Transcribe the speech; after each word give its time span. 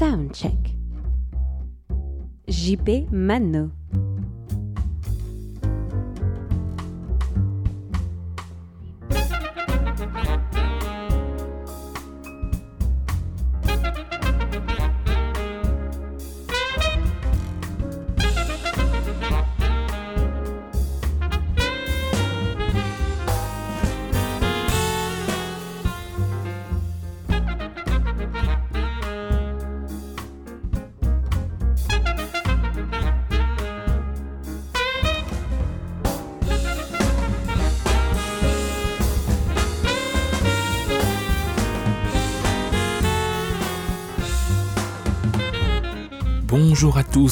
Soundcheck. 0.00 0.72
JP 2.48 3.12
Mano. 3.12 3.79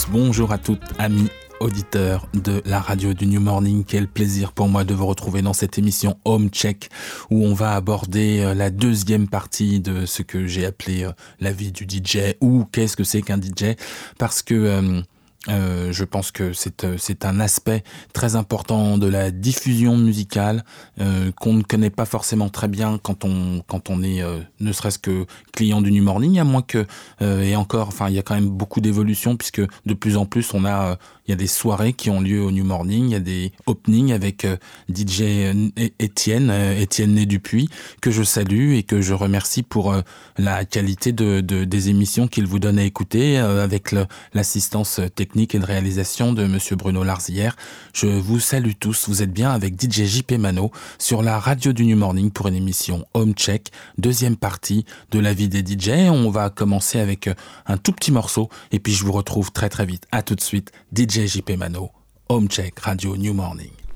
Bonjour 0.06 0.52
à 0.52 0.58
toutes, 0.58 0.82
amis 0.98 1.28
auditeurs 1.60 2.28
de 2.34 2.62
la 2.64 2.78
radio 2.78 3.14
du 3.14 3.26
New 3.26 3.40
Morning. 3.40 3.84
Quel 3.84 4.06
plaisir 4.06 4.52
pour 4.52 4.68
moi 4.68 4.84
de 4.84 4.94
vous 4.94 5.06
retrouver 5.06 5.42
dans 5.42 5.52
cette 5.52 5.78
émission 5.78 6.16
Home 6.24 6.50
Check 6.50 6.88
où 7.30 7.44
on 7.44 7.54
va 7.54 7.74
aborder 7.74 8.40
euh, 8.40 8.54
la 8.54 8.70
deuxième 8.70 9.28
partie 9.28 9.80
de 9.80 10.06
ce 10.06 10.22
que 10.22 10.46
j'ai 10.46 10.66
appelé 10.66 11.04
euh, 11.04 11.12
la 11.40 11.52
vie 11.52 11.72
du 11.72 11.84
DJ 11.84 12.34
ou 12.40 12.64
qu'est-ce 12.70 12.96
que 12.96 13.04
c'est 13.04 13.22
qu'un 13.22 13.40
DJ 13.40 13.76
parce 14.18 14.42
que 14.42 14.54
euh, 14.54 15.00
euh, 15.46 15.92
je 15.92 16.04
pense 16.04 16.32
que 16.32 16.52
c'est 16.52 16.82
euh, 16.82 16.96
c'est 16.98 17.24
un 17.24 17.38
aspect 17.38 17.84
très 18.12 18.34
important 18.34 18.98
de 18.98 19.06
la 19.06 19.30
diffusion 19.30 19.96
musicale 19.96 20.64
euh, 21.00 21.30
qu'on 21.30 21.54
ne 21.54 21.62
connaît 21.62 21.90
pas 21.90 22.06
forcément 22.06 22.48
très 22.48 22.66
bien 22.66 22.98
quand 23.00 23.24
on 23.24 23.62
quand 23.68 23.88
on 23.88 24.02
est 24.02 24.20
euh, 24.20 24.40
ne 24.58 24.72
serait-ce 24.72 24.98
que 24.98 25.26
client 25.52 25.80
du 25.80 25.92
New 25.92 26.02
Morning 26.02 26.40
à 26.40 26.44
moins 26.44 26.62
que 26.62 26.86
euh, 27.22 27.42
et 27.42 27.54
encore 27.54 27.86
enfin 27.86 28.08
il 28.08 28.16
y 28.16 28.18
a 28.18 28.22
quand 28.22 28.34
même 28.34 28.50
beaucoup 28.50 28.80
d'évolution 28.80 29.36
puisque 29.36 29.62
de 29.86 29.94
plus 29.94 30.16
en 30.16 30.26
plus 30.26 30.52
on 30.54 30.64
a 30.64 30.98
il 31.28 31.32
y 31.32 31.34
a 31.34 31.36
des 31.36 31.46
soirées 31.46 31.92
qui 31.92 32.08
ont 32.08 32.20
lieu 32.20 32.42
au 32.42 32.50
New 32.50 32.64
Morning 32.64 33.04
il 33.04 33.12
y 33.12 33.14
a 33.14 33.20
des 33.20 33.52
openings 33.66 34.12
avec 34.12 34.46
euh, 34.46 34.56
DJ 34.92 35.20
euh, 35.20 35.68
Étienne 35.98 36.48
euh, 36.50 36.80
Étienne 36.80 37.14
Né 37.14 37.26
Dupuis 37.26 37.68
que 38.00 38.10
je 38.10 38.22
salue 38.22 38.72
et 38.72 38.82
que 38.82 39.02
je 39.02 39.12
remercie 39.12 39.62
pour 39.62 39.94
la 40.38 40.64
qualité 40.64 41.12
de, 41.12 41.40
de 41.40 41.64
des 41.64 41.90
émissions 41.90 42.28
qu'il 42.28 42.46
vous 42.46 42.58
donne 42.58 42.78
à 42.78 42.84
écouter 42.84 43.36
avec 43.36 43.94
l'assistance 44.32 45.00
technique 45.14 45.54
et 45.54 45.58
de 45.58 45.64
réalisation 45.64 46.32
de 46.32 46.46
monsieur 46.46 46.76
Bruno 46.76 47.02
Larzière. 47.04 47.56
Je 47.92 48.06
vous 48.06 48.40
salue 48.40 48.72
tous, 48.78 49.08
vous 49.08 49.22
êtes 49.22 49.32
bien 49.32 49.50
avec 49.50 49.80
DJ 49.80 50.04
JP 50.04 50.32
Mano 50.32 50.70
sur 50.98 51.22
la 51.22 51.38
radio 51.38 51.72
du 51.72 51.84
New 51.84 51.96
Morning 51.96 52.30
pour 52.30 52.48
une 52.48 52.54
émission 52.54 53.04
Home 53.14 53.34
Check, 53.34 53.70
deuxième 53.98 54.36
partie 54.36 54.84
de 55.10 55.18
la 55.18 55.34
vie 55.34 55.48
des 55.48 55.60
DJ. 55.60 56.10
On 56.10 56.30
va 56.30 56.50
commencer 56.50 56.98
avec 57.00 57.28
un 57.66 57.76
tout 57.76 57.92
petit 57.92 58.12
morceau 58.12 58.48
et 58.72 58.78
puis 58.78 58.92
je 58.94 59.04
vous 59.04 59.12
retrouve 59.12 59.52
très 59.52 59.68
très 59.68 59.86
vite. 59.86 60.04
À 60.12 60.22
tout 60.22 60.34
de 60.34 60.40
suite, 60.40 60.72
DJ 60.96 61.17
JP 61.26 61.58
Mano, 61.58 61.90
Home 62.28 62.48
Check, 62.48 62.86
Radio 62.86 63.14
New 63.14 63.34
Morning. 63.34 63.87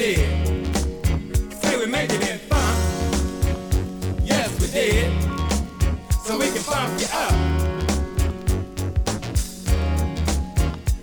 Say 0.00 1.76
we 1.76 1.84
made 1.84 2.10
it 2.10 2.26
in 2.26 2.38
funk. 2.48 2.78
Yes, 4.24 4.48
we 4.58 4.66
did 4.68 5.12
so 6.24 6.38
we 6.38 6.46
can 6.46 6.62
funk 6.62 6.98
you 6.98 7.06
up. 7.12 7.32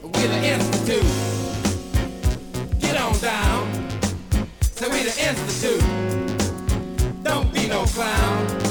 We're 0.02 0.28
the 0.28 0.42
Institute. 0.44 1.06
Get 2.80 3.00
on 3.00 3.14
down. 3.20 3.70
So 4.62 4.90
we 4.90 5.04
the 5.04 5.14
Institute. 5.30 5.84
Don't 7.22 7.54
be 7.54 7.68
no 7.68 7.86
clown. 7.86 8.67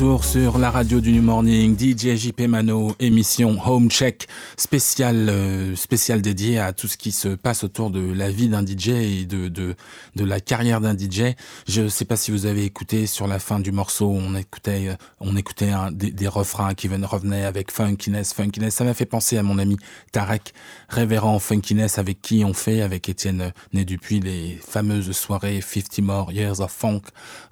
Sur 0.00 0.56
la 0.56 0.70
radio 0.70 0.98
du 0.98 1.12
New 1.12 1.20
Morning, 1.20 1.76
DJ 1.78 2.16
JP 2.16 2.48
Mano, 2.48 2.94
émission 3.00 3.58
Home 3.66 3.90
Check 3.90 4.28
spéciale 4.56 5.28
euh, 5.28 5.76
spéciale 5.76 6.22
dédiée 6.22 6.58
à 6.58 6.72
tout 6.72 6.88
ce 6.88 6.96
qui 6.96 7.12
se 7.12 7.28
passe 7.28 7.64
autour 7.64 7.90
de 7.90 8.00
la 8.00 8.30
vie 8.30 8.48
d'un 8.48 8.64
DJ 8.64 8.88
et 8.88 9.24
de, 9.26 9.48
de, 9.48 9.74
la 10.16 10.40
carrière 10.40 10.80
d'un 10.80 10.96
DJ. 10.96 11.34
Je 11.68 11.86
sais 11.86 12.06
pas 12.06 12.16
si 12.16 12.30
vous 12.30 12.46
avez 12.46 12.64
écouté 12.64 13.06
sur 13.06 13.26
la 13.26 13.38
fin 13.38 13.60
du 13.60 13.72
morceau, 13.72 14.08
on 14.08 14.34
écoutait 14.36 14.88
euh, 14.88 14.94
on 15.20 15.36
écoutait 15.36 15.72
des, 15.92 16.28
refrains 16.28 16.72
qui 16.72 16.88
revenaient 16.88 17.44
avec 17.44 17.70
funkiness, 17.70 18.32
funkiness. 18.32 18.76
Ça 18.76 18.84
m'a 18.84 18.94
fait 18.94 19.04
penser 19.04 19.36
à 19.36 19.42
mon 19.42 19.58
ami 19.58 19.76
Tarek, 20.12 20.54
révérend 20.88 21.38
funkiness 21.40 21.98
avec 21.98 22.22
qui 22.22 22.42
on 22.42 22.54
fait 22.54 22.80
avec 22.80 23.10
Étienne 23.10 23.52
Né 23.74 23.84
Dupuis 23.84 24.20
les 24.20 24.58
fameuses 24.66 25.12
soirées 25.12 25.60
50 25.60 25.98
More 25.98 26.32
Years 26.32 26.60
of 26.60 26.72
Funk 26.72 27.02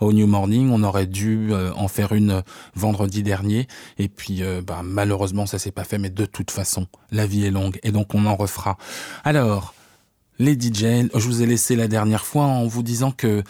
au 0.00 0.14
New 0.14 0.26
Morning. 0.26 0.70
On 0.72 0.82
aurait 0.82 1.06
dû 1.06 1.48
euh, 1.50 1.72
en 1.74 1.88
faire 1.88 2.12
une 2.14 2.37
euh, 2.38 2.42
vendredi 2.74 3.22
dernier. 3.22 3.66
Et 3.98 4.08
puis, 4.08 4.42
euh, 4.42 4.62
bah, 4.66 4.80
malheureusement, 4.84 5.46
ça 5.46 5.58
s'est 5.58 5.70
pas 5.70 5.84
fait. 5.84 5.98
Mais 5.98 6.10
de 6.10 6.24
toute 6.26 6.50
façon, 6.50 6.86
la 7.10 7.26
vie 7.26 7.44
est 7.44 7.50
longue 7.50 7.78
et 7.82 7.92
donc 7.92 8.14
on 8.14 8.26
en 8.26 8.36
refera. 8.36 8.76
Alors, 9.24 9.74
les 10.38 10.54
DJ, 10.54 11.08
je 11.14 11.26
vous 11.26 11.42
ai 11.42 11.46
laissé 11.46 11.76
la 11.76 11.88
dernière 11.88 12.24
fois 12.24 12.44
en 12.44 12.66
vous 12.66 12.82
disant 12.82 13.10
que 13.10 13.42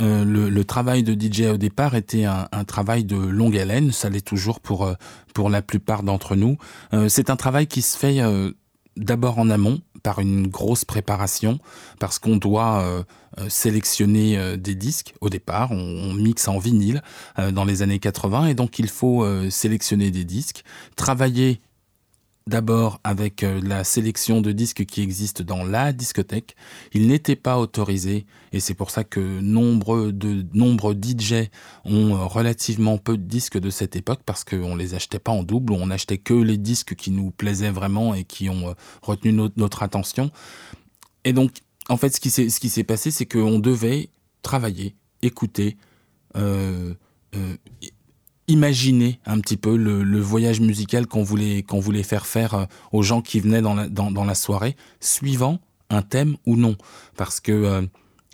le, 0.00 0.62
travail 0.62 1.02
de 1.02 1.14
DJ 1.14 1.52
au 1.52 1.56
départ 1.56 1.94
était 1.94 2.24
un, 2.24 2.64
travail 2.64 3.04
de 3.04 3.16
longue 3.16 3.56
haleine, 3.56 3.92
ça 3.92 4.10
l'est 4.10 4.26
toujours 4.26 4.60
pour, 4.60 4.92
pour 5.32 5.48
la 5.48 5.62
plupart 5.62 6.02
d'entre 6.02 6.36
nous. 6.36 6.58
c'est 7.08 7.30
un 7.30 7.36
travail 7.36 7.66
qui 7.66 7.80
se 7.80 7.96
fait 7.96 8.20
d'abord 8.96 9.38
en 9.38 9.50
amont, 9.50 9.80
par 10.04 10.20
une 10.20 10.46
grosse 10.46 10.84
préparation, 10.84 11.58
parce 11.98 12.20
qu'on 12.20 12.36
doit 12.36 12.82
euh, 12.82 13.02
euh, 13.38 13.48
sélectionner 13.48 14.38
euh, 14.38 14.56
des 14.56 14.76
disques 14.76 15.14
au 15.20 15.30
départ. 15.30 15.72
On, 15.72 16.12
mixe 16.14 16.46
en 16.46 16.58
vinyle 16.58 17.02
dans 17.52 17.64
les 17.64 17.82
années 17.82 17.98
80, 17.98 18.46
et 18.46 18.54
donc 18.54 18.78
il 18.78 18.88
faut 18.88 19.26
sélectionner 19.50 20.10
des 20.10 20.24
disques, 20.24 20.62
travailler 20.94 21.60
D'abord 22.46 23.00
avec 23.04 23.42
euh, 23.42 23.58
la 23.62 23.84
sélection 23.84 24.42
de 24.42 24.52
disques 24.52 24.84
qui 24.84 25.00
existent 25.00 25.42
dans 25.42 25.64
la 25.64 25.94
discothèque, 25.94 26.56
il 26.92 27.06
n'était 27.06 27.36
pas 27.36 27.58
autorisé 27.58 28.26
et 28.52 28.60
c'est 28.60 28.74
pour 28.74 28.90
ça 28.90 29.02
que 29.02 29.40
nombre 29.40 30.10
de 30.10 30.44
nombreux 30.52 30.94
DJ 30.94 31.48
ont 31.86 32.14
euh, 32.14 32.26
relativement 32.26 32.98
peu 32.98 33.16
de 33.16 33.22
disques 33.22 33.58
de 33.58 33.70
cette 33.70 33.96
époque 33.96 34.20
parce 34.26 34.44
qu'on 34.44 34.76
les 34.76 34.92
achetait 34.92 35.18
pas 35.18 35.32
en 35.32 35.42
double, 35.42 35.72
on 35.72 35.90
achetait 35.90 36.18
que 36.18 36.34
les 36.34 36.58
disques 36.58 36.94
qui 36.94 37.12
nous 37.12 37.30
plaisaient 37.30 37.70
vraiment 37.70 38.14
et 38.14 38.24
qui 38.24 38.50
ont 38.50 38.68
euh, 38.68 38.74
retenu 39.00 39.32
notre, 39.56 39.82
attention. 39.82 40.30
Et 41.24 41.32
donc, 41.32 41.60
en 41.88 41.96
fait, 41.96 42.14
ce 42.14 42.20
qui 42.20 42.68
s'est 42.68 42.84
passé, 42.84 43.10
c'est 43.10 43.24
qu'on 43.24 43.58
devait 43.58 44.10
travailler, 44.42 44.96
écouter, 45.22 45.78
imaginer 48.48 49.20
un 49.26 49.40
petit 49.40 49.56
peu 49.56 49.76
le, 49.76 50.20
voyage 50.20 50.60
musical 50.60 51.06
qu'on 51.06 51.22
voulait, 51.22 51.64
voulait 51.70 52.02
faire 52.02 52.26
faire 52.26 52.54
euh, 52.54 52.64
aux 52.92 53.02
gens 53.02 53.22
qui 53.22 53.40
venaient 53.40 53.62
dans 53.62 53.74
la, 53.74 53.88
dans, 53.88 54.24
la 54.24 54.34
soirée, 54.34 54.76
suivant 55.00 55.60
un 55.90 56.02
thème 56.02 56.36
ou 56.46 56.56
non. 56.56 56.76
Parce 57.16 57.40
que 57.40 57.52
euh, 57.52 57.82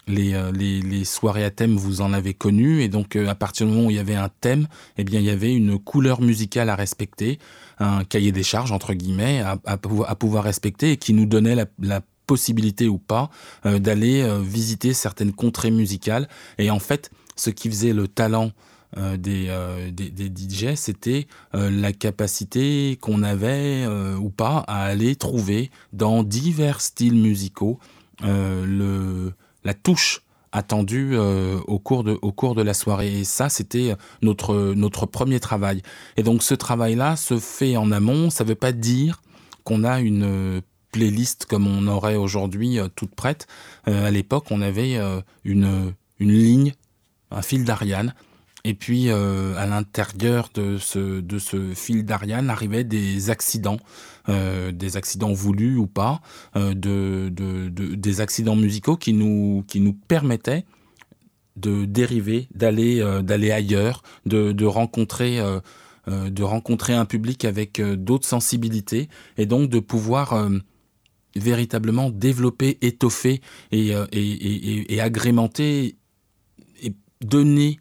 les, 0.09 0.35
euh, 0.35 0.51
les, 0.53 0.81
les, 0.81 1.05
soirées 1.05 1.45
à 1.45 1.51
thème, 1.51 1.77
vous 1.77 2.01
en 2.01 2.13
avez 2.13 2.35
connu, 2.35 2.83
et 2.83 2.89
donc 2.89 3.17
à 3.17 3.35
partir 3.35 3.67
du 3.67 3.73
moment 3.73 3.87
où 3.87 3.91
il 3.91 3.97
y 3.97 4.01
avait 4.01 4.15
un 4.15 4.31
thème, 4.41 4.67
eh 4.99 5.05
bien 5.05 5.21
il 5.21 5.27
y 5.27 5.31
avait 5.31 5.55
une 5.55 5.79
couleur 5.79 6.21
musicale 6.21 6.71
à 6.71 6.77
respecter, 6.77 7.39
un 7.79 8.05
cahier 8.05 8.33
des 8.33 8.43
charges, 8.43 8.73
entre 8.73 8.95
guillemets, 8.95 9.43
à, 9.65 9.77
pouvoir 9.79 10.45
respecter, 10.45 10.93
et 10.93 10.97
qui 10.97 11.15
nous 11.15 11.27
donnait 11.27 11.55
la 11.79 12.01
possibilité 12.27 12.89
ou 12.89 12.99
pas 12.99 13.31
d'aller 13.65 14.29
visiter 14.43 14.93
certaines 14.93 15.33
contrées 15.33 15.71
musicales. 15.71 16.29
Et 16.59 16.71
en 16.71 16.79
fait, 16.79 17.11
ce 17.37 17.49
qui 17.49 17.71
faisait 17.71 17.95
le 17.95 18.07
talent 18.07 18.53
euh, 18.97 19.17
des, 19.17 19.47
euh, 19.49 19.91
des, 19.93 20.11
des, 20.11 20.27
DJ, 20.27 20.75
c'était 20.75 21.29
euh, 21.55 21.71
la 21.71 21.93
capacité 21.93 22.99
qu'on 23.01 23.23
avait 23.23 23.87
ou 24.19 24.31
pas 24.31 24.65
à 24.67 24.83
aller 24.83 25.15
trouver 25.15 25.71
dans 25.93 26.23
divers 26.23 26.81
styles 26.81 27.15
musicaux 27.15 27.79
le, 28.23 29.33
la 29.65 29.75
touche 29.75 30.23
attendue 30.53 31.17
au, 31.17 31.79
cours 31.79 32.05
de, 32.05 32.19
au 32.21 32.33
cours 32.33 32.55
de 32.55 32.63
la 32.63 32.75
soirée. 32.75 33.21
Et 33.21 33.25
ça, 33.25 33.49
c'était 33.49 33.95
notre, 34.21 34.75
notre 34.75 35.07
premier 35.07 35.41
travail. 35.41 35.83
Et 36.17 36.23
donc 36.23 36.43
ce 36.43 36.55
travail-là 36.55 37.17
se 37.17 37.39
fait 37.39 37.77
en 37.77 37.93
amont. 37.93 38.31
Ça 38.31 38.45
ne 38.45 38.49
veut 38.49 38.55
pas 38.57 38.73
dire 38.73 39.23
qu'on 39.65 39.85
a 39.85 40.01
une 40.01 40.61
playlist 40.93 41.47
comme 41.47 41.67
on 41.67 41.87
aurait 41.87 42.17
aujourd'hui 42.17 42.79
toute 42.97 43.15
prête. 43.15 43.47
à 43.87 44.11
l'époque, 44.11 44.47
on 44.51 44.61
avait 44.61 44.99
une, 45.45 45.95
une 46.19 46.33
ligne, 46.33 46.75
un 47.31 47.43
fil 47.43 47.65
d'Ariane 47.65 48.13
et 48.65 48.75
puis, 48.75 49.09
euh, 49.09 49.55
à 49.57 49.67
l'intérieur 49.67 50.51
de 50.55 50.77
ce, 50.79 51.21
de 51.21 51.39
ce 51.39 51.73
fil 51.75 52.05
d'Ariane 52.05 52.51
arrivaient 52.51 52.85
des 52.85 53.31
accidents, 53.31 53.79
euh, 54.29 54.71
des 54.73 54.97
accidents 54.97 55.33
voulus 55.33 55.77
ou 55.77 55.87
pas, 55.87 56.21
euh, 56.57 56.75
de, 56.75 57.31
de, 57.31 57.69
de, 57.69 57.95
des 57.95 58.21
accidents 58.21 58.57
musicaux 58.57 58.97
qui 58.97 59.13
nous, 59.13 59.65
qui 59.67 59.81
nous 59.81 59.95
permettaient 59.95 60.65
de 61.57 61.85
dériver, 61.85 62.49
d'aller 62.55 63.03
ailleurs, 63.51 64.03
de, 64.25 64.53
de 64.53 64.65
rencontrer 64.65 65.41
de 66.07 66.43
rencontrer 66.43 66.95
un 66.95 67.05
public 67.05 67.45
avec 67.45 67.83
d'autres 67.83 68.27
sensibilités 68.27 69.09
et 69.37 69.45
donc 69.45 69.69
de 69.69 69.79
pouvoir 69.79 70.49
véritablement 71.37 72.09
développer, 72.09 72.79
étoffer 72.81 73.43
et, 73.73 73.91
et, 74.13 74.95
et 74.95 75.01
agrémenter 75.03 75.97
et 76.83 76.95
donner 77.21 77.79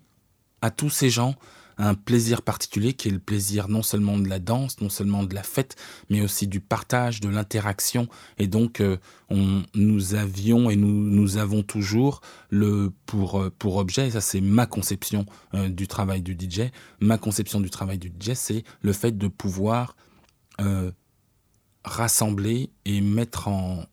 à 0.61 0.71
tous 0.71 0.89
ces 0.89 1.09
gens 1.09 1.35
un 1.79 1.95
plaisir 1.95 2.41
particulier 2.41 2.93
qui 2.93 3.07
est 3.07 3.11
le 3.11 3.19
plaisir 3.19 3.69
non 3.69 3.81
seulement 3.81 4.19
de 4.19 4.27
la 4.27 4.39
danse, 4.39 4.81
non 4.81 4.89
seulement 4.89 5.23
de 5.23 5.33
la 5.33 5.43
fête, 5.43 5.77
mais 6.09 6.21
aussi 6.21 6.45
du 6.45 6.59
partage, 6.59 7.21
de 7.21 7.29
l'interaction. 7.29 8.09
Et 8.37 8.47
donc, 8.47 8.81
euh, 8.81 8.97
on, 9.29 9.63
nous 9.73 10.13
avions 10.13 10.69
et 10.69 10.75
nous, 10.75 10.91
nous 10.91 11.37
avons 11.37 11.63
toujours 11.63 12.19
le 12.49 12.91
pour, 13.05 13.39
euh, 13.39 13.49
pour 13.57 13.77
objet, 13.77 14.07
et 14.07 14.11
ça 14.11 14.21
c'est 14.21 14.41
ma 14.41 14.65
conception 14.65 15.25
euh, 15.53 15.69
du 15.69 15.87
travail 15.87 16.21
du 16.21 16.33
DJ, 16.33 16.63
ma 16.99 17.17
conception 17.17 17.61
du 17.61 17.69
travail 17.69 17.97
du 17.97 18.09
DJ, 18.09 18.33
c'est 18.33 18.63
le 18.81 18.93
fait 18.93 19.17
de 19.17 19.27
pouvoir 19.27 19.95
rassembler 21.85 22.69
et 22.83 22.99
mettre 22.99 23.47
en 23.47 23.85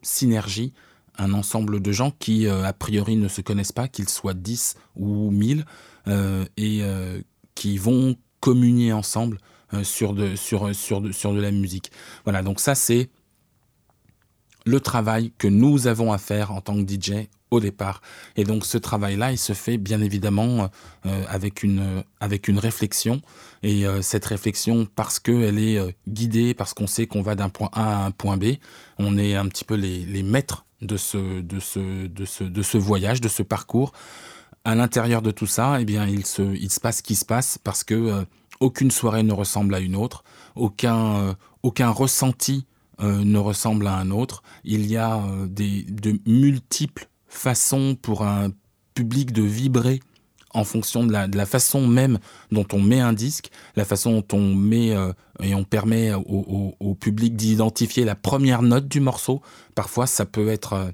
synergie 0.00 0.72
un 1.18 1.32
ensemble 1.32 1.82
de 1.82 1.90
gens 1.90 2.12
qui, 2.12 2.46
a 2.46 2.72
priori, 2.72 3.16
ne 3.16 3.26
se 3.26 3.40
connaissent 3.40 3.72
pas, 3.72 3.88
qu'ils 3.88 4.08
soient 4.08 4.32
10 4.32 4.76
ou 4.94 5.32
1000, 5.32 5.60
euh, 5.60 5.64
et 6.06 6.80
euh, 6.82 7.20
qui 7.54 7.78
vont 7.78 8.16
communier 8.40 8.92
ensemble 8.92 9.38
euh, 9.72 9.84
sur, 9.84 10.12
de, 10.12 10.36
sur, 10.36 10.74
sur, 10.74 11.14
sur 11.14 11.32
de 11.32 11.40
la 11.40 11.50
musique. 11.50 11.90
Voilà, 12.24 12.42
donc 12.42 12.60
ça 12.60 12.74
c'est 12.74 13.08
le 14.66 14.80
travail 14.80 15.32
que 15.38 15.48
nous 15.48 15.86
avons 15.86 16.12
à 16.12 16.18
faire 16.18 16.50
en 16.52 16.60
tant 16.60 16.74
que 16.74 16.90
DJ 16.90 17.28
au 17.50 17.60
départ. 17.60 18.02
Et 18.36 18.44
donc 18.44 18.66
ce 18.66 18.78
travail-là, 18.78 19.32
il 19.32 19.38
se 19.38 19.52
fait 19.52 19.78
bien 19.78 20.00
évidemment 20.00 20.70
euh, 21.06 21.24
avec, 21.28 21.62
une, 21.62 22.02
avec 22.20 22.48
une 22.48 22.58
réflexion. 22.58 23.22
Et 23.62 23.86
euh, 23.86 24.02
cette 24.02 24.24
réflexion, 24.24 24.86
parce 24.96 25.18
qu'elle 25.18 25.58
est 25.58 25.78
euh, 25.78 25.90
guidée, 26.08 26.54
parce 26.54 26.74
qu'on 26.74 26.86
sait 26.86 27.06
qu'on 27.06 27.22
va 27.22 27.34
d'un 27.34 27.48
point 27.48 27.70
A 27.72 28.02
à 28.02 28.06
un 28.06 28.10
point 28.10 28.36
B, 28.36 28.54
on 28.98 29.16
est 29.16 29.34
un 29.34 29.46
petit 29.46 29.64
peu 29.64 29.74
les, 29.74 30.00
les 30.04 30.22
maîtres 30.22 30.66
de 30.82 30.96
ce, 30.96 31.40
de, 31.40 31.60
ce, 31.60 32.06
de, 32.06 32.24
ce, 32.24 32.44
de 32.44 32.62
ce 32.62 32.76
voyage, 32.76 33.20
de 33.20 33.28
ce 33.28 33.42
parcours 33.42 33.92
à 34.64 34.74
l'intérieur 34.74 35.22
de 35.22 35.30
tout 35.30 35.46
ça, 35.46 35.80
eh 35.80 35.84
bien, 35.84 36.06
il 36.06 36.24
se, 36.24 36.42
il 36.42 36.70
se 36.70 36.80
passe 36.80 36.98
ce 36.98 37.02
qui 37.02 37.14
se 37.14 37.24
passe 37.24 37.58
parce 37.62 37.84
que 37.84 37.94
euh, 37.94 38.24
aucune 38.60 38.90
soirée 38.90 39.22
ne 39.22 39.32
ressemble 39.32 39.74
à 39.74 39.80
une 39.80 39.94
autre, 39.94 40.24
aucun, 40.56 41.16
euh, 41.16 41.34
aucun 41.62 41.90
ressenti 41.90 42.66
euh, 43.02 43.24
ne 43.24 43.38
ressemble 43.38 43.86
à 43.86 43.96
un 43.96 44.10
autre. 44.10 44.42
Il 44.64 44.86
y 44.86 44.96
a 44.96 45.22
des, 45.46 45.82
de 45.82 46.18
multiples 46.26 47.08
façons 47.28 47.96
pour 48.00 48.24
un 48.24 48.50
public 48.94 49.32
de 49.32 49.42
vibrer 49.42 50.00
en 50.54 50.64
fonction 50.64 51.04
de 51.04 51.12
la, 51.12 51.26
de 51.26 51.36
la 51.36 51.46
façon 51.46 51.86
même 51.88 52.18
dont 52.52 52.66
on 52.72 52.80
met 52.80 53.00
un 53.00 53.12
disque, 53.12 53.50
la 53.74 53.84
façon 53.84 54.12
dont 54.12 54.36
on 54.38 54.54
met 54.54 54.94
et 55.42 55.52
on 55.52 55.64
permet 55.64 56.14
au, 56.14 56.22
au, 56.26 56.74
au 56.78 56.94
public 56.94 57.34
d'identifier 57.34 58.04
la 58.04 58.14
première 58.14 58.62
note 58.62 58.86
du 58.86 59.00
morceau. 59.00 59.42
Parfois, 59.74 60.06
ça 60.06 60.26
peut 60.26 60.48
être 60.48 60.92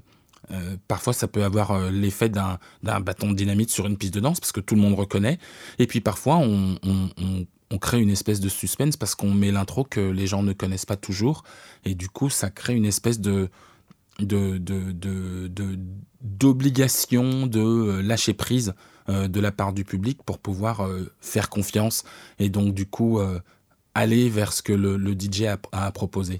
euh, 0.53 0.77
parfois, 0.87 1.13
ça 1.13 1.27
peut 1.27 1.43
avoir 1.43 1.71
euh, 1.71 1.89
l'effet 1.89 2.29
d'un 2.29 2.59
bâton 2.83 3.31
de 3.31 3.35
dynamite 3.35 3.69
sur 3.69 3.85
une 3.87 3.97
piste 3.97 4.13
de 4.13 4.19
danse 4.19 4.39
parce 4.39 4.51
que 4.51 4.59
tout 4.59 4.75
le 4.75 4.81
monde 4.81 4.95
reconnaît. 4.95 5.39
Et 5.79 5.87
puis 5.87 6.01
parfois, 6.01 6.37
on, 6.37 6.77
on, 6.83 7.77
crée 7.77 8.01
une 8.01 8.09
espèce 8.09 8.41
de 8.41 8.49
suspense 8.49 8.97
parce 8.97 9.15
qu'on 9.15 9.33
met 9.33 9.49
l'intro 9.49 9.83
que 9.85 10.01
les 10.01 10.27
gens 10.27 10.43
ne 10.43 10.53
connaissent 10.53 10.85
pas 10.85 10.97
toujours. 10.97 11.43
Et 11.85 11.95
du 11.95 12.09
coup, 12.09 12.29
ça 12.29 12.49
crée 12.49 12.75
une 12.75 12.85
espèce 12.85 13.19
de 13.19 13.49
d'obligation 16.21 17.47
de, 17.47 17.47
de, 17.47 17.57
de, 17.57 17.59
euh, 17.59 18.01
lâcher 18.03 18.33
prise 18.33 18.73
de 19.07 19.39
la 19.39 19.51
part 19.51 19.73
du 19.73 19.83
public 19.83 20.21
pour 20.23 20.37
pouvoir 20.37 20.87
faire 21.19 21.49
confiance 21.49 22.03
et 22.39 22.49
donc 22.49 22.73
du 22.73 22.85
coup 22.85 23.19
aller 23.93 24.29
vers 24.29 24.53
ce 24.53 24.61
que 24.61 24.71
le, 24.71 24.95
le 24.95 25.13
DJ 25.19 25.45
a, 25.45 25.57
a 25.73 25.91
proposé. 25.91 26.39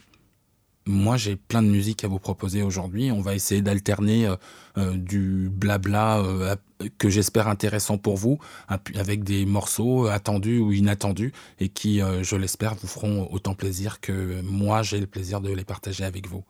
Moi 0.92 1.18
j'ai 1.18 1.36
plein 1.36 1.64
de 1.64 1.68
musique 1.68 2.04
à 2.04 2.08
vous 2.08 2.20
proposer 2.20 2.62
aujourd'hui. 2.62 3.12
On 3.12 3.22
va 3.22 3.34
essayer 3.34 3.62
d'alterner 3.62 4.28
euh, 4.28 4.36
euh, 4.78 4.96
du 4.96 5.50
blabla 5.50 6.20
euh, 6.20 6.56
que 6.98 7.10
j'espère 7.10 7.48
intéressant 7.48 7.98
pour 7.98 8.18
vous, 8.18 8.40
avec 8.68 9.24
des 9.24 9.46
morceaux 9.46 10.08
attendus 10.08 10.60
ou 10.60 10.72
inattendus, 10.72 11.32
et 11.60 11.70
qui, 11.70 12.00
je 12.00 12.36
l'espère, 12.36 12.74
vous 12.74 12.88
feront 12.88 13.28
autant 13.32 13.54
plaisir 13.54 14.00
que 14.02 14.42
moi 14.42 14.82
j'ai 14.82 15.00
le 15.00 15.06
plaisir 15.06 15.42
de 15.42 15.52
les 15.54 15.64
partager 15.64 16.04
avec 16.04 16.28
vous. 16.28 16.44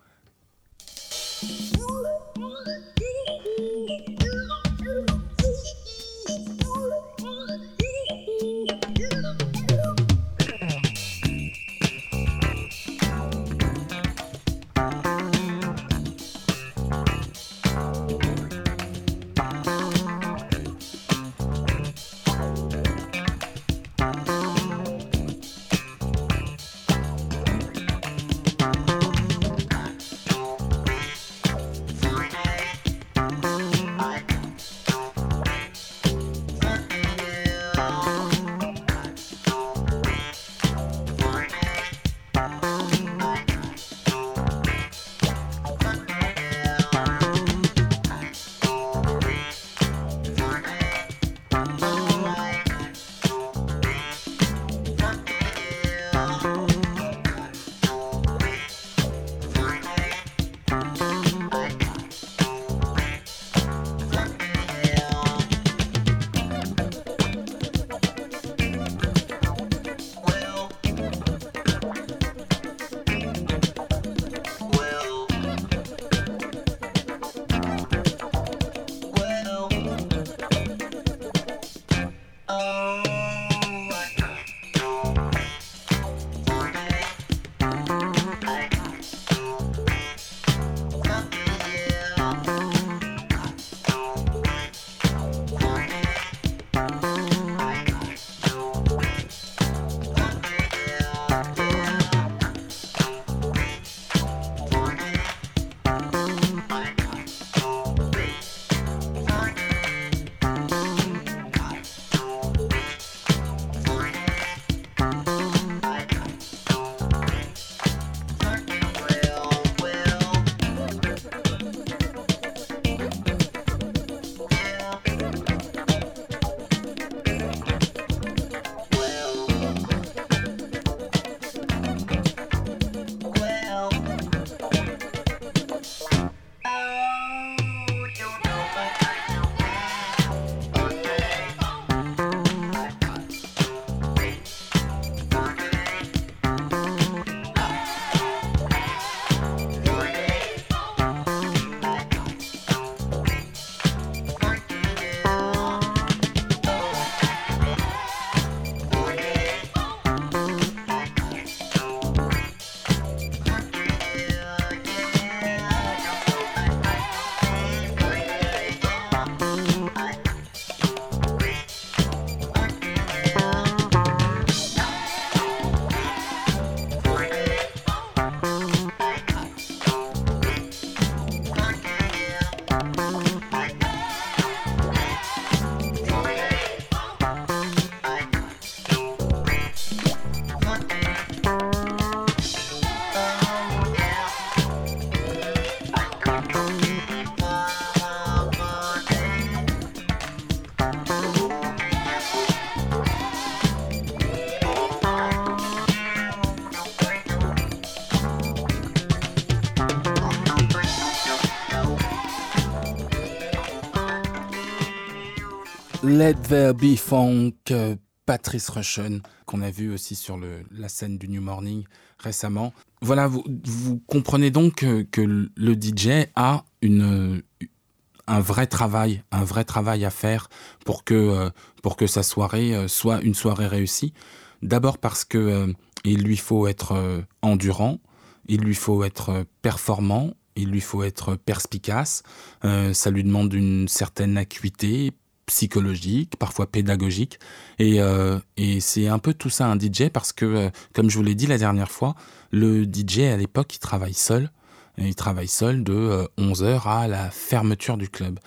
Let 216.12 216.34
There 216.50 216.74
Be 216.74 216.98
Funk, 216.98 217.54
euh, 217.72 217.96
Patrice 218.26 218.68
Rushen, 218.68 219.22
qu'on 219.46 219.62
a 219.62 219.72
vu 219.72 219.94
aussi 219.94 220.16
sur 220.16 220.38
la 220.38 220.90
scène 220.90 221.18
du 221.18 221.30
New 221.30 221.42
Morning 221.42 221.86
récemment. 222.20 222.74
Voilà, 223.02 223.28
vous, 223.28 223.98
comprenez 224.08 224.52
donc 224.52 224.86
que, 225.10 225.22
le 225.56 225.74
DJ 225.74 226.28
a 226.36 226.66
un 226.82 228.40
vrai 228.42 228.68
travail, 228.68 229.24
un 229.32 229.46
vrai 229.46 229.64
travail 229.64 230.04
à 230.04 230.10
faire 230.10 230.50
pour 230.86 231.06
que, 231.06 231.14
euh, 231.14 231.50
pour 231.82 231.96
que 231.96 232.08
sa 232.08 232.24
soirée 232.24 232.76
euh, 232.76 232.90
soit 232.90 233.22
une 233.22 233.34
soirée 233.34 233.68
réussie. 233.68 234.14
D'abord 234.62 234.98
parce 234.98 235.24
que 235.24 235.74
il 236.04 236.24
lui 236.24 236.38
faut 236.38 236.68
être 236.68 237.24
endurant, 237.42 238.00
il 238.48 238.60
lui 238.60 238.76
faut 238.76 239.04
être 239.06 239.46
performant, 239.62 240.34
il 240.58 240.70
lui 240.70 240.82
faut 240.82 241.04
être 241.04 241.36
perspicace, 241.36 242.22
ça 242.62 243.10
lui 243.10 243.24
demande 243.24 243.54
une 243.54 243.88
certaine 243.88 244.38
acuité, 244.38 245.14
psychologique, 245.52 246.38
parfois 246.38 246.66
pédagogique. 246.66 247.38
Et, 247.78 248.02
euh, 248.02 248.40
et 248.56 248.80
c'est 248.80 249.08
un 249.08 249.20
peu 249.20 249.34
tout 249.34 249.50
ça 249.50 249.68
un 249.68 249.78
DJ 249.78 250.08
parce 250.12 250.32
que, 250.32 250.46
euh, 250.46 250.70
comme 250.94 251.10
je 251.10 251.18
vous 251.18 251.24
l'ai 251.24 251.36
dit 251.36 251.46
la 251.46 251.58
dernière 251.58 251.92
fois, 251.92 252.16
le 252.52 252.86
DJ 252.86 253.20
à 253.34 253.38
l'époque, 253.38 253.76
il 253.76 253.80
travaille 253.80 254.14
seul. 254.14 254.50
Il 254.98 255.14
travaille 255.14 255.50
seul 255.50 255.84
de 255.84 256.28
11h 256.38 256.64
euh, 256.64 256.80
à 256.86 257.08
la 257.10 257.30
fermeture 257.32 257.98
du 257.98 258.08
club. 258.08 258.40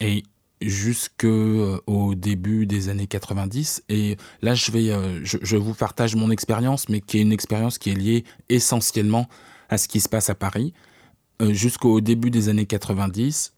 Et 0.00 0.24
jusqu'au 0.60 2.14
début 2.14 2.66
des 2.66 2.88
années 2.88 3.06
90. 3.06 3.84
Et 3.88 4.16
là, 4.42 4.54
je, 4.54 4.72
vais, 4.72 4.90
je 5.22 5.56
vous 5.56 5.74
partage 5.74 6.16
mon 6.16 6.30
expérience, 6.30 6.88
mais 6.88 7.00
qui 7.00 7.18
est 7.18 7.22
une 7.22 7.32
expérience 7.32 7.78
qui 7.78 7.90
est 7.90 7.94
liée 7.94 8.24
essentiellement 8.48 9.28
à 9.68 9.76
ce 9.76 9.86
qui 9.86 10.00
se 10.00 10.08
passe 10.08 10.30
à 10.30 10.34
Paris. 10.34 10.72
Jusqu'au 11.50 12.00
début 12.00 12.30
des 12.30 12.48
années 12.48 12.64
90, 12.64 13.52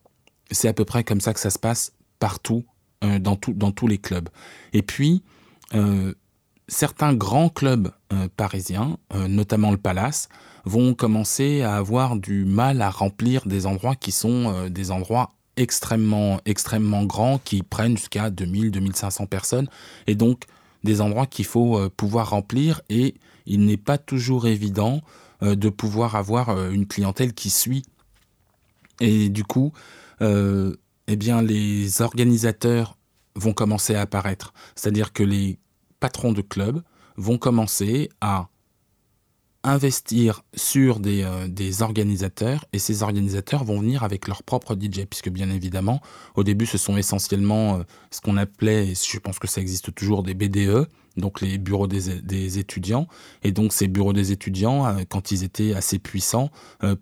c'est 0.50 0.66
à 0.66 0.72
peu 0.72 0.84
près 0.84 1.04
comme 1.04 1.20
ça 1.20 1.32
que 1.32 1.40
ça 1.40 1.50
se 1.50 1.58
passe 1.58 1.92
partout, 2.18 2.64
euh, 3.04 3.20
dans, 3.20 3.36
tout, 3.36 3.52
dans 3.52 3.70
tous 3.70 3.86
les 3.86 3.98
clubs. 3.98 4.28
Et 4.72 4.82
puis, 4.82 5.22
euh, 5.74 6.14
certains 6.66 7.14
grands 7.14 7.48
clubs 7.48 7.92
euh, 8.12 8.26
parisiens, 8.36 8.98
notamment 9.28 9.70
le 9.70 9.76
Palace, 9.76 10.28
vont 10.64 10.94
commencer 10.94 11.62
à 11.62 11.76
avoir 11.76 12.16
du 12.16 12.44
mal 12.44 12.82
à 12.82 12.90
remplir 12.90 13.46
des 13.46 13.66
endroits 13.66 13.94
qui 13.94 14.10
sont 14.10 14.68
des 14.68 14.90
endroits 14.90 15.30
extrêmement, 15.56 16.40
extrêmement 16.44 17.04
grands, 17.04 17.38
qui 17.38 17.62
prennent 17.62 17.96
jusqu'à 17.96 18.30
2000, 18.30 18.72
2500 18.72 19.26
personnes, 19.26 19.68
et 20.06 20.14
donc 20.14 20.44
des 20.84 21.00
endroits 21.00 21.26
qu'il 21.26 21.44
faut 21.44 21.88
pouvoir 21.90 22.30
remplir, 22.30 22.82
et 22.90 23.14
il 23.46 23.64
n'est 23.64 23.78
pas 23.78 23.96
toujours 23.96 24.46
évident 24.46 25.00
de 25.40 25.68
pouvoir 25.68 26.16
avoir 26.16 26.70
une 26.70 26.86
clientèle 26.86 27.32
qui 27.32 27.50
suit. 27.50 27.84
Et 29.00 29.30
du 29.30 29.44
coup, 29.44 29.72
eh 31.08 31.16
bien, 31.16 31.40
les 31.42 32.02
organisateurs 32.02 32.98
vont 33.34 33.54
commencer 33.54 33.94
à 33.94 34.02
apparaître. 34.02 34.52
C'est-à-dire 34.76 35.12
que 35.12 35.22
les 35.22 35.58
patrons 36.00 36.32
de 36.32 36.42
clubs 36.42 36.82
vont 37.16 37.38
commencer 37.38 38.10
à 38.20 38.48
investir 39.64 40.42
sur 40.54 41.00
euh, 41.04 41.48
des, 41.48 41.82
organisateurs 41.82 42.64
et 42.72 42.78
ces 42.78 43.02
organisateurs 43.02 43.64
vont 43.64 43.80
venir 43.80 44.04
avec 44.04 44.28
leur 44.28 44.42
propre 44.42 44.74
DJ 44.74 45.04
puisque 45.04 45.30
bien 45.30 45.50
évidemment 45.50 46.00
au 46.36 46.44
début 46.44 46.66
ce 46.66 46.78
sont 46.78 46.96
essentiellement 46.96 47.76
euh, 47.76 47.82
ce 48.10 48.20
qu'on 48.20 48.36
appelait 48.36 48.88
et 48.88 48.94
je 48.94 49.18
pense 49.18 49.38
que 49.38 49.48
ça 49.48 49.60
existe 49.60 49.92
toujours 49.94 50.22
des 50.22 50.34
BDE 50.34 50.86
donc 51.16 51.40
les 51.40 51.58
bureaux 51.58 51.88
des, 51.88 52.58
étudiants. 52.60 53.08
Et 53.42 53.50
donc 53.50 53.72
ces 53.72 53.88
bureaux 53.88 54.12
des 54.12 54.30
étudiants 54.30 54.86
euh, 54.86 55.02
quand 55.08 55.32
ils 55.32 55.42
étaient 55.42 55.74
assez 55.74 55.98
puissants 55.98 56.50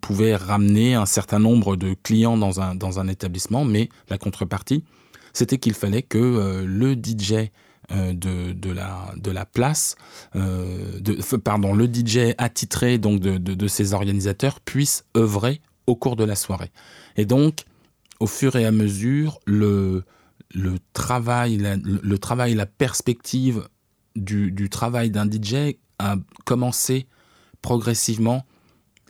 pouvaient 0.01 0.37
ramener 0.37 0.95
un 0.95 1.05
certain 1.05 1.39
nombre 1.39 1.77
de 1.77 1.95
clients 2.03 2.39
dans 2.39 2.61
un, 2.61 2.75
dans 2.75 2.99
un 2.99 3.09
établissement 3.09 3.67
mais 3.67 3.91
la 4.09 4.17
contrepartie 4.17 4.85
c'était 5.35 5.59
qu'il 5.59 5.75
fallait 5.75 6.03
que 6.03 6.65
le 6.65 6.95
DJ 6.95 7.51
de, 7.91 8.53
de, 8.53 9.31
la, 9.31 9.47
place, 9.47 9.97
euh, 10.35 11.01
pardon, 11.45 11.75
le 11.75 11.87
DJ 11.87 12.35
attitré 12.39 12.99
donc 12.99 13.21
de, 13.21 13.69
ces 13.69 13.95
organisateurs 13.95 14.61
puisse 14.61 15.05
œuvrer 15.17 15.61
au 15.87 15.97
cours 15.97 16.17
de 16.17 16.25
la 16.25 16.35
soirée. 16.35 16.71
Et 17.17 17.27
donc, 17.27 17.65
au 18.19 18.27
fur 18.27 18.57
et 18.57 18.65
à 18.65 18.73
mesure, 18.73 19.39
le, 19.47 20.05
travail, 20.93 21.59
la, 21.59 21.77
le 21.77 22.19
travail, 22.19 22.55
la 22.55 22.67
perspective 22.67 23.69
du 24.17 24.69
travail 24.71 25.11
d'un 25.11 25.31
DJ 25.31 25.77
a 25.99 26.17
commencé 26.45 27.07
progressivement 27.63 28.45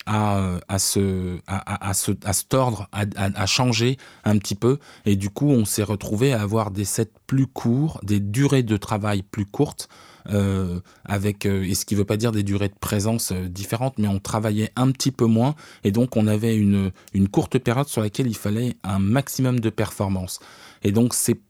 à, 0.07 0.59
à, 0.69 0.79
se, 0.79 1.39
à, 1.47 1.95
se, 1.95 2.13
à 2.25 2.33
se 2.33 2.45
tordre, 2.45 2.89
à, 2.93 3.47
changer 3.47 3.97
un 4.25 4.39
petit 4.39 4.55
peu. 4.55 4.79
Et 5.05 5.17
du 5.17 5.31
coup, 5.31 5.51
on 5.51 5.65
s'est 5.65 5.83
retrouvé 5.83 6.33
à 6.33 6.43
avoir 6.43 6.71
des 6.71 6.85
sets 6.85 7.11
plus 7.27 7.47
courts, 7.47 8.01
des 8.03 8.21
durées 8.21 8.63
de 8.63 8.77
travail 8.77 9.23
plus 9.23 9.47
courtes, 9.47 9.89
euh, 10.31 10.81
avec, 11.05 11.47
euh, 11.47 11.63
et 11.63 11.75
ce 11.75 11.85
qui 11.85 11.95
ne 11.95 12.01
veut 12.01 12.05
pas 12.05 12.17
dire 12.17 12.33
des 12.33 12.43
durées 12.43 12.69
de 12.69 12.75
présence 12.81 13.33
euh, 13.33 13.49
différentes, 13.49 13.99
mais 13.99 14.09
on 14.09 14.19
travaillait 14.19 14.71
un 14.77 14.91
petit 14.91 15.13
peu 15.13 15.27
moins. 15.27 15.55
Et 15.85 15.93
donc, 15.93 16.17
on 16.17 16.27
avait 16.27 16.57
une, 16.57 16.91
une 17.13 17.29
courte 17.29 17.59
période 17.59 17.89
sur 17.89 18.01
laquelle 18.01 18.27
il 18.27 18.37
fallait 18.37 18.77
un 18.83 18.99
maximum 18.99 19.61
de 19.61 19.71
performance. 19.71 20.41
Et 20.83 20.93
donc, 20.93 21.15
c'est 21.15 21.41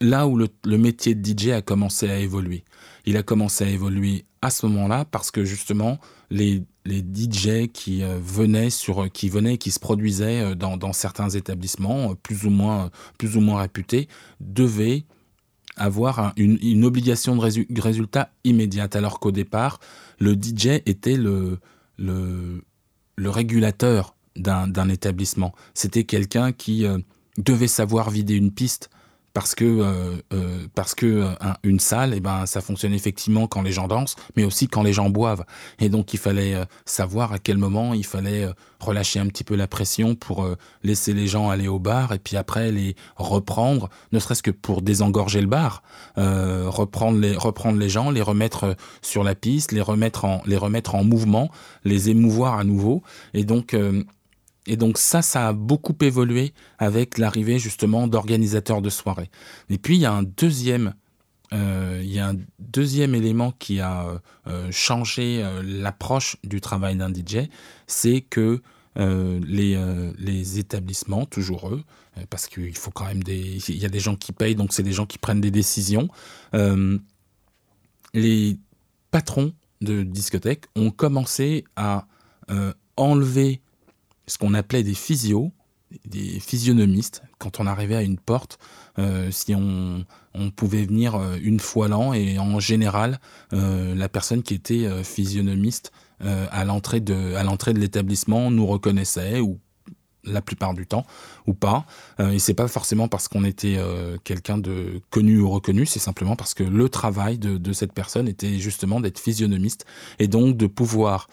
là 0.00 0.26
où 0.26 0.36
le, 0.36 0.78
métier 0.78 1.14
de 1.14 1.26
DJ 1.26 1.48
a 1.48 1.62
commencé 1.62 2.08
à 2.08 2.18
évoluer. 2.18 2.64
Il 3.04 3.16
a 3.16 3.22
commencé 3.22 3.64
à 3.64 3.68
évoluer 3.68 4.24
à 4.42 4.50
ce 4.50 4.66
moment-là 4.66 5.04
parce 5.04 5.30
que 5.30 5.44
justement, 5.44 5.98
les, 6.30 6.62
les 6.88 7.00
DJ 7.00 7.68
qui 7.72 8.02
euh, 8.02 8.18
venaient 8.20 8.70
sur 8.70 9.12
qui 9.12 9.28
venaient 9.28 9.58
qui 9.58 9.70
se 9.70 9.78
produisaient 9.78 10.40
euh, 10.40 10.54
dans, 10.54 10.92
certains 10.92 11.28
établissements 11.28 12.12
euh, 12.12 12.14
plus 12.14 12.46
ou 12.46 12.50
moins 13.40 13.60
réputés 13.60 14.08
devaient 14.40 15.04
avoir 15.76 16.32
une, 16.36 16.84
obligation 16.84 17.36
de 17.36 17.80
résultat 17.80 18.32
immédiate. 18.42 18.96
Alors 18.96 19.20
qu'au 19.20 19.30
départ 19.30 19.78
le 20.18 20.32
DJ 20.32 20.82
était 20.86 21.16
le 21.16 21.60
régulateur 23.20 24.16
d'un 24.34 24.88
établissement. 24.88 25.54
C'était 25.74 26.02
quelqu'un 26.02 26.50
qui 26.50 26.84
devait 27.36 27.68
savoir 27.68 28.10
vider 28.10 28.34
une 28.34 28.50
piste 28.50 28.90
parce 29.38 29.54
que 29.54 29.64
euh, 29.64 30.16
euh, 30.32 30.66
parce 30.74 30.96
que 30.96 31.06
euh, 31.06 31.28
une 31.62 31.78
salle 31.78 32.12
et 32.12 32.16
eh 32.16 32.20
ben 32.20 32.44
ça 32.44 32.60
fonctionne 32.60 32.92
effectivement 32.92 33.46
quand 33.46 33.62
les 33.62 33.70
gens 33.70 33.86
dansent 33.86 34.16
mais 34.34 34.42
aussi 34.42 34.66
quand 34.66 34.82
les 34.82 34.92
gens 34.92 35.10
boivent. 35.10 35.44
Et 35.78 35.88
donc 35.88 36.12
il 36.12 36.18
fallait 36.18 36.56
savoir 36.84 37.32
à 37.32 37.38
quel 37.38 37.56
moment 37.56 37.94
il 37.94 38.04
fallait 38.04 38.48
relâcher 38.80 39.20
un 39.20 39.26
petit 39.28 39.44
peu 39.44 39.54
la 39.54 39.68
pression 39.68 40.16
pour 40.16 40.44
laisser 40.82 41.12
les 41.12 41.28
gens 41.28 41.50
aller 41.50 41.68
au 41.68 41.78
bar 41.78 42.12
et 42.12 42.18
puis 42.18 42.36
après 42.36 42.72
les 42.72 42.96
reprendre 43.14 43.90
ne 44.10 44.18
serait-ce 44.18 44.42
que 44.42 44.50
pour 44.50 44.82
désengorger 44.82 45.40
le 45.40 45.46
bar. 45.46 45.84
Reprendre 46.16 47.20
les 47.20 47.36
reprendre 47.36 47.78
les 47.78 47.88
gens 47.88 48.10
les 48.10 48.22
remettre 48.22 48.74
sur 49.02 49.22
la 49.22 49.36
piste 49.36 49.70
les 49.70 49.80
remettre 49.80 50.24
en 50.24 50.42
les 50.46 50.56
remettre 50.56 50.96
en 50.96 51.04
mouvement 51.04 51.48
les 51.84 52.10
émouvoir 52.10 52.58
à 52.58 52.64
nouveau. 52.64 53.04
Et 53.34 53.44
donc 53.44 53.76
et 54.68 54.76
donc 54.76 54.98
ça, 54.98 55.22
ça 55.22 55.48
a 55.48 55.52
beaucoup 55.52 55.96
évolué 56.02 56.52
avec 56.78 57.18
l'arrivée 57.18 57.58
justement 57.58 58.06
d'organisateurs 58.06 58.82
de 58.82 58.90
soirées. 58.90 59.30
Et 59.70 59.78
puis 59.78 59.96
il 59.96 60.00
y 60.00 60.06
a 60.06 60.12
un 60.12 60.22
deuxième, 60.22 60.94
euh, 61.54 62.00
il 62.04 62.12
y 62.12 62.18
a 62.18 62.28
un 62.28 62.36
deuxième 62.58 63.14
élément 63.14 63.52
qui 63.58 63.80
a 63.80 64.20
euh, 64.46 64.68
changé 64.70 65.42
euh, 65.42 65.62
l'approche 65.64 66.36
du 66.44 66.60
travail 66.60 66.96
d'un 66.96 67.12
DJ, 67.12 67.48
c'est 67.86 68.20
que 68.20 68.60
les, 68.96 69.78
les, 70.18 70.58
établissements, 70.58 71.24
toujours 71.24 71.68
eux, 71.68 71.84
parce 72.30 72.48
qu'il 72.48 72.76
faut 72.76 72.90
quand 72.90 73.04
même 73.04 73.22
des, 73.22 73.60
il 73.68 73.78
y 73.78 73.84
a 73.84 73.88
des 73.88 74.00
gens 74.00 74.16
qui 74.16 74.32
payent, 74.32 74.56
donc 74.56 74.72
c'est 74.72 74.82
des 74.82 74.90
gens 74.90 75.06
qui 75.06 75.18
prennent 75.18 75.40
des 75.40 75.52
décisions. 75.52 76.08
les 78.12 78.58
patrons 79.12 79.52
de 79.82 80.02
discothèques 80.02 80.64
ont 80.74 80.90
commencé 80.90 81.62
à 81.76 82.08
enlever 82.96 83.62
ce 84.28 84.38
qu'on 84.38 84.54
appelait 84.54 84.84
des 84.84 84.94
physios, 84.94 85.50
des 86.06 86.38
physionomistes. 86.40 87.22
Quand 87.38 87.60
on 87.60 87.66
arrivait 87.66 87.96
à 87.96 88.02
une 88.02 88.18
porte, 88.18 88.58
euh, 88.98 89.30
si 89.30 89.54
on, 89.54 90.04
pouvait 90.54 90.84
venir 90.84 91.16
euh, 91.16 91.36
une 91.42 91.58
fois 91.58 91.88
l'an 91.88 92.12
et 92.12 92.38
en 92.38 92.60
général, 92.60 93.18
euh, 93.52 93.94
la 93.94 94.08
personne 94.08 94.42
qui 94.42 94.54
était 94.54 94.88
physionomiste 95.02 95.92
à 96.20 96.64
l'entrée 96.64 97.00
de, 97.00 97.78
l'établissement 97.78 98.50
nous 98.50 98.66
reconnaissait 98.66 99.40
ou 99.40 99.60
la 100.24 100.42
plupart 100.42 100.74
du 100.74 100.84
temps 100.84 101.06
ou 101.46 101.54
pas 101.54 101.86
et 102.18 102.40
c'est 102.40 102.54
pas 102.54 102.66
forcément 102.66 103.06
parce 103.06 103.28
qu'on 103.28 103.44
était 103.44 103.78
quelqu'un 104.24 104.58
de 104.58 105.00
connu 105.10 105.38
ou 105.38 105.48
reconnu 105.48 105.86
c'est 105.86 106.00
simplement 106.00 106.34
parce 106.34 106.54
que 106.54 106.64
le 106.64 106.88
travail 106.88 107.38
de 107.38 107.72
cette 107.72 107.92
personne 107.92 108.26
était 108.26 108.58
justement 108.58 109.00
d'être 109.00 109.20
physionomiste 109.20 109.86
et 110.18 110.26
donc 110.26 110.56
de 110.56 110.66
pouvoir 110.66 111.28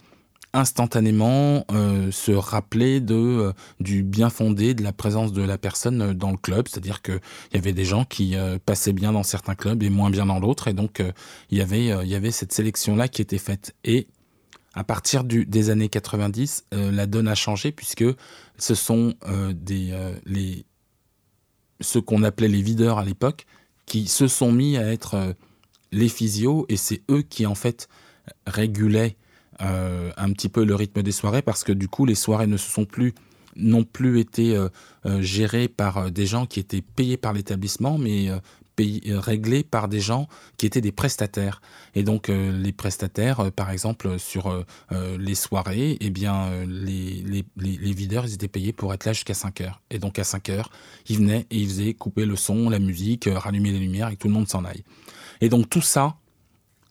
instantanément 0.55 1.65
euh, 1.71 2.09
se 2.11 2.31
rappeler 2.31 3.03
euh, 3.09 3.51
du 3.81 4.03
bien 4.03 4.29
fondé 4.29 4.73
de 4.73 4.83
la 4.83 4.93
présence 4.93 5.33
de 5.33 5.41
la 5.43 5.57
personne 5.57 6.01
euh, 6.01 6.13
dans 6.13 6.31
le 6.31 6.37
club. 6.37 6.69
C'est-à-dire 6.69 7.01
que 7.01 7.19
il 7.51 7.55
y 7.55 7.57
avait 7.57 7.73
des 7.73 7.83
gens 7.83 8.05
qui 8.05 8.35
passaient 8.65 8.93
bien 8.93 9.11
dans 9.11 9.23
certains 9.23 9.55
clubs 9.55 9.83
et 9.83 9.89
moins 9.89 10.09
bien 10.09 10.25
dans 10.25 10.39
d'autres. 10.39 10.69
Et 10.69 10.73
donc 10.73 11.03
il 11.49 11.57
y 11.57 11.61
avait 11.61 12.31
cette 12.31 12.53
sélection 12.53 12.95
là 12.95 13.07
qui 13.07 13.21
était 13.21 13.37
faite. 13.37 13.75
Et 13.83 14.07
à 14.73 14.83
partir 14.83 15.23
des 15.23 15.69
années 15.69 15.89
90 15.89 16.65
euh, 16.73 16.91
la 16.91 17.05
donne 17.05 17.27
a 17.27 17.35
changé 17.35 17.71
puisque 17.71 18.05
ce 18.57 18.75
sont 18.75 19.13
des 19.53 19.93
les 20.25 20.65
ce 21.81 21.99
qu'on 21.99 22.23
appelait 22.23 22.47
les 22.47 22.61
videurs 22.61 22.97
à 22.97 23.05
l'époque 23.05 23.45
qui 23.85 24.07
se 24.07 24.27
sont 24.27 24.51
mis 24.51 24.77
à 24.77 24.91
être 24.91 25.35
les 25.91 26.09
physios. 26.09 26.65
Et 26.69 26.77
c'est 26.77 27.01
eux 27.11 27.21
qui 27.21 27.45
en 27.45 27.55
fait 27.55 27.89
régulaient 28.47 29.17
euh, 29.61 30.11
un 30.17 30.31
petit 30.33 30.49
peu 30.49 30.65
le 30.65 30.75
rythme 30.75 31.01
des 31.01 31.13
soirées 31.13 31.41
parce 31.41 31.63
que 31.63 31.71
du 31.71 31.87
coup 31.87 32.05
les 32.05 32.15
soirées 32.15 32.47
ne 32.47 32.57
se 32.57 32.69
sont 32.69 32.85
plus 32.85 33.13
n'ont 33.55 33.85
plus 33.85 34.19
été 34.19 34.53
euh, 34.53 34.67
euh, 35.05 35.21
gérées 35.21 35.69
par 35.69 36.11
des 36.11 36.25
gens 36.25 36.45
qui 36.45 36.59
étaient 36.59 36.81
payés 36.81 37.15
par 37.15 37.31
l'établissement 37.31 37.97
mais 37.97 38.29
payés, 38.75 39.01
réglés 39.15 39.63
par 39.63 39.87
des 39.87 40.01
gens 40.01 40.27
qui 40.57 40.65
étaient 40.65 40.81
des 40.81 40.91
prestataires. 40.91 41.61
Et 41.93 42.03
donc 42.03 42.27
les 42.27 42.73
prestataires 42.73 43.49
par 43.53 43.71
exemple 43.71 44.19
sur 44.19 44.65
les 44.91 45.35
soirées 45.35 45.91
et 45.91 45.97
eh 46.01 46.09
bien 46.09 46.49
les, 46.67 47.23
les, 47.23 47.45
les, 47.55 47.93
videurs 47.93 48.25
ils 48.25 48.33
étaient 48.33 48.49
payés 48.49 48.73
pour 48.73 48.93
être 48.93 49.05
là 49.05 49.13
jusqu'à 49.13 49.33
5 49.33 49.61
heures. 49.61 49.81
Et 49.89 49.99
donc 49.99 50.19
à 50.19 50.25
5 50.25 50.49
heures 50.49 50.69
ils 51.07 51.17
venaient 51.17 51.45
et 51.49 51.57
ils 51.57 51.69
faisaient 51.69 51.93
couper 51.93 52.25
le 52.25 52.35
son 52.35 52.69
la 52.69 52.79
musique 52.79 53.29
rallumer 53.33 53.71
les 53.71 53.79
lumières 53.79 54.09
et 54.09 54.17
tout 54.17 54.27
le 54.27 54.33
monde 54.33 54.49
s'en 54.49 54.65
aille. 54.65 54.83
Et 55.39 55.47
donc 55.47 55.69
tout 55.69 55.81
ça 55.81 56.17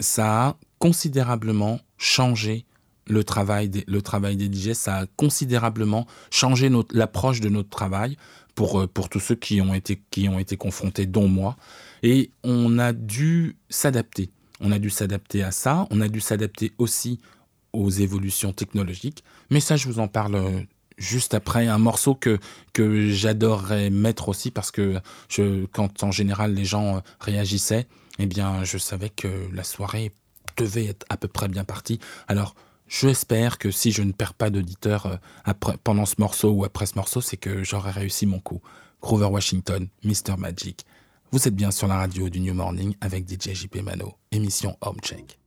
ça 0.00 0.46
a 0.46 0.57
considérablement 0.79 1.81
changé 2.05 2.67
le 3.07 3.25
travail 3.25 3.69
des, 3.69 3.85
le 3.87 4.03
travail 4.03 4.37
des 4.37 4.53
DJ 4.53 4.73
ça 4.73 4.97
a 4.99 5.07
considérablement 5.07 6.07
changé 6.31 6.71
l'approche 6.93 7.40
de 7.40 7.49
notre 7.49 7.71
travail 7.71 8.17
pour 8.55 8.81
euh, 8.81 8.87
pour 8.87 9.09
tous 9.09 9.21
ceux 9.21 9.35
qui 9.35 9.61
ont 9.61 9.75
été 9.75 10.01
qui 10.11 10.29
ont 10.29 10.38
été 10.38 10.57
confrontés 10.57 11.07
dont 11.07 11.29
moi. 11.29 11.57
Et 12.03 12.31
on 12.43 12.79
a 12.79 12.93
dû 12.93 13.57
s'adapter. 13.69 14.31
On 14.61 14.71
a 14.71 14.79
dû 14.79 14.90
s'adapter 14.90 15.43
à 15.43 15.51
ça. 15.51 15.87
On 15.90 16.01
a 16.01 16.09
dû 16.09 16.21
s'adapter 16.21 16.73
aussi 16.79 17.21
aux 17.73 17.90
évolutions 17.90 18.53
technologiques. 18.53 19.25
Mais 19.51 19.61
ça 19.61 19.77
je 19.77 19.88
vous 19.88 19.99
en 19.99 20.09
parle 20.09 20.37
euh, 20.37 20.61
juste 20.99 21.35
après. 21.35 21.67
Un 21.67 21.79
morceau 21.79 22.14
que 22.14 22.38
que 22.73 23.09
j'adorerais 23.09 23.90
mettre 23.90 24.29
aussi 24.29 24.51
parce 24.51 24.71
que 24.71 25.01
je 25.29 25.64
quand 25.67 26.03
en 26.03 26.12
général 26.12 26.55
les 26.55 26.64
gens 26.64 26.97
euh, 26.97 27.01
réagissaient 27.21 27.87
eh 28.19 28.27
bien 28.27 28.62
je 28.64 28.79
savais 28.79 29.11
que 29.11 29.29
la 29.53 29.64
soirée 29.64 30.12
devait 30.57 30.87
être 30.87 31.07
à 31.09 31.17
peu 31.17 31.29
près 31.29 31.49
bien 31.49 31.64
partie 31.64 31.99
alors 32.29 32.55
J'espère 32.87 33.59
que 33.59 33.71
si 33.71 33.93
je 33.93 34.03
ne 34.03 34.12
perds 34.12 34.35
pas 34.35 34.51
d'auditeurs 34.51 35.07
euh, 35.07 35.53
pendant 35.83 36.07
ce 36.07 36.17
morceau 36.19 36.51
ou 36.51 36.64
après 36.64 36.87
ce 36.87 36.97
morceau, 36.97 37.21
c'est 37.21 37.37
que 37.37 37.64
j'aurai 37.64 37.90
réussi 37.90 38.27
mon 38.27 38.40
coup. 38.40 38.61
Grover 39.01 39.27
Washington, 39.27 39.88
Mr. 40.05 40.37
Magic. 40.38 40.85
Vous 41.33 41.49
êtes 41.49 41.57
bien 41.57 41.71
sur 41.71 41.88
la 41.88 41.97
radio 41.97 42.29
du 42.29 42.40
New 42.40 42.55
Morning 42.55 42.95
avec 43.01 43.29
DJ 43.29 43.55
JP 43.55 43.83
Mano, 43.83 44.14
émission 44.31 44.77
Home 44.83 45.01
Check. 45.03 45.43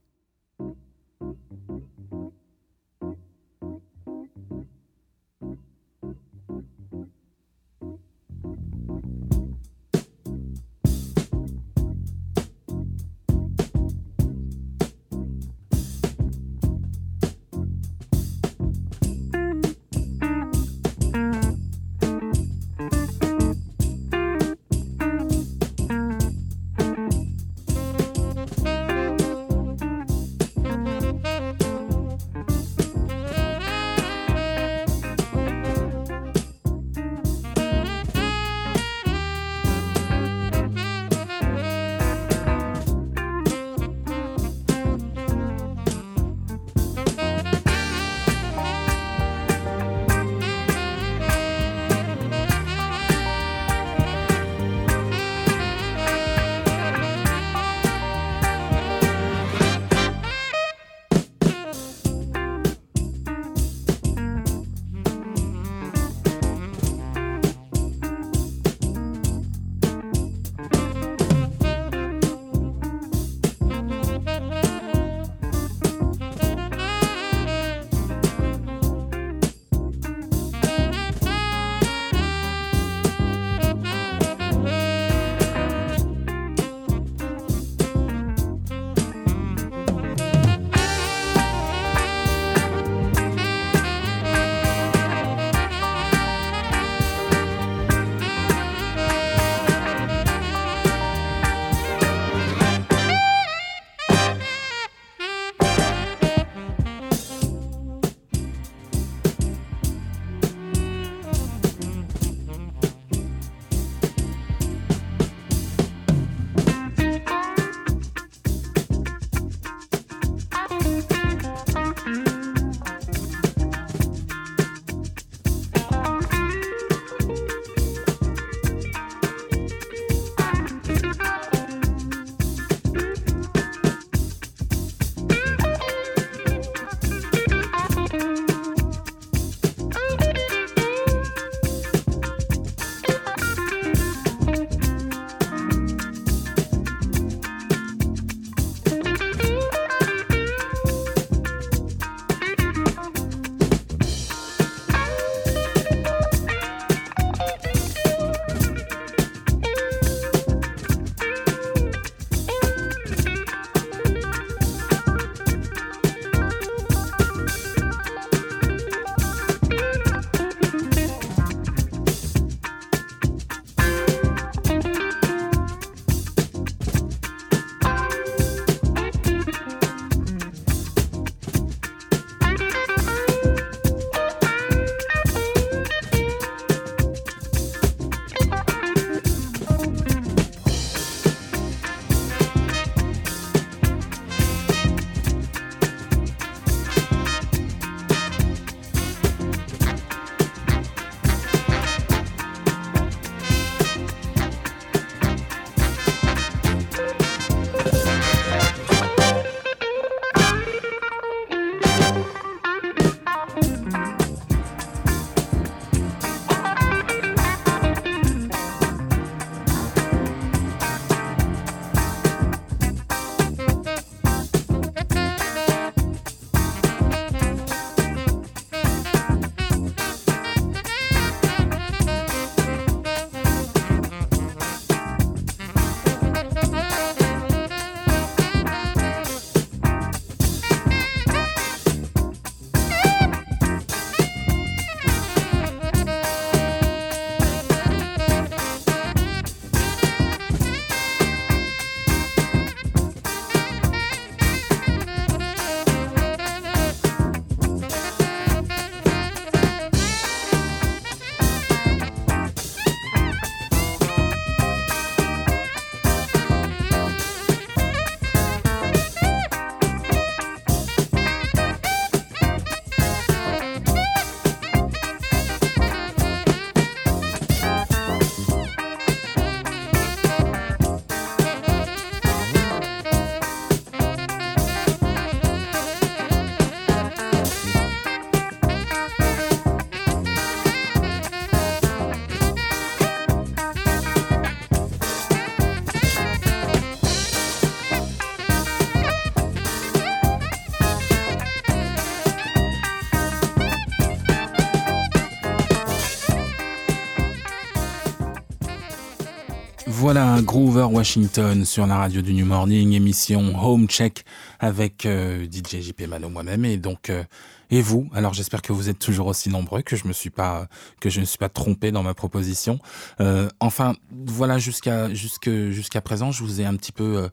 Voilà, 310.18 310.42
Groover 310.42 310.88
Washington 310.90 311.64
sur 311.64 311.86
la 311.86 311.96
radio 311.96 312.22
du 312.22 312.34
New 312.34 312.44
Morning, 312.44 312.92
émission 312.92 313.54
Home 313.62 313.86
Check 313.86 314.24
avec 314.58 315.06
euh, 315.06 315.46
DJ 315.46 315.80
JP 315.80 316.08
Malo 316.08 316.28
moi-même 316.28 316.64
et 316.64 316.76
donc 316.76 317.08
euh, 317.08 317.22
et 317.70 317.80
vous? 317.80 318.08
Alors 318.14 318.34
j'espère 318.34 318.62
que 318.62 318.72
vous 318.72 318.88
êtes 318.88 318.98
toujours 318.98 319.26
aussi 319.26 319.50
nombreux, 319.50 319.82
que 319.82 319.96
je 319.96 320.06
me 320.06 320.12
suis 320.12 320.30
pas 320.30 320.68
que 321.00 321.10
je 321.10 321.20
ne 321.20 321.24
suis 321.24 321.38
pas 321.38 321.48
trompé 321.48 321.92
dans 321.92 322.02
ma 322.02 322.14
proposition. 322.14 322.78
Euh, 323.20 323.48
enfin 323.60 323.94
voilà 324.10 324.58
jusqu'à 324.58 325.12
jusqu'à 325.12 326.00
présent, 326.00 326.30
je 326.30 326.42
vous 326.42 326.60
ai 326.60 326.64
un 326.64 326.76
petit 326.76 326.92
peu 326.92 327.28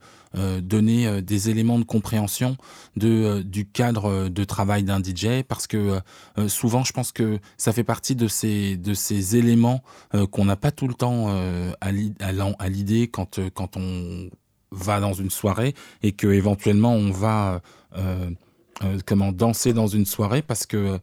donné 0.61 1.21
des 1.21 1.49
éléments 1.49 1.79
de 1.79 1.85
compréhension 1.85 2.57
de 2.97 3.41
du 3.41 3.65
cadre 3.65 4.27
de 4.27 4.43
travail 4.43 4.83
d'un 4.83 5.01
DJ 5.01 5.43
parce 5.47 5.65
que 5.65 5.99
souvent 6.47 6.83
je 6.83 6.91
pense 6.91 7.13
que 7.13 7.39
ça 7.57 7.71
fait 7.71 7.85
partie 7.85 8.15
de 8.15 8.27
ces 8.27 8.75
de 8.75 8.93
ces 8.93 9.37
éléments 9.37 9.81
qu'on 10.31 10.45
n'a 10.45 10.57
pas 10.57 10.71
tout 10.71 10.89
le 10.89 10.93
temps 10.93 11.29
à 11.81 12.69
l'idée 12.69 13.07
quand, 13.07 13.39
euh, 13.39 13.49
quand 13.53 13.77
on 13.77 14.29
va 14.71 14.99
dans 14.99 15.13
une 15.13 15.29
soirée 15.29 15.73
et 16.03 16.11
que 16.11 16.27
éventuellement 16.27 16.93
on 16.93 17.11
va 17.11 17.61
euh, 17.97 18.29
euh, 18.83 18.99
comment 19.05 19.31
danser 19.31 19.73
dans 19.73 19.87
une 19.87 20.05
soirée 20.05 20.41
parce 20.41 20.65
que 20.65 20.99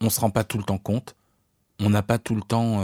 on 0.00 0.10
se 0.10 0.20
rend 0.20 0.30
pas 0.30 0.44
tout 0.44 0.58
le 0.58 0.64
temps 0.64 0.78
compte, 0.78 1.14
on 1.78 1.90
n'a 1.90 2.02
pas 2.02 2.18
tout 2.18 2.34
le 2.34 2.42
temps 2.42 2.82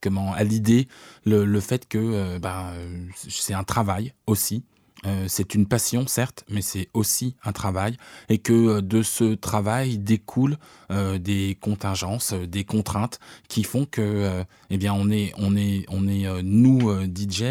comment 0.00 0.32
à 0.32 0.42
l'idée 0.44 0.88
le, 1.24 1.44
le, 1.44 1.60
fait 1.60 1.86
que 1.86 2.38
bah, 2.38 2.72
c'est 3.16 3.54
un 3.54 3.64
travail 3.64 4.12
aussi 4.26 4.64
euh, 5.06 5.26
c'est 5.28 5.54
une 5.54 5.66
passion, 5.66 6.06
certes, 6.06 6.44
mais 6.48 6.62
c'est 6.62 6.88
aussi 6.92 7.36
un 7.44 7.52
travail, 7.52 7.96
et 8.28 8.38
que 8.38 8.52
euh, 8.52 8.80
de 8.82 9.02
ce 9.02 9.34
travail 9.34 9.98
découlent 9.98 10.58
euh, 10.90 11.18
des 11.18 11.56
contingences, 11.60 12.32
des 12.32 12.64
contraintes 12.64 13.20
qui 13.48 13.62
font 13.62 13.84
que, 13.84 14.44
eh 14.70 14.78
bien, 14.78 14.92
on 14.92 15.10
est, 15.10 15.32
on 15.38 15.56
est, 15.56 15.84
on 15.88 16.08
est 16.08 16.42
nous 16.42 16.90
DJ 17.04 17.44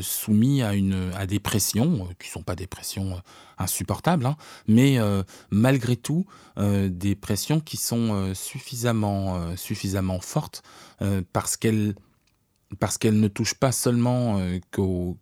soumis 0.00 0.62
à 0.62 0.74
une, 0.74 1.10
à 1.14 1.26
des 1.26 1.40
pressions 1.40 2.08
qui 2.18 2.28
sont 2.28 2.42
pas 2.42 2.54
des 2.54 2.66
pressions 2.66 3.20
insupportables, 3.58 4.26
hein, 4.26 4.36
mais 4.66 4.98
malgré 5.50 5.96
tout 5.96 6.26
des 6.56 7.14
pressions 7.14 7.60
qui 7.60 7.76
sont 7.76 8.32
suffisamment, 8.34 9.56
suffisamment 9.56 10.20
fortes 10.20 10.62
parce 11.32 11.56
qu'elles 11.56 11.94
parce 12.80 12.98
ne 13.04 13.28
touchent 13.28 13.54
pas 13.54 13.72
seulement 13.72 14.40
qu'aux 14.70 15.16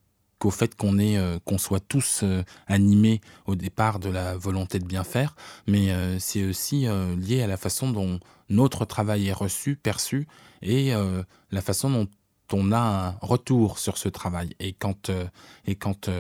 au 0.45 0.51
fait 0.51 0.77
euh, 0.83 1.39
qu'on 1.45 1.59
soit 1.59 1.81
tous 1.81 2.21
euh, 2.23 2.43
animés 2.67 3.21
au 3.47 3.55
départ 3.55 3.99
de 3.99 4.09
la 4.09 4.37
volonté 4.37 4.79
de 4.79 4.85
bien 4.85 5.05
faire, 5.05 5.37
mais 5.67 5.91
euh, 5.91 6.19
c'est 6.19 6.45
aussi 6.45 6.87
lié 7.19 7.43
à 7.43 7.47
la 7.47 7.57
façon 7.57 7.91
dont 7.91 8.21
notre 8.49 8.85
travail 8.85 9.29
est 9.29 9.33
reçu, 9.33 9.77
perçu, 9.77 10.27
et 10.61 10.93
la 11.51 11.63
façon 11.63 11.91
dont 11.91 12.09
on 12.53 12.71
a 12.71 12.79
un 12.79 13.11
retour 13.21 13.79
sur 13.79 13.97
ce 13.97 14.09
travail. 14.09 14.55
Et 14.61 14.73
quand, 14.73 15.11
et 15.67 15.75
quand 15.75 16.11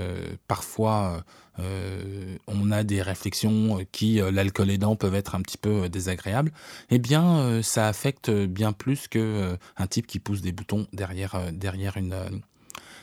parfois 0.48 1.22
on 1.58 2.70
a 2.70 2.82
des 2.84 3.02
réflexions 3.02 3.84
qui, 3.92 4.20
l'alcool 4.32 4.70
aidant, 4.70 4.96
peuvent 4.96 5.14
être 5.14 5.34
un 5.34 5.42
petit 5.42 5.58
peu 5.58 5.88
désagréables, 5.88 6.52
eh 6.90 6.98
bien, 6.98 7.60
ça 7.62 7.86
affecte 7.86 8.30
bien 8.30 8.72
plus 8.72 9.08
que 9.08 9.58
un 9.76 9.86
type 9.86 10.06
qui 10.06 10.18
pousse 10.18 10.40
des 10.40 10.52
boutons 10.52 10.86
derrière, 10.92 11.52
derrière 11.52 11.98
une 11.98 12.14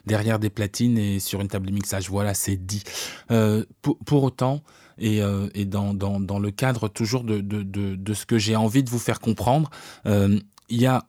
derrière 0.06 0.40
des 0.40 0.50
platines 0.50 0.98
et 0.98 1.20
sur 1.20 1.42
une 1.42 1.48
table 1.48 1.68
de 1.68 1.72
mixage. 1.72 2.10
Voilà, 2.10 2.34
c'est 2.34 2.58
dit. 2.58 2.84
Euh, 3.32 3.66
pour, 3.82 4.24
autant, 4.24 4.62
et, 4.98 5.22
euh, 5.22 5.48
dans, 5.66 6.40
le 6.40 6.52
cadre 6.52 6.88
toujours 6.88 7.24
de, 7.24 8.14
ce 8.14 8.26
que 8.26 8.38
j'ai 8.38 8.56
envie 8.56 8.84
de 8.84 8.90
vous 8.90 9.00
faire 9.00 9.20
comprendre, 9.20 9.70
euh, 10.06 10.40
il 10.70 10.82
y 10.82 10.86
a 10.86 11.06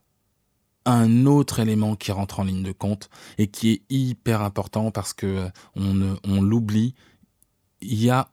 un 0.87 1.26
autre 1.26 1.61
élément 1.61 1.94
qui 1.94 2.11
rentre 2.11 2.40
en 2.40 2.44
ligne 2.44 2.62
de 2.62 2.72
compte 2.72 3.11
et 3.38 3.48
qui 3.48 3.70
est 3.70 3.83
hyper 3.90 4.40
important 4.40 4.90
parce 4.90 5.12
que 5.12 5.48
on, 5.76 6.16
on 6.24 6.40
l'oublie. 6.40 6.94
Il 7.83 8.03
y 8.03 8.11
a 8.11 8.29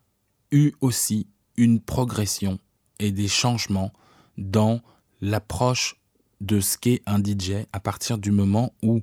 eu 0.52 0.72
aussi 0.82 1.28
une 1.58 1.80
progression 1.82 2.60
et 3.00 3.12
des 3.12 3.28
changements 3.28 3.92
dans 4.38 4.82
l'approche 5.22 6.00
de 6.42 6.60
ce 6.60 6.78
qu'est 6.78 7.02
un 7.06 7.20
DJ 7.20 7.66
à 7.74 7.80
partir 7.80 8.18
du 8.18 8.32
moment 8.32 8.74
où 8.84 9.02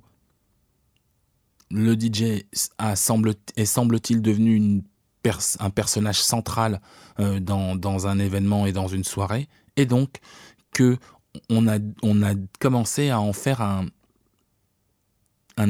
le 1.71 1.95
DJ 1.95 2.45
a, 2.79 2.97
semble, 2.97 3.35
est 3.57 3.65
semble-t-il 3.65 4.23
devenu 4.23 4.83
un 5.59 5.71
personnage 5.71 6.23
central 6.23 6.81
euh, 7.19 7.41
dans, 7.41 8.07
un 8.07 8.19
événement 8.19 8.67
et 8.67 8.73
dans 8.73 8.89
une 8.89 9.05
soirée, 9.05 9.49
et 9.77 9.87
donc 9.87 10.19
que 10.73 10.99
on 11.51 11.67
a, 11.67 11.79
commencé 12.61 13.11
à 13.11 13.21
en 13.21 13.33
faire 13.33 13.61
un, 13.61 13.87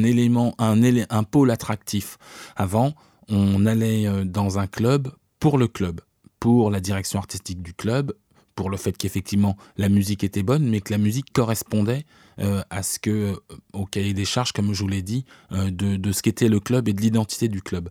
élément, 0.03 0.55
un, 0.59 0.79
un 1.09 1.23
pôle 1.23 1.51
attractif. 1.51 2.19
Avant, 2.55 2.93
on 3.29 3.65
allait 3.65 4.07
euh, 4.07 4.25
dans 4.25 4.59
un 4.59 4.67
club 4.67 5.11
pour 5.39 5.57
le 5.57 5.69
club, 5.69 6.01
pour 6.39 6.71
la 6.71 6.81
direction 6.81 7.19
artistique 7.19 7.63
du 7.63 7.73
club, 7.73 8.13
pour 8.55 8.69
le 8.71 8.77
fait 8.77 8.97
qu'effectivement 8.97 9.57
la 9.77 9.89
musique 9.89 10.25
était 10.25 10.43
bonne, 10.43 10.69
mais 10.69 10.81
que 10.81 10.93
la 10.93 10.99
musique 10.99 11.33
correspondait 11.33 12.05
euh, 12.41 12.63
à 12.71 12.83
ce 12.83 12.99
que, 12.99 13.11
euh, 13.11 13.37
au 13.73 13.87
cahier 13.87 14.15
des 14.15 14.25
charges, 14.25 14.53
comme 14.53 14.73
je 14.73 14.83
vous 14.83 14.89
l'ai 14.89 15.03
dit, 15.03 15.25
euh, 15.53 15.71
de, 15.71 16.13
ce 16.13 16.23
qu'était 16.23 16.49
le 16.49 16.61
club 16.61 16.89
et 16.89 16.93
de 16.93 17.01
l'identité 17.01 17.49
du 17.49 17.63
club. 17.63 17.91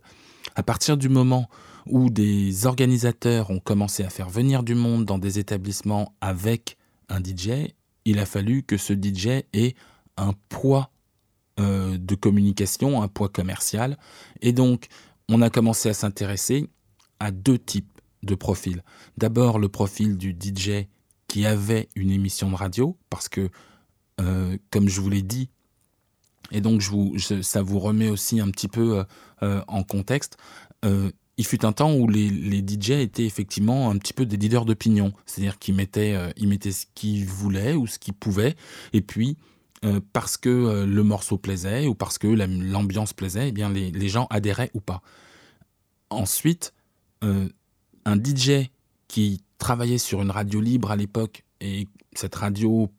À 0.54 0.62
partir 0.62 0.96
du 0.96 1.08
moment 1.08 1.48
où 1.86 2.10
des 2.10 2.66
organisateurs 2.66 3.50
ont 3.50 3.60
commencé 3.60 4.04
à 4.04 4.10
faire 4.10 4.28
venir 4.28 4.62
du 4.62 4.74
monde 4.74 5.04
dans 5.04 5.18
des 5.18 5.38
établissements 5.38 6.14
avec 6.20 6.76
un 7.08 7.18
DJ, 7.18 7.72
il 8.04 8.18
a 8.18 8.26
fallu 8.26 8.62
que 8.62 8.76
ce 8.76 8.92
DJ 8.92 9.44
ait 9.52 9.74
un 10.16 10.34
poids 10.48 10.90
de 11.56 12.14
communication, 12.16 13.00
un 13.00 13.06
poids 13.06 13.28
commercial. 13.28 13.96
Et 14.40 14.52
donc, 14.52 14.88
on 15.28 15.40
a 15.40 15.50
commencé 15.50 15.88
à 15.88 15.94
s'intéresser 15.94 16.68
à 17.20 17.30
deux 17.30 17.58
types 17.58 18.00
de 18.24 18.34
profils. 18.34 18.82
D'abord 19.18 19.58
le 19.58 19.68
profil 19.68 20.18
du 20.18 20.32
DJ 20.32 20.88
qui 21.28 21.46
avait 21.46 21.88
une 21.94 22.10
émission 22.10 22.50
de 22.50 22.54
radio, 22.54 22.96
parce 23.10 23.28
que, 23.28 23.50
euh, 24.20 24.56
comme 24.70 24.88
je 24.88 25.00
vous 25.00 25.10
l'ai 25.10 25.22
dit, 25.22 25.48
et 26.50 26.60
donc 26.60 26.82
ça 27.42 27.62
vous 27.62 27.78
remet 27.78 28.08
aussi 28.08 28.40
un 28.40 28.50
petit 28.50 28.68
peu 28.68 28.98
euh, 28.98 29.04
euh, 29.42 29.62
en 29.66 29.82
contexte, 29.82 30.36
il 31.36 31.46
fut 31.46 31.64
un 31.64 31.72
temps 31.72 31.94
où 31.94 32.06
les, 32.06 32.28
les, 32.28 32.58
DJ 32.58 32.90
étaient 32.90 33.24
effectivement 33.24 33.90
un 33.90 33.96
petit 33.96 34.12
peu 34.12 34.26
des 34.26 34.36
leaders 34.36 34.66
d'opinion, 34.66 35.14
c'est-à-dire 35.24 35.58
qu'ils 35.58 35.74
mettaient, 35.74 36.14
ils 36.36 36.46
mettaient 36.46 36.72
ce 36.72 36.84
qu'ils 36.94 37.26
voulaient 37.26 37.72
ou 37.72 37.86
ce 37.86 37.98
qu'ils 37.98 38.12
pouvaient, 38.12 38.54
et 38.92 39.00
puis 39.00 39.38
parce 40.12 40.36
que 40.36 40.84
le 40.84 41.02
morceau 41.02 41.38
plaisait 41.38 41.86
ou 41.86 41.94
parce 41.94 42.18
que 42.18 42.26
l'ambiance 42.28 43.14
plaisait, 43.14 43.48
eh 43.48 43.52
bien 43.52 43.70
les, 43.70 44.08
gens 44.08 44.26
adhéraient 44.28 44.70
ou 44.74 44.80
pas. 44.80 45.00
Ensuite, 46.10 46.74
un 47.22 48.16
DJ 48.16 48.68
qui 49.08 49.42
travaillait 49.58 49.98
sur 49.98 50.20
une 50.20 50.30
radio 50.30 50.60
libre 50.60 50.90
à 50.90 50.96
l'époque 50.96 51.44
et 51.62 51.88
cette 52.12 52.34
radio 52.34 52.90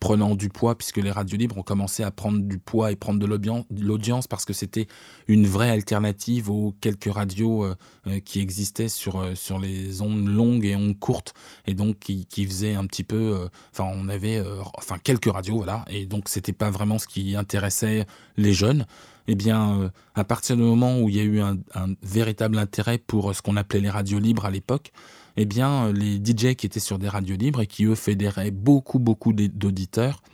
prenant 0.00 0.34
du 0.34 0.48
poids 0.48 0.76
puisque 0.76 0.96
les 0.96 1.10
radios 1.10 1.36
libres 1.36 1.58
ont 1.58 1.62
commencé 1.62 2.02
à 2.02 2.10
prendre 2.10 2.40
du 2.40 2.58
poids 2.58 2.90
et 2.90 2.96
prendre 2.96 3.20
de 3.20 3.26
l'audience 3.26 4.26
parce 4.26 4.46
que 4.46 4.54
c'était 4.54 4.88
une 5.28 5.46
vraie 5.46 5.70
alternative 5.70 6.50
aux 6.50 6.74
quelques 6.80 7.12
radios 7.12 7.64
euh, 7.64 7.76
euh, 8.06 8.18
qui 8.18 8.40
existaient 8.40 8.88
sur, 8.88 9.20
euh, 9.20 9.34
sur 9.34 9.58
les 9.58 10.00
ondes 10.00 10.26
longues 10.26 10.64
et 10.64 10.74
ondes 10.74 10.98
courtes 10.98 11.34
et 11.66 11.74
donc 11.74 11.98
qui, 11.98 12.24
qui 12.24 12.46
faisaient 12.46 12.74
un 12.74 12.86
petit 12.86 13.04
peu 13.04 13.48
enfin 13.72 13.90
on 13.94 14.08
avait 14.08 14.42
enfin 14.74 14.96
quelques 14.98 15.30
radios 15.30 15.56
voilà 15.56 15.84
et 15.88 16.06
donc 16.06 16.28
c'était 16.28 16.52
pas 16.52 16.70
vraiment 16.70 16.98
ce 16.98 17.06
qui 17.06 17.36
intéressait 17.36 18.06
les 18.36 18.54
jeunes 18.54 18.86
eh 19.30 19.36
bien, 19.36 19.80
euh, 19.80 19.90
à 20.16 20.24
partir 20.24 20.56
du 20.56 20.62
moment 20.62 20.98
où 20.98 21.08
il 21.08 21.14
y 21.14 21.20
a 21.20 21.22
eu 21.22 21.38
un, 21.40 21.56
véritable 22.02 22.58
intérêt 22.58 22.98
pour 22.98 23.32
ce 23.32 23.40
qu'on 23.42 23.56
appelait 23.56 23.78
les 23.78 23.88
radios 23.88 24.18
libres 24.18 24.44
à 24.44 24.50
l'époque, 24.50 24.90
eh 25.36 25.46
euh, 25.56 25.92
les 25.92 26.16
DJ 26.16 26.56
qui 26.56 26.66
étaient 26.66 26.80
sur 26.80 26.98
des 26.98 27.08
radios 27.08 27.36
libres 27.36 27.60
et 27.60 27.68
qui, 27.68 27.84
eux, 27.84 27.94
fédéraient 27.94 28.50
beaucoup, 28.50 28.98
beaucoup 28.98 29.32
d'auditeurs, 29.32 30.24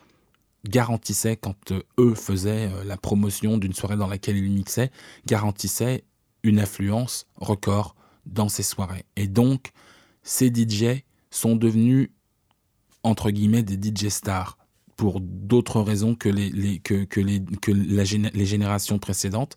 garantissaient, 0.66 1.37
quand 1.37 1.72
euh, 1.72 1.82
eux 1.98 2.14
faisaient 2.14 2.70
la 2.87 2.96
promotion 2.96 3.59
d'une 3.59 3.74
soirée 3.74 3.96
dans 3.96 4.06
laquelle 4.06 4.38
ils 4.38 4.50
mixaient, 4.50 4.90
garantissaient 5.26 6.04
une 6.42 6.59
affluence 6.59 7.26
record 7.37 7.96
dans 8.24 8.48
ces 8.48 8.62
soirées. 8.62 9.04
Et 9.16 9.28
donc, 9.28 9.72
ces 10.22 10.48
DJ 10.48 11.02
sont 11.30 11.54
devenus, 11.54 12.09
entre 13.02 13.30
guillemets, 13.30 13.62
des 13.62 13.76
DJ 13.76 14.09
stars 14.09 14.56
pour 14.96 15.20
d'autres 15.20 15.80
raisons 15.80 16.14
que 16.14 16.28
les, 16.28 16.78
que, 16.80 17.04
que, 17.04 17.20
les, 17.20 17.42
que 17.61 17.70
les 17.70 18.46
générations 18.46 18.98
précédentes. 18.98 19.56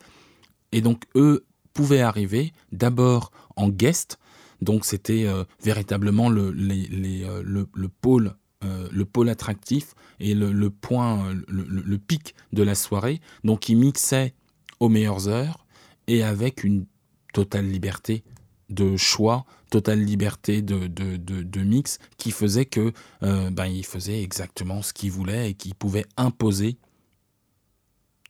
Et 0.72 0.82
donc, 0.82 1.06
eux 1.16 1.46
pouvaient 1.74 2.02
arriver 2.02 2.52
d'abord 2.72 3.32
en 3.56 3.70
guest, 3.70 4.20
donc 4.62 4.86
c'était 4.86 5.26
euh, 5.26 5.46
véritablement 5.64 6.30
le, 6.30 6.52
les, 6.52 7.24
euh, 7.24 7.42
le, 7.46 7.68
le, 7.74 7.88
pôle, 7.88 8.36
euh, 8.64 8.90
le 8.92 9.06
pôle 9.06 9.30
attractif 9.30 9.96
et 10.20 10.36
le, 10.36 10.52
le 10.52 10.70
point, 10.70 11.34
le, 11.48 11.98
pic 11.98 12.36
de 12.52 12.64
la 12.64 12.76
soirée. 12.76 13.22
Donc 13.44 13.70
ils 13.70 13.78
mixaient 13.78 14.34
aux 14.80 14.90
meilleures 14.90 15.28
heures 15.28 15.66
et 16.08 16.24
avec 16.24 16.64
une 16.64 16.86
totale 17.34 17.68
liberté 17.68 18.24
de 18.70 18.98
choix, 18.98 19.46
totale 19.70 20.00
liberté 20.00 20.62
de, 20.62 20.88
de, 20.88 21.62
mix, 21.62 22.00
qui 22.18 22.32
faisait 22.32 22.66
que 22.66 22.94
euh, 23.24 23.50
ben, 23.52 23.66
il 23.66 23.86
faisait 23.86 24.22
exactement 24.24 24.82
ce 24.82 24.94
qu'il 24.94 25.12
voulait 25.12 25.52
et 25.52 25.54
qu'il 25.54 25.76
pouvait 25.76 26.06
imposer 26.18 26.78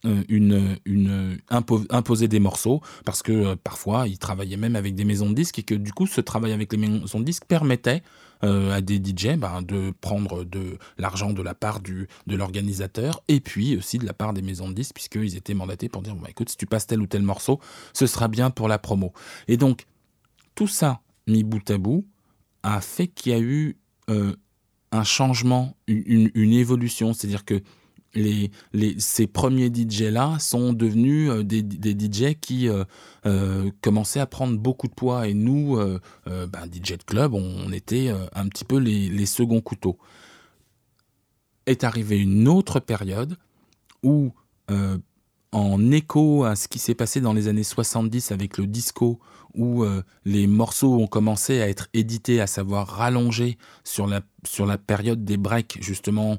euh, 0.06 0.24
une, 0.30 0.78
une 0.86 1.40
imposer 1.50 2.30
des 2.30 2.40
morceaux 2.40 2.80
parce 3.04 3.22
que 3.22 3.34
euh, 3.34 3.56
parfois 3.62 4.08
ils 4.08 4.18
travaillaient 4.18 4.56
même 4.56 4.78
avec 4.78 4.96
des 4.96 5.04
maisons 5.04 5.30
de 5.30 5.36
disques 5.36 5.60
et 5.60 5.64
que 5.64 5.76
du 5.76 5.92
coup 5.92 6.08
ce 6.08 6.22
travail 6.22 6.54
avec 6.54 6.72
les 6.72 6.78
maisons 6.78 7.20
de 7.20 7.26
disques 7.26 7.44
permettait 7.44 8.02
euh, 8.46 8.72
à 8.72 8.80
des 8.80 8.96
DJ 8.96 9.36
ben, 9.36 9.62
de 9.62 9.92
prendre 10.00 10.46
de 10.46 10.78
l'argent 10.98 11.34
de 11.34 11.42
la 11.42 11.54
part 11.54 11.82
du, 11.82 12.08
de 12.28 12.38
l'organisateur 12.38 13.22
et 13.28 13.42
puis 13.42 13.76
aussi 13.76 13.98
de 13.98 14.06
la 14.06 14.14
part 14.14 14.32
des 14.32 14.42
maisons 14.42 14.70
de 14.70 14.74
disques 14.74 14.96
puisqu'ils 14.96 15.36
étaient 15.36 15.54
mandatés 15.54 15.90
pour 15.90 16.02
dire 16.02 16.16
bah, 16.16 16.30
écoute 16.30 16.48
si 16.48 16.56
tu 16.56 16.66
passes 16.66 16.88
tel 16.88 17.02
ou 17.02 17.06
tel 17.06 17.22
morceau 17.22 17.60
ce 17.92 18.08
sera 18.08 18.30
bien 18.30 18.52
pour 18.52 18.70
la 18.70 18.80
promo. 18.80 19.12
Et 19.50 19.58
donc 19.58 19.86
tout 20.60 20.68
ça 20.68 21.00
mis 21.26 21.46
bout 21.46 21.72
à 21.72 21.78
bout 21.78 22.06
a 22.64 22.82
fait 22.82 23.08
qu'il 23.08 23.32
y 23.32 23.36
a 23.36 23.40
eu 23.40 23.78
un 24.10 25.04
changement 25.06 25.78
une, 25.88 26.52
évolution 26.52 27.14
c'est 27.14 27.28
à 27.28 27.30
dire 27.30 27.46
que 27.46 27.62
ces 28.98 29.28
premiers 29.28 29.72
DJ-là 29.74 30.38
sont 30.40 30.74
devenus 30.74 31.30
euh, 31.30 31.44
des, 31.44 31.62
DJ 31.62 32.36
qui 32.40 32.68
euh, 32.68 32.84
euh, 33.26 33.70
commençaient 33.82 34.20
à 34.20 34.26
prendre 34.26 34.58
beaucoup 34.58 34.88
de 34.88 34.94
poids. 34.94 35.28
Et 35.28 35.34
nous, 35.34 35.78
ben, 36.26 36.66
DJ 36.72 36.98
de 36.98 37.04
club, 37.06 37.34
on, 37.34 37.72
était 37.72 38.12
un 38.34 38.48
petit 38.48 38.66
peu 38.66 38.78
les, 38.78 39.10
les, 39.10 39.26
seconds 39.26 39.62
couteaux. 39.62 39.98
Est 41.68 41.86
arrivée 41.86 42.18
une 42.18 42.48
autre 42.48 42.80
période 42.80 43.38
où, 44.04 44.34
en 45.52 45.92
écho 45.92 46.44
à 46.44 46.56
ce 46.56 46.68
qui 46.68 46.80
s'est 46.80 46.96
passé 46.96 47.22
dans 47.22 47.34
les 47.34 47.48
années 47.48 47.64
70 47.64 48.32
avec 48.32 48.58
le 48.58 48.68
disco, 48.68 49.20
où 49.56 49.86
les 50.26 50.48
morceaux 50.48 50.96
ont 50.96 51.08
commencé 51.08 51.62
à 51.62 51.70
être 51.70 51.88
édités, 51.94 52.40
à 52.42 52.48
savoir 52.48 52.88
rallongés 52.88 53.58
sur 53.84 54.08
la, 54.08 54.22
sur 54.48 54.66
la 54.66 54.78
période 54.78 55.26
des 55.26 55.38
breaks, 55.38 55.78
justement 55.82 56.38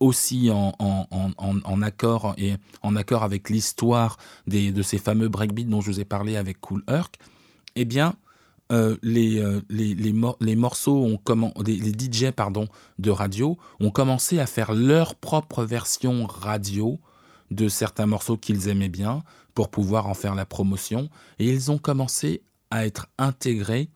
aussi 0.00 0.50
en, 0.50 0.74
en, 0.78 1.82
accord 1.82 2.34
et 2.36 2.54
en 2.82 2.96
accord 2.96 3.22
avec 3.22 3.48
l'histoire 3.50 4.18
de 4.46 4.82
ces 4.82 4.98
fameux 4.98 5.28
breakbeats 5.28 5.64
dont 5.64 5.80
je 5.80 5.90
vous 5.90 6.00
ai 6.00 6.04
parlé 6.04 6.36
avec 6.36 6.60
Cool 6.60 6.82
Herc, 6.86 7.18
eh 7.76 7.84
bien, 7.84 8.14
euh, 8.72 8.96
les, 9.02 9.38
euh, 9.38 9.60
les, 9.70 9.94
les, 9.94 10.12
les, 10.40 10.56
morceaux 10.56 11.04
ont 11.04 11.18
comment, 11.22 11.52
les, 11.64 11.78
DJ 11.78 12.32
pardon, 12.34 12.66
de 12.98 13.10
radio 13.10 13.56
ont 13.78 13.90
commencé 13.90 14.40
à 14.40 14.46
faire 14.46 14.74
leur 14.74 15.14
propre 15.14 15.62
version 15.62 16.26
radio 16.26 16.98
de 17.52 17.68
certains 17.68 18.06
morceaux 18.06 18.36
qu'ils 18.36 18.66
aimaient 18.68 18.88
bien 18.88 19.22
pour 19.54 19.68
pouvoir 19.70 20.08
en 20.08 20.14
faire 20.14 20.34
la 20.34 20.46
promotion 20.46 21.08
et 21.38 21.48
ils 21.48 21.70
ont 21.70 21.78
commencé 21.78 22.42
à 22.70 22.86
être 22.86 23.08
intégrés 23.18 23.90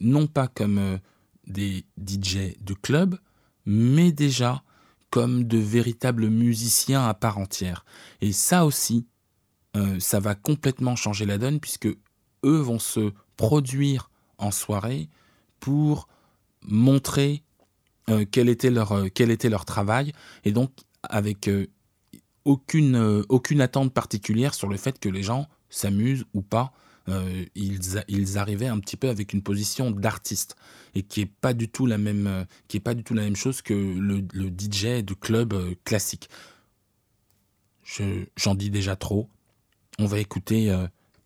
non 0.00 0.26
pas 0.26 0.48
comme 0.48 0.78
euh, 0.78 0.98
des 1.46 1.84
DJ 1.98 2.56
de 2.60 2.74
club 2.74 3.18
mais 3.66 4.12
déjà 4.12 4.62
comme 5.10 5.44
de 5.44 5.58
véritables 5.58 6.28
musiciens 6.28 7.06
à 7.06 7.14
part 7.14 7.38
entière. 7.38 7.84
Et 8.20 8.32
ça 8.32 8.64
aussi, 8.64 9.06
euh, 9.76 9.98
ça 9.98 10.20
va 10.20 10.34
complètement 10.34 10.96
changer 10.96 11.26
la 11.26 11.36
donne 11.36 11.60
puisque 11.60 11.88
eux 12.44 12.58
vont 12.60 12.78
se 12.78 13.12
produire 13.36 14.10
en 14.38 14.50
soirée 14.50 15.08
pour 15.58 16.08
montrer 16.62 17.42
euh, 18.08 18.24
quel, 18.30 18.48
était 18.48 18.70
leur, 18.70 19.64
travail 19.64 20.12
et 20.44 20.52
donc 20.52 20.70
avec 21.02 21.50
aucune, 22.44 23.24
aucune 23.28 23.60
attente 23.60 23.92
particulière 23.92 24.54
sur 24.54 24.68
le 24.68 24.76
fait 24.76 24.98
que 24.98 25.08
les 25.08 25.22
gens 25.22 25.48
s'amusent 25.68 26.24
ou 26.34 26.42
pas 26.42 26.72
euh, 27.08 27.44
ils, 27.54 28.38
arrivaient 28.38 28.66
un 28.66 28.78
petit 28.78 28.96
peu 28.96 29.08
avec 29.08 29.32
une 29.32 29.42
position 29.42 29.90
d'artiste 29.90 30.56
et 30.94 31.02
qui 31.02 31.22
est 31.22 31.30
pas 31.40 31.54
du 31.54 31.68
tout 31.68 31.86
la 31.86 31.98
même, 31.98 32.26
euh, 32.26 32.44
qui 32.68 32.76
est 32.76 32.80
pas 32.80 32.94
du 32.94 33.02
tout 33.02 33.14
la 33.14 33.22
même 33.22 33.36
chose 33.36 33.62
que 33.62 33.74
le, 33.74 34.20
DJ 34.48 35.02
de 35.02 35.14
club 35.14 35.52
euh, 35.52 35.74
classique. 35.84 36.28
J'en 38.36 38.54
dis 38.54 38.70
déjà 38.70 38.94
trop. 38.94 39.28
On 39.98 40.06
va 40.06 40.20
écouter 40.20 40.72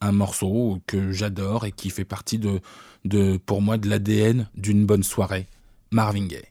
un 0.01 0.13
morceau 0.13 0.81
que 0.87 1.13
j'adore 1.13 1.67
et 1.67 1.73
qui 1.73 1.91
fait 1.91 2.07
partie 2.07 2.39
de, 2.39 2.61
de 3.05 3.37
pour 3.37 3.61
moi 3.61 3.77
de 3.77 3.87
l'ADN 3.87 4.49
d'une 4.55 4.87
bonne 4.87 5.03
soirée. 5.03 5.47
Marvin 5.91 6.27
Gaye. 6.27 6.49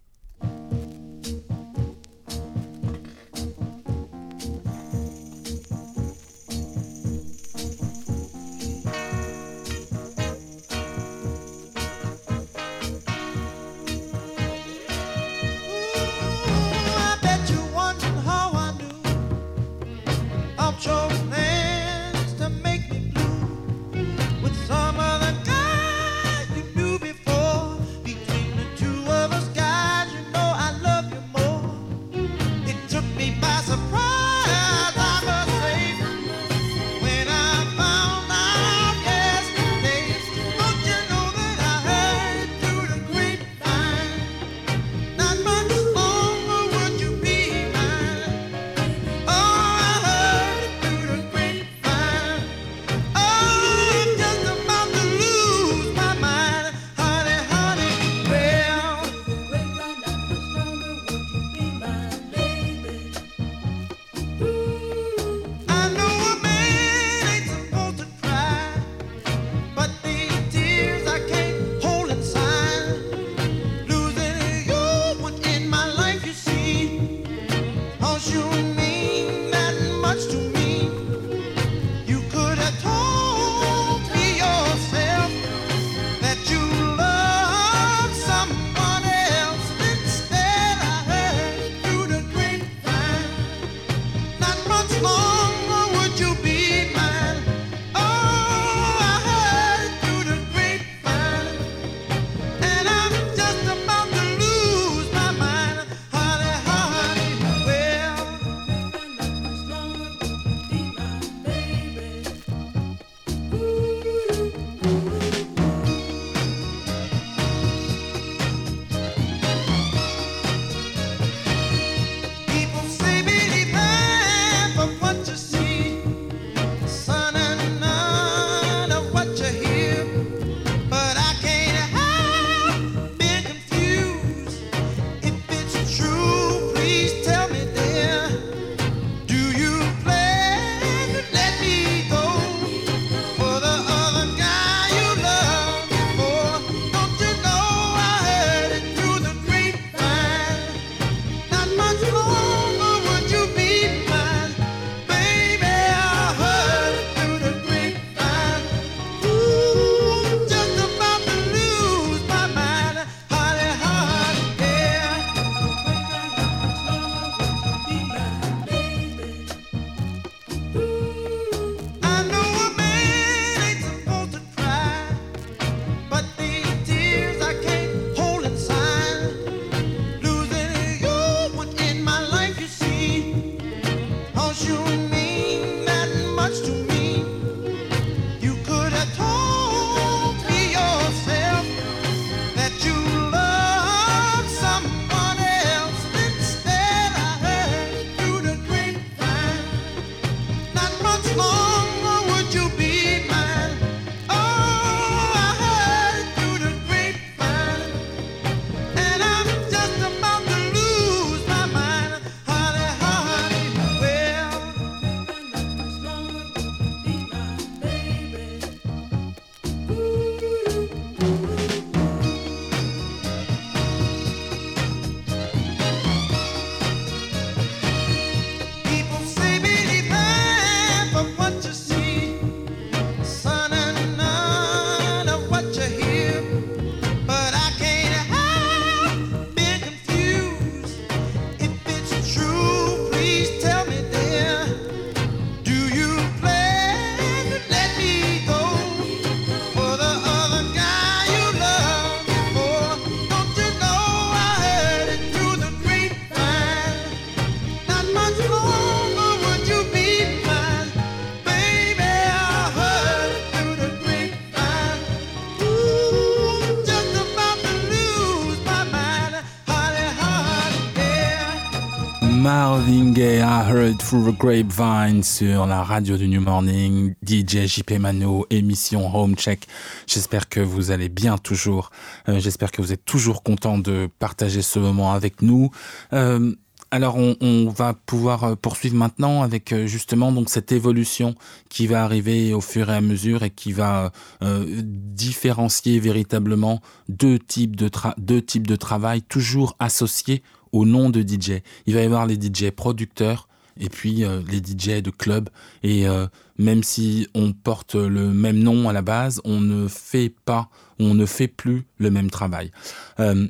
I 273.23 273.63
heard 273.63 273.99
through 273.99 274.25
the 274.25 274.37
grapevine 274.37 275.23
sur 275.23 275.65
la 275.65 275.81
radio 275.81 276.17
du 276.17 276.27
New 276.27 276.41
Morning, 276.41 277.15
DJ 277.25 277.67
JP 277.67 277.91
Mano, 277.99 278.45
émission 278.49 279.15
Home 279.15 279.37
Check. 279.37 279.65
J'espère 280.07 280.49
que 280.49 280.59
vous 280.59 280.91
allez 280.91 281.07
bien 281.07 281.37
toujours. 281.37 281.89
Euh, 282.27 282.41
J'espère 282.41 282.69
que 282.69 282.81
vous 282.81 282.91
êtes 282.91 283.05
toujours 283.05 283.41
content 283.41 283.77
de 283.77 284.09
partager 284.19 284.61
ce 284.61 284.77
moment 284.77 285.13
avec 285.13 285.41
nous. 285.41 285.71
Euh, 286.11 286.53
alors 286.91 287.15
on, 287.15 287.69
va 287.69 287.93
pouvoir 287.93 288.43
euh, 288.43 288.55
poursuivre 288.55 288.97
maintenant 288.97 289.41
avec 289.41 289.73
justement 289.85 290.33
donc 290.33 290.49
cette 290.49 290.73
évolution 290.73 291.33
qui 291.69 291.87
va 291.87 292.03
arriver 292.03 292.53
au 292.53 292.59
fur 292.59 292.89
et 292.89 292.95
à 292.95 293.01
mesure 293.01 293.43
et 293.43 293.51
qui 293.51 293.71
va 293.71 294.11
différencier 294.41 295.97
véritablement 296.01 296.81
deux 297.07 297.39
types 297.39 297.77
de 297.77 297.89
deux 298.17 298.41
types 298.41 298.67
de 298.67 298.75
travail 298.75 299.21
toujours 299.21 299.77
associés 299.79 300.43
au 300.73 300.85
nom 300.85 301.09
de 301.09 301.21
DJ. 301.21 301.61
Il 301.85 301.93
va 301.93 302.01
y 302.01 302.05
avoir 302.05 302.25
les 302.25 302.35
DJ 302.35 302.71
producteurs 302.71 303.47
et 303.79 303.87
puis 303.89 304.25
euh, 304.25 304.41
les 304.49 304.57
DJ 304.57 305.01
de 305.01 305.09
club 305.09 305.49
et 305.81 306.07
euh, 306.07 306.27
même 306.57 306.83
si 306.83 307.27
on 307.33 307.53
porte 307.53 307.95
le 307.95 308.33
même 308.33 308.59
nom 308.59 308.89
à 308.89 308.93
la 308.93 309.01
base, 309.01 309.41
on 309.45 309.61
ne 309.61 309.87
fait 309.87 310.33
pas, 310.45 310.69
on 310.99 311.13
ne 311.13 311.25
fait 311.25 311.47
plus 311.47 311.85
le 311.97 312.11
même 312.11 312.29
travail. 312.29 312.71
Euh, 313.19 313.47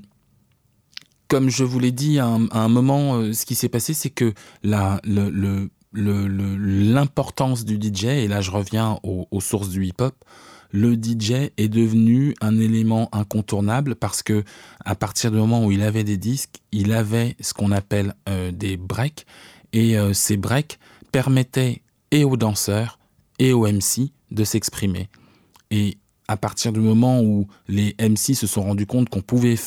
comme 1.27 1.49
je 1.49 1.63
vous 1.63 1.79
l'ai 1.79 1.91
dit 1.91 2.19
à 2.19 2.27
un, 2.27 2.67
moment, 2.67 3.33
ce 3.33 3.45
qui 3.47 3.55
s'est 3.55 3.69
passé, 3.69 3.95
c'est 3.95 4.11
que 4.11 4.35
l'importance 5.93 7.65
du 7.65 7.79
DJ, 7.81 8.03
et 8.05 8.27
là 8.27 8.41
je 8.41 8.51
reviens 8.51 8.99
aux 9.01 9.41
sources 9.41 9.69
du 9.69 9.83
hip-hop, 9.83 10.13
le 10.73 10.95
DJ 10.95 11.51
est 11.55 11.69
devenu 11.69 12.33
un 12.41 12.59
élément 12.59 13.07
incontournable 13.11 13.95
parce 13.95 14.23
que 14.23 14.43
à 14.83 14.95
partir 14.95 15.31
du 15.31 15.37
moment 15.37 15.63
où 15.63 15.71
il 15.71 15.83
avait 15.83 16.03
des 16.03 16.17
disques, 16.17 16.61
il 16.71 16.91
avait 16.91 17.35
ce 17.39 17.53
qu'on 17.53 17.71
appelle 17.71 18.15
euh, 18.27 18.51
des 18.51 18.75
breaks 18.75 19.25
et 19.71 19.97
euh, 19.97 20.13
ces 20.13 20.35
breaks 20.35 20.79
permettaient 21.11 21.83
et 22.09 22.23
aux 22.23 22.37
danseurs 22.37 22.97
et 23.37 23.53
aux 23.53 23.67
MC 23.67 24.11
de 24.31 24.43
s'exprimer. 24.43 25.09
Et 25.69 25.97
à 26.27 26.37
partir 26.37 26.73
du 26.73 26.79
moment 26.79 27.21
où 27.21 27.47
les 27.67 27.95
MC 27.99 28.33
se 28.33 28.47
sont 28.47 28.63
rendus 28.63 28.87
compte 28.87 29.09
qu'on 29.09 29.21
pouvait 29.21 29.59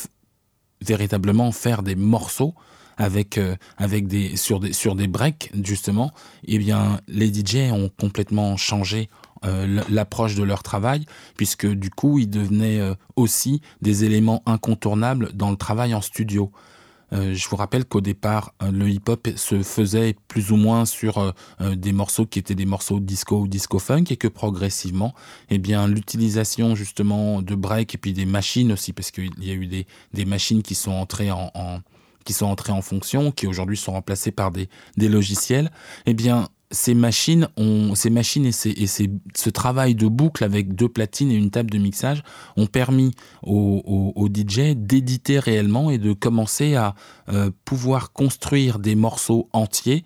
véritablement 0.81 1.53
faire 1.53 1.83
des 1.83 1.95
morceaux 1.95 2.53
avec 2.97 3.37
euh, 3.37 3.55
avec 3.77 4.07
des 4.07 4.35
sur 4.35 4.59
des 4.59 4.73
sur 4.73 4.95
des 4.95 5.07
breaks 5.07 5.51
justement 5.63 6.11
eh 6.45 6.57
bien 6.57 6.99
les 7.07 7.33
DJ 7.33 7.71
ont 7.71 7.89
complètement 7.89 8.57
changé 8.57 9.09
euh, 9.45 9.81
l'approche 9.89 10.35
de 10.35 10.43
leur 10.43 10.63
travail 10.63 11.05
puisque 11.35 11.67
du 11.67 11.89
coup 11.89 12.19
ils 12.19 12.29
devenaient 12.29 12.79
euh, 12.79 12.95
aussi 13.15 13.61
des 13.81 14.03
éléments 14.03 14.41
incontournables 14.45 15.31
dans 15.33 15.51
le 15.51 15.57
travail 15.57 15.93
en 15.93 16.01
studio. 16.01 16.51
Euh, 17.13 17.33
je 17.33 17.47
vous 17.47 17.55
rappelle 17.55 17.85
qu'au 17.85 18.01
départ 18.01 18.53
le 18.61 18.89
hip 18.89 19.03
hop 19.07 19.29
se 19.35 19.63
faisait 19.63 20.15
plus 20.27 20.51
ou 20.51 20.57
moins 20.57 20.85
sur 20.85 21.33
des 21.61 21.93
morceaux 21.93 22.25
qui 22.25 22.39
étaient 22.39 22.55
des 22.55 22.65
morceaux 22.65 22.99
disco 22.99 23.41
ou 23.41 23.47
disco 23.47 23.79
funk 23.79 24.05
et 24.09 24.17
que 24.17 24.27
progressivement 24.27 25.13
eh 25.49 25.57
bien 25.57 25.87
l'utilisation 25.87 26.75
justement 26.75 27.41
de 27.41 27.55
break 27.55 27.95
et 27.95 27.97
puis 27.97 28.13
des 28.13 28.25
machines 28.25 28.73
aussi 28.73 28.91
parce 28.91 29.11
qu'il 29.11 29.31
y 29.39 29.51
a 29.51 29.53
eu 29.53 29.67
des, 29.67 29.87
des 30.13 30.25
machines 30.25 30.61
qui 30.61 30.75
sont 30.75 30.91
entrées 30.91 31.31
en, 31.31 31.51
qui 32.27 32.33
sont 32.33 32.45
en 32.45 32.81
fonction, 32.81 33.31
qui 33.31 33.47
aujourd'hui 33.47 33.77
sont 33.77 33.93
remplacés 33.93 34.31
par 34.31 34.51
des, 34.51 34.67
des 34.97 35.07
logiciels, 35.07 35.71
eh 36.05 36.13
bien 36.13 36.49
ces 36.71 36.93
machines 36.93 37.47
ces 37.95 38.09
machines 38.09 38.45
et, 38.45 38.51
ce 38.51 39.49
travail 39.49 39.95
de 39.95 40.07
boucle 40.07 40.43
avec 40.43 40.75
deux 40.75 40.89
platines 40.89 41.31
et 41.31 41.35
une 41.35 41.49
table 41.49 41.69
de 41.69 41.77
mixage 41.77 42.23
ont 42.57 42.65
permis 42.65 43.13
aux 43.43 43.81
au, 43.85 44.13
au 44.15 44.27
DJ 44.27 44.75
d'éditer 44.75 45.39
réellement 45.39 45.89
et 45.91 45.97
de 45.97 46.13
commencer 46.13 46.75
à 46.75 46.95
euh, 47.29 47.51
pouvoir 47.63 48.11
construire 48.11 48.79
des 48.79 48.95
morceaux 48.95 49.49
entiers 49.53 50.03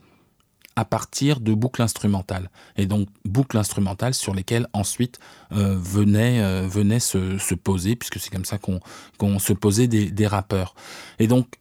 à 0.75 0.85
partir 0.85 1.39
de 1.39 1.53
boucles 1.53 1.81
instrumentales. 1.81 2.49
Et 2.77 2.85
donc 2.85 3.09
boucles 3.25 3.57
instrumentales 3.57 4.13
sur 4.13 4.33
lesquelles 4.33 4.67
ensuite 4.73 5.19
euh, 5.51 5.75
venait 5.77 6.39
euh, 6.41 6.99
se, 6.99 7.37
se 7.37 7.55
poser 7.55 7.95
puisque 7.95 8.19
c'est 8.19 8.29
comme 8.29 8.45
ça 8.45 8.57
qu'on 8.57 8.79
qu 9.19 9.39
se 9.39 9.53
posait 9.53 9.87
des, 9.87 10.11
des 10.11 10.27
rappeurs. 10.27 10.75
Et 11.19 11.27
donc 11.27 11.55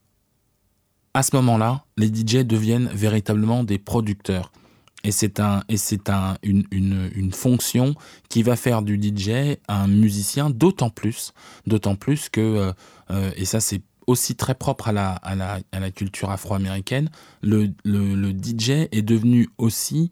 à 1.15 1.23
ce 1.23 1.35
moment 1.35 1.59
là 1.59 1.85
les 1.97 2.09
DJ 2.09 2.45
deviennent 2.45 2.89
véritablement 2.93 3.65
des 3.65 3.79
producteurs 3.79 4.53
et 5.05 5.13
c'est 5.13 5.41
un 5.41 5.63
un 6.09 6.37
une, 6.43 6.65
une, 6.71 7.11
une 7.15 7.33
fonction 7.33 7.95
qui 8.29 8.43
va 8.43 8.57
faire 8.57 8.83
du 8.83 9.01
DJ 9.01 9.57
un 9.69 9.87
musicien 9.87 10.51
d'autant 10.51 10.91
plus 10.91 11.33
plus 11.99 12.29
que 12.29 12.41
euh, 12.41 12.73
euh, 13.11 13.31
et 13.37 13.45
ça 13.45 13.61
c'est 13.61 13.83
aussi 14.07 14.35
très 14.35 14.55
propre 14.55 14.89
à 14.89 14.93
la, 14.93 15.13
à 15.13 15.35
la, 15.35 15.61
à 15.73 15.81
la 15.81 15.91
culture 15.91 16.31
afro-américaine 16.31 17.11
le, 17.43 17.71
le, 17.85 18.15
le 18.15 18.31
DJ 18.33 18.89
est 18.91 19.03
devenu 19.03 19.49
aussi 19.59 20.11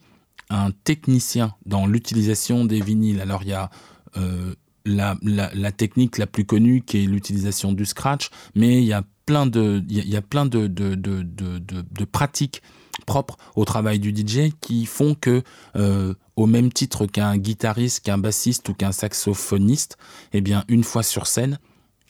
un 0.51 0.70
technicien 0.84 1.55
dans 1.66 1.86
l'utilisation 1.86 2.64
des 2.64 2.80
vinyles. 2.80 3.20
Alors 3.20 3.43
il 3.43 3.51
ya 3.51 3.70
euh, 4.16 4.55
la, 4.84 5.18
la, 5.22 5.72
technique 5.72 6.16
la 6.16 6.26
plus 6.26 6.47
connue 6.47 6.80
qui 6.80 7.05
est 7.05 7.07
l'utilisation 7.07 7.72
du 7.72 7.84
scratch 7.84 8.30
mais 8.55 8.78
il 8.82 8.86
ya 8.86 9.03
plein 9.26 9.45
de 9.45 9.82
ya, 9.86 10.03
ya 10.05 10.22
plein 10.22 10.47
de, 10.47 10.66
de, 10.66 10.95
de, 10.95 11.22
de, 11.22 12.05
pratiques 12.07 12.62
propres 13.07 13.36
au 13.57 13.64
travail 13.64 13.99
du 13.99 14.11
DJ 14.11 14.53
qui 14.61 14.86
font 14.86 15.14
que 15.14 15.42
euh, 15.76 16.14
au 16.36 16.46
même 16.46 16.72
titre 16.72 17.07
qu'un 17.07 17.36
guitariste 17.36 18.05
qu'un 18.05 18.18
bassiste 18.18 18.68
ou 18.68 18.74
qu'un 18.74 18.92
saxophoniste 18.92 19.96
eh 20.32 20.40
bien 20.40 20.64
une 20.68 20.84
fois 20.84 21.03
sur 21.03 21.26
scène 21.26 21.59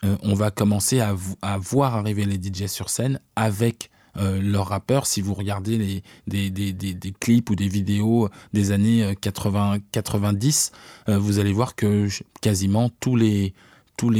euh, 0.05 0.17
on 0.23 0.35
va 0.35 0.51
commencer 0.51 1.01
à, 1.01 1.15
voir 1.59 1.97
arriver 1.97 2.25
les 2.25 2.37
DJ 2.37 2.67
sur 2.67 2.89
scène 2.89 3.21
avec 3.35 3.91
euh, 4.17 4.41
leur 4.41 4.69
rappeur 4.69 5.07
si 5.07 5.21
vous 5.21 5.35
regardez 5.35 6.03
des, 6.27 7.15
clips 7.21 7.51
ou 7.51 7.57
des 7.57 7.69
vidéos 7.69 8.29
des 8.53 8.71
années 8.71 9.15
80 9.21 9.79
90 9.93 10.73
euh, 11.09 11.19
vous 11.19 11.39
allez 11.41 11.53
voir 11.53 11.75
que 11.75 12.09
quasiment 12.41 12.91
tous 13.01 13.17
les 13.17 13.55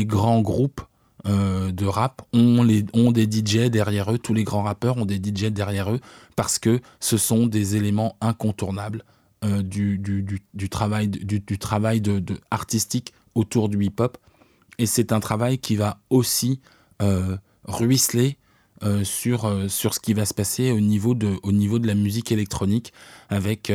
grands 0.05 0.41
groupes 0.41 0.81
euh, 1.27 1.73
de 1.73 1.85
rap 1.85 2.23
ont 2.33 2.63
les 2.63 2.85
ont 2.93 3.11
des 3.11 3.25
DJ 3.25 3.71
derrière 3.71 4.13
eux 4.13 4.19
tous 4.19 4.35
les 4.35 4.45
grands 4.45 4.63
rappeurs 4.63 4.99
ont 4.99 5.05
des 5.05 5.17
DJ 5.17 5.47
derrière 5.47 5.91
eux 5.91 5.99
parce 6.37 6.61
que 6.61 6.81
ce 7.01 7.17
sont 7.17 7.49
des 7.49 7.75
éléments 7.75 8.17
incontournables 8.21 9.03
euh, 9.45 9.63
du, 9.63 9.99
du, 9.99 10.23
du, 10.55 10.69
travail 10.69 11.09
du, 11.09 11.59
travail 11.59 12.01
de, 12.01 12.23
artistique 12.53 13.15
autour 13.35 13.69
du 13.69 13.85
hip 13.85 13.95
hop 13.99 14.17
et 14.79 14.87
c'est 14.87 15.11
un 15.11 15.19
travail 15.19 15.59
qui 15.59 15.75
va 15.75 15.99
aussi 16.09 16.61
euh, 17.03 17.37
ruisseler 17.65 18.37
sur 19.03 19.53
sur 19.69 19.95
ce 19.95 19.99
qui 19.99 20.15
va 20.15 20.25
se 20.25 20.35
passer 20.35 20.71
au 20.71 20.79
niveau 20.79 21.15
de 21.15 21.41
au 21.43 21.51
niveau 21.51 21.81
de 21.81 21.89
la 21.89 21.97
musique 21.97 22.31
électronique 22.31 22.93
avec 23.29 23.73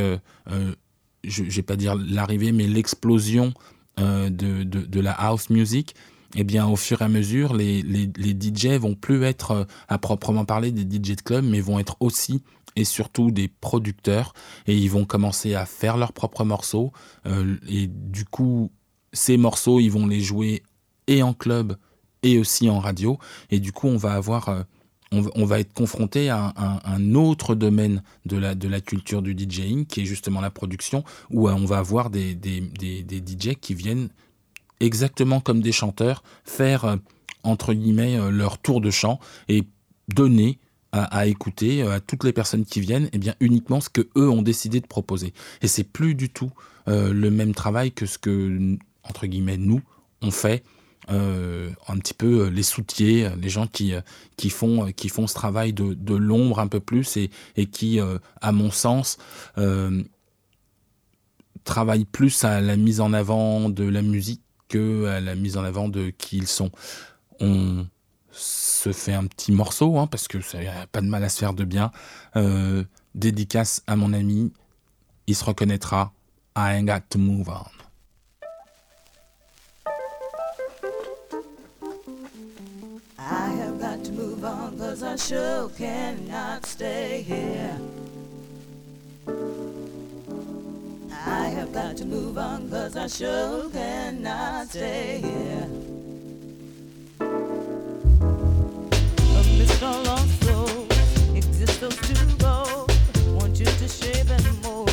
je 1.25 1.43
vais 1.43 1.61
pas 1.61 1.75
dire 1.75 1.95
l'arrivée 1.95 2.53
mais 2.53 2.67
l'explosion 2.67 3.53
de, 3.97 4.63
de 4.63 4.99
la 5.01 5.11
house 5.11 5.49
music 5.49 5.93
eh 6.35 6.43
bien 6.43 6.67
au 6.67 6.75
fur 6.75 7.01
et 7.01 7.05
à 7.05 7.09
mesure 7.09 7.53
les, 7.53 7.81
les, 7.81 8.09
les 8.15 8.31
DJ 8.31 8.79
vont 8.79 8.95
plus 8.95 9.23
être 9.23 9.51
euh, 9.51 9.63
à 9.87 9.97
proprement 9.97 10.45
parler 10.45 10.71
des 10.71 10.81
DJ 10.81 11.15
de 11.15 11.21
club 11.21 11.45
mais 11.45 11.61
vont 11.61 11.79
être 11.79 11.97
aussi 11.99 12.41
et 12.75 12.83
surtout 12.85 13.31
des 13.31 13.47
producteurs. 13.47 14.33
Et 14.67 14.75
ils 14.77 14.89
vont 14.89 15.05
commencer 15.05 15.55
à 15.55 15.65
faire 15.65 15.97
leurs 15.97 16.13
propres 16.13 16.43
morceaux. 16.43 16.91
Euh, 17.25 17.57
et 17.67 17.87
du 17.87 18.25
coup 18.25 18.71
ces 19.11 19.37
morceaux 19.37 19.79
ils 19.79 19.91
vont 19.91 20.07
les 20.07 20.21
jouer 20.21 20.63
et 21.07 21.21
en 21.21 21.33
club 21.33 21.77
et 22.23 22.39
aussi 22.39 22.69
en 22.69 22.79
radio. 22.79 23.19
Et 23.49 23.59
du 23.59 23.71
coup 23.71 23.87
on 23.87 23.97
va 23.97 24.13
avoir 24.13 24.49
euh, 24.49 24.63
on, 25.11 25.45
va 25.45 25.59
être 25.59 25.73
confronté 25.73 26.29
à 26.29 26.53
un, 26.57 26.79
un 26.83 27.13
autre 27.13 27.53
domaine 27.53 28.01
de 28.25 28.35
la 28.35 28.55
de 28.55 28.67
la 28.67 28.81
culture 28.81 29.21
du 29.21 29.35
DJing 29.37 29.85
qui 29.85 30.01
est 30.01 30.05
justement 30.05 30.41
la 30.41 30.49
production 30.49 31.03
où 31.29 31.47
euh, 31.47 31.53
on 31.53 31.65
va 31.65 31.77
avoir 31.77 32.09
des, 32.09 32.33
des, 32.33 32.61
des, 32.61 33.03
des 33.03 33.17
DJ 33.19 33.53
qui 33.53 33.75
viennent 33.75 34.09
exactement 34.85 35.39
comme 35.39 35.61
des 35.61 35.71
chanteurs 35.71 36.23
faire 36.43 36.85
euh, 36.85 36.95
entre 37.43 37.73
guillemets 37.73 38.17
euh, 38.17 38.29
leur 38.29 38.57
tour 38.57 38.81
de 38.81 38.91
chant 38.91 39.19
et 39.47 39.63
donner 40.13 40.59
à, 40.95 41.25
écouter 41.25 41.81
euh, 41.81 41.95
à 41.95 41.99
toutes 41.99 42.23
les 42.23 42.33
personnes 42.33 42.65
qui 42.65 42.79
viennent 42.79 43.09
eh 43.13 43.17
bien 43.17 43.33
uniquement 43.39 43.81
ce 43.81 43.89
que 43.89 44.07
eux 44.15 44.29
ont 44.29 44.43
décidé 44.43 44.79
de 44.79 44.85
proposer. 44.85 45.33
Et 45.63 45.67
c'est 45.67 45.83
plus 45.83 46.13
du 46.13 46.29
tout 46.29 46.51
le 46.85 47.29
même 47.29 47.55
travail 47.55 47.93
que 47.93 48.05
ce 48.05 48.17
que 48.17 48.77
entre 49.03 49.25
guillemets 49.25 49.57
nous 49.57 49.81
on 50.21 50.29
fait 50.31 50.63
un 51.07 51.97
petit 51.97 52.13
peu 52.13 52.47
les 52.47 52.61
soutiers 52.61 53.29
les 53.41 53.49
gens 53.49 53.67
qui 53.67 53.93
qui 54.35 54.49
font 54.49 54.91
qui 54.91 55.07
font 55.07 55.25
ce 55.25 55.33
travail 55.33 55.71
de, 55.71 55.93
de 55.93 56.13
l'ombre 56.13 56.59
un 56.59 56.67
peu 56.67 56.81
plus 56.81 57.15
et, 57.15 57.31
et 57.55 57.65
qui 57.67 57.99
à 58.41 58.51
mon 58.51 58.69
sens 58.69 59.17
euh, 59.57 60.03
travaille 61.63 62.05
plus 62.05 62.43
à 62.43 62.61
la 62.61 62.75
mise 62.75 62.99
en 62.99 63.13
avant 63.13 63.69
de 63.69 63.83
la 63.83 64.01
musique 64.01 64.42
que 64.69 65.05
à 65.05 65.19
la 65.19 65.35
mise 65.35 65.57
en 65.57 65.63
avant 65.63 65.87
de 65.87 66.09
qui 66.09 66.37
ils 66.37 66.47
sont. 66.47 66.71
On 67.39 67.85
se 68.31 68.91
fait 68.91 69.13
un 69.13 69.25
petit 69.25 69.51
morceau, 69.51 69.97
hein, 69.97 70.07
parce 70.07 70.27
que 70.27 70.41
ça 70.41 70.57
a 70.59 70.87
pas 70.87 71.01
de 71.01 71.07
mal 71.07 71.23
à 71.23 71.29
se 71.29 71.39
faire 71.39 71.53
de 71.53 71.63
bien. 71.63 71.91
Euh, 72.35 72.83
dédicace 73.15 73.83
à 73.87 73.95
mon 73.95 74.13
ami, 74.13 74.51
il 75.27 75.35
se 75.35 75.43
reconnaîtra. 75.43 76.13
I 76.55 76.75
ain't 76.75 76.85
got 76.85 77.09
to 77.09 77.19
move 77.19 77.49
on. 77.49 77.69
I 83.17 83.49
have 83.59 83.79
got 83.79 84.03
to 84.03 84.11
move 84.11 84.43
on, 84.43 84.77
cause 84.77 85.03
I 85.03 85.15
sure 85.15 85.69
cannot 85.77 86.65
stay 86.65 87.23
here. 87.23 87.79
I 91.25 91.47
have 91.47 91.71
got 91.71 91.97
to 91.97 92.05
move 92.05 92.37
on 92.37 92.69
cause 92.69 92.97
I 92.97 93.07
sure 93.07 93.69
cannot 93.69 94.67
stay 94.67 95.21
here. 95.21 95.67
Amidst 99.39 99.81
Mr. 99.81 100.05
Lost 100.05 100.43
Soul 100.43 101.35
exists 101.35 101.77
those 101.77 101.97
two 101.97 102.37
go. 102.37 102.85
Want 103.37 103.59
you 103.59 103.65
to 103.65 103.87
shape 103.87 104.29
and 104.29 104.61
mold. 104.63 104.89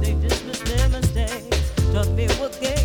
They 0.00 0.14
dismiss 0.14 0.58
their 0.60 0.88
mistakes. 0.88 1.70
Taught 1.92 2.08
me 2.08 2.26
what 2.38 2.60
game. 2.60 2.81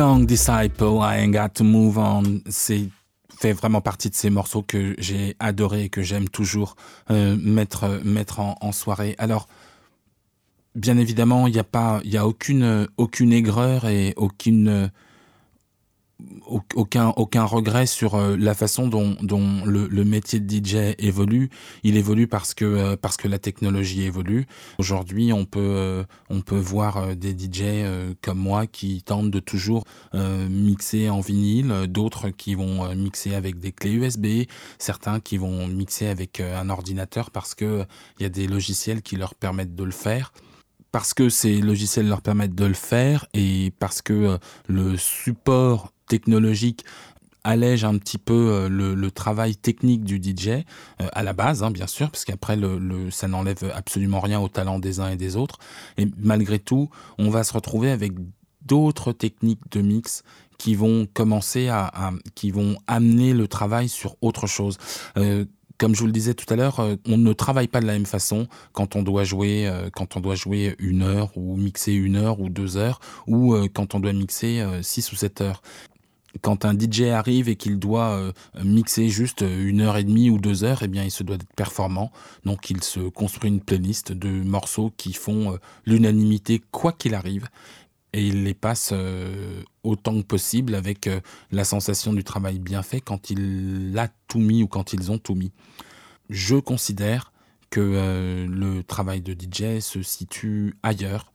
Young 0.00 0.24
Disciple, 0.24 0.98
I 1.02 1.18
Ain't 1.18 1.32
Got 1.32 1.50
to 1.56 1.64
Move 1.64 1.98
On, 1.98 2.40
c'est 2.48 2.88
fait 3.38 3.52
vraiment 3.52 3.82
partie 3.82 4.08
de 4.08 4.14
ces 4.14 4.30
morceaux 4.30 4.62
que 4.62 4.94
j'ai 4.96 5.36
adoré 5.40 5.84
et 5.84 5.88
que 5.90 6.00
j'aime 6.00 6.30
toujours 6.30 6.74
euh, 7.10 7.36
mettre, 7.38 8.00
mettre 8.02 8.40
en, 8.40 8.72
soirée. 8.72 9.14
Alors, 9.18 9.46
bien 10.74 10.96
évidemment, 10.96 11.46
il 11.48 11.52
n'y 11.52 11.58
a 11.58 11.64
pas, 11.64 12.00
il 12.02 12.16
a 12.16 12.26
aucune, 12.26 12.88
aucune 12.96 13.34
aigreur 13.34 13.88
et 13.88 14.14
aucune 14.16 14.90
aucun, 16.74 17.08
aucun 17.16 17.44
regret 17.44 17.86
sur 17.86 18.14
euh, 18.14 18.36
la 18.36 18.54
façon 18.54 18.88
dont, 18.88 19.16
le, 19.64 20.04
métier 20.04 20.40
de 20.40 20.50
DJ 20.52 20.94
évolue. 20.98 21.50
Il 21.82 21.96
évolue 21.96 22.26
parce 22.26 22.54
que, 22.54 22.64
euh, 22.64 22.96
parce 22.96 23.16
que 23.16 23.28
la 23.28 23.38
technologie 23.38 24.02
évolue. 24.02 24.46
Aujourd'hui, 24.78 25.32
on 25.32 25.44
peut, 25.44 25.60
euh, 25.60 26.04
on 26.28 26.40
peut 26.40 26.58
voir 26.58 27.16
des 27.16 27.32
DJ 27.32 27.62
comme 28.22 28.38
moi 28.38 28.66
qui 28.66 29.02
tentent 29.02 29.30
de 29.30 29.40
toujours 29.40 29.84
mixer 30.14 31.08
en 31.08 31.20
vinyle, 31.20 31.86
d'autres 31.88 32.30
qui 32.30 32.54
vont 32.54 32.94
mixer 32.94 33.34
avec 33.34 33.58
des 33.58 33.72
clés 33.72 33.92
USB, 33.92 34.26
certains 34.78 35.20
qui 35.20 35.36
vont 35.36 35.66
mixer 35.66 36.06
avec 36.06 36.40
un 36.40 36.68
ordinateur 36.70 37.30
parce 37.30 37.54
que 37.54 37.64
euh, 37.64 37.84
il 38.18 38.22
y 38.22 38.26
a 38.26 38.28
des 38.28 38.46
logiciels 38.46 39.02
qui 39.02 39.16
leur 39.16 39.34
permettent 39.34 39.74
de 39.74 39.84
le 39.84 39.90
faire. 39.90 40.32
Parce 40.92 41.14
que 41.14 41.28
ces 41.28 41.60
logiciels 41.60 42.08
leur 42.08 42.20
permettent 42.20 42.56
de 42.56 42.64
le 42.64 42.74
faire 42.74 43.26
et 43.32 43.72
parce 43.78 44.02
que 44.02 44.38
le 44.66 44.96
support 44.96 45.92
technologique 46.10 46.84
allège 47.44 47.84
un 47.84 47.96
petit 47.98 48.18
peu 48.18 48.34
euh, 48.34 48.68
le, 48.68 49.10
travail 49.10 49.56
technique 49.56 50.04
du 50.04 50.16
DJ 50.16 50.48
euh, 50.48 51.08
à 51.12 51.22
la 51.22 51.32
base, 51.32 51.62
hein, 51.62 51.70
bien 51.70 51.86
sûr, 51.86 52.10
parce 52.10 52.24
qu'après 52.24 52.58
ça 53.10 53.28
n'enlève 53.28 53.72
absolument 53.74 54.20
rien 54.20 54.40
au 54.40 54.48
talent 54.48 54.78
des 54.78 55.00
uns 55.00 55.10
et 55.10 55.16
des 55.16 55.36
autres. 55.36 55.58
Et 55.96 56.06
malgré 56.18 56.58
tout, 56.58 56.90
on 57.18 57.30
va 57.30 57.44
se 57.44 57.52
retrouver 57.52 57.90
avec 57.90 58.12
d'autres 58.62 59.12
techniques 59.12 59.70
de 59.70 59.80
mix 59.80 60.22
qui 60.58 60.74
vont 60.74 61.06
commencer 61.12 61.68
à, 61.68 62.12
qui 62.34 62.50
vont 62.50 62.76
amener 62.86 63.32
le 63.32 63.48
travail 63.48 63.88
sur 63.88 64.16
autre 64.20 64.46
chose. 64.46 64.76
Euh, 65.16 65.46
comme 65.78 65.94
je 65.94 66.00
vous 66.00 66.06
le 66.06 66.12
disais 66.12 66.34
tout 66.34 66.52
à 66.52 66.56
l'heure, 66.56 66.86
on 67.06 67.16
ne 67.16 67.32
travaille 67.32 67.68
pas 67.68 67.80
de 67.80 67.86
la 67.86 67.94
même 67.94 68.04
façon 68.04 68.48
quand 68.74 68.96
on 68.96 69.02
doit 69.02 69.24
jouer, 69.24 69.66
quand 69.94 70.14
on 70.18 70.20
doit 70.20 70.34
jouer 70.34 70.76
une 70.78 71.00
heure 71.02 71.30
ou 71.38 71.56
mixer 71.56 71.94
une 71.94 72.16
heure 72.16 72.38
ou 72.38 72.50
deux 72.50 72.76
heures, 72.76 73.00
ou 73.26 73.56
quand 73.72 73.94
on 73.94 74.00
doit 74.00 74.12
mixer 74.12 74.62
six 74.82 75.10
ou 75.10 75.16
sept 75.16 75.40
heures. 75.40 75.62
Quand 76.42 76.64
un 76.64 76.78
DJ 76.78 77.02
arrive 77.02 77.48
et 77.48 77.56
qu'il 77.56 77.78
doit 77.78 78.10
euh, 78.12 78.32
mixer 78.62 79.08
juste 79.08 79.40
une 79.42 79.80
heure 79.80 79.96
et 79.96 80.04
demie 80.04 80.30
ou 80.30 80.38
deux 80.38 80.62
heures, 80.64 80.82
eh 80.82 80.88
bien, 80.88 81.02
il 81.02 81.10
se 81.10 81.22
doit 81.22 81.36
être 81.36 81.52
performant. 81.56 82.12
Donc, 82.44 82.70
il 82.70 82.82
se 82.84 83.00
construit 83.00 83.50
une 83.50 83.60
playlist 83.60 84.12
de 84.12 84.28
morceaux 84.28 84.92
qui 84.96 85.12
font 85.12 85.52
euh, 85.52 85.56
l'unanimité 85.86 86.62
quoi 86.70 86.92
qu'il 86.92 87.14
arrive. 87.14 87.48
Et 88.12 88.26
il 88.26 88.44
les 88.44 88.54
passe 88.54 88.90
euh, 88.92 89.62
autant 89.84 90.20
que 90.20 90.26
possible 90.26 90.74
avec 90.74 91.06
euh, 91.06 91.20
la 91.52 91.64
sensation 91.64 92.12
du 92.12 92.24
travail 92.24 92.58
bien 92.58 92.82
fait 92.82 93.00
quand 93.00 93.30
il 93.30 93.94
a 93.96 94.08
tout 94.26 94.40
mis 94.40 94.62
ou 94.62 94.68
quand 94.68 94.92
ils 94.92 95.12
ont 95.12 95.18
tout 95.18 95.36
mis. 95.36 95.52
Je 96.28 96.56
considère 96.56 97.32
que 97.70 97.80
euh, 97.80 98.46
le 98.48 98.82
travail 98.82 99.20
de 99.20 99.32
DJ 99.32 99.80
se 99.80 100.02
situe 100.02 100.74
ailleurs. 100.82 101.32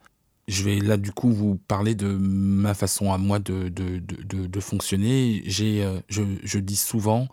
Je 0.47 0.63
vais 0.63 0.79
là 0.79 0.97
du 0.97 1.11
coup 1.11 1.31
vous 1.31 1.55
parler 1.55 1.95
de 1.95 2.07
ma 2.07 2.73
façon 2.73 3.11
à 3.11 3.17
moi 3.17 3.39
de, 3.39 3.69
de, 3.69 3.99
de, 3.99 4.59
fonctionner. 4.59 5.43
Euh, 5.59 5.99
je, 6.07 6.23
je 6.43 6.59
dis 6.59 6.75
souvent 6.75 7.27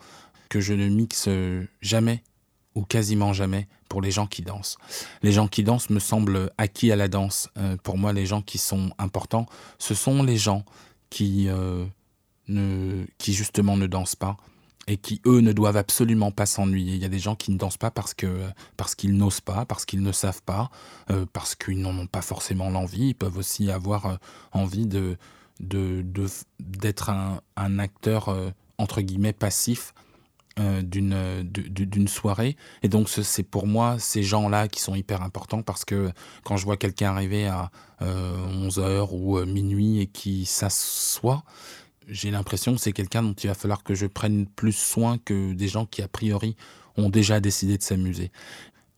que 0.48 0.60
je 0.60 0.72
ne 0.72 0.88
mixe 0.88 1.28
jamais 1.82 2.22
ou 2.74 2.82
quasiment 2.82 3.32
jamais 3.32 3.68
pour 3.88 4.00
les 4.00 4.10
gens 4.10 4.26
qui 4.26 4.42
dansent. 4.42 4.78
Les 5.22 5.32
gens 5.32 5.48
qui 5.48 5.64
dansent 5.64 5.90
me 5.90 5.98
semblent 5.98 6.50
acquis 6.56 6.90
à 6.92 6.96
la 6.96 7.08
danse. 7.08 7.50
Euh, 7.58 7.76
pour 7.82 7.98
moi, 7.98 8.12
les 8.12 8.26
gens 8.26 8.40
qui 8.40 8.58
sont 8.58 8.90
importants, 8.98 9.46
ce 9.78 9.94
sont 9.94 10.22
les 10.22 10.36
gens 10.36 10.64
qui, 11.10 11.48
euh, 11.48 11.84
ne, 12.48 13.04
qui 13.18 13.34
justement 13.34 13.76
ne 13.76 13.86
dansent 13.86 14.16
pas 14.16 14.36
et 14.92 14.98
qui, 14.98 15.22
eux, 15.26 15.40
ne 15.40 15.52
doivent 15.52 15.78
absolument 15.78 16.30
pas 16.30 16.44
s'ennuyer. 16.44 16.94
Il 16.94 17.00
y 17.00 17.04
a 17.06 17.08
des 17.08 17.18
gens 17.18 17.34
qui 17.34 17.50
ne 17.50 17.56
dansent 17.56 17.78
pas 17.78 17.90
parce 17.90 18.12
que 18.12 18.26
parce 18.76 18.94
qu'ils 18.94 19.16
n'osent 19.16 19.40
pas, 19.40 19.64
parce 19.64 19.86
qu'ils 19.86 20.02
ne 20.02 20.12
savent 20.12 20.42
pas, 20.42 20.70
euh, 21.10 21.24
parce 21.32 21.54
qu'ils 21.54 21.80
n'en 21.80 21.96
ont 21.98 22.06
pas 22.06 22.20
forcément 22.22 22.68
l'envie. 22.68 23.08
Ils 23.08 23.14
peuvent 23.14 23.38
aussi 23.38 23.70
avoir 23.70 24.06
euh, 24.06 24.16
envie 24.52 24.86
de 24.86 25.16
d'être 26.60 27.10
un, 27.10 27.78
acteur, 27.78 28.28
euh, 28.28 28.50
entre 28.78 29.00
guillemets, 29.00 29.32
passif 29.32 29.94
d'une 30.58 31.42
du- 31.44 31.70
du- 31.70 31.86
d'une 31.86 32.08
soirée. 32.08 32.58
Et 32.82 32.88
donc, 32.88 33.08
ce- 33.08 33.22
c'est 33.22 33.42
pour 33.42 33.66
moi 33.66 33.98
ces 33.98 34.22
gens-là 34.22 34.68
qui 34.68 34.80
sont 34.82 34.94
hyper 34.94 35.22
importants 35.22 35.62
parce 35.62 35.86
que 35.86 36.12
quand 36.44 36.58
je 36.58 36.66
vois 36.66 36.76
quelqu'un 36.76 37.10
arriver 37.10 37.46
à 37.46 37.70
11h 38.02 39.14
ou 39.14 39.42
minuit 39.46 40.00
et 40.00 40.06
qui 40.08 40.44
s'assoit, 40.44 41.42
j'ai 42.08 42.30
l'impression 42.30 42.74
que 42.74 42.80
c'est 42.80 42.92
quelqu'un 42.92 43.22
dont 43.22 43.32
il 43.32 43.46
va 43.46 43.54
falloir 43.54 43.82
que 43.82 43.94
je 43.94 44.06
prenne 44.06 44.46
plus 44.46 44.72
soin 44.72 45.18
que 45.18 45.52
des 45.52 45.68
gens 45.68 45.86
qui, 45.86 46.02
a 46.02 46.08
priori, 46.08 46.56
ont 46.96 47.08
déjà 47.08 47.40
décidé 47.40 47.78
de 47.78 47.82
s'amuser. 47.82 48.30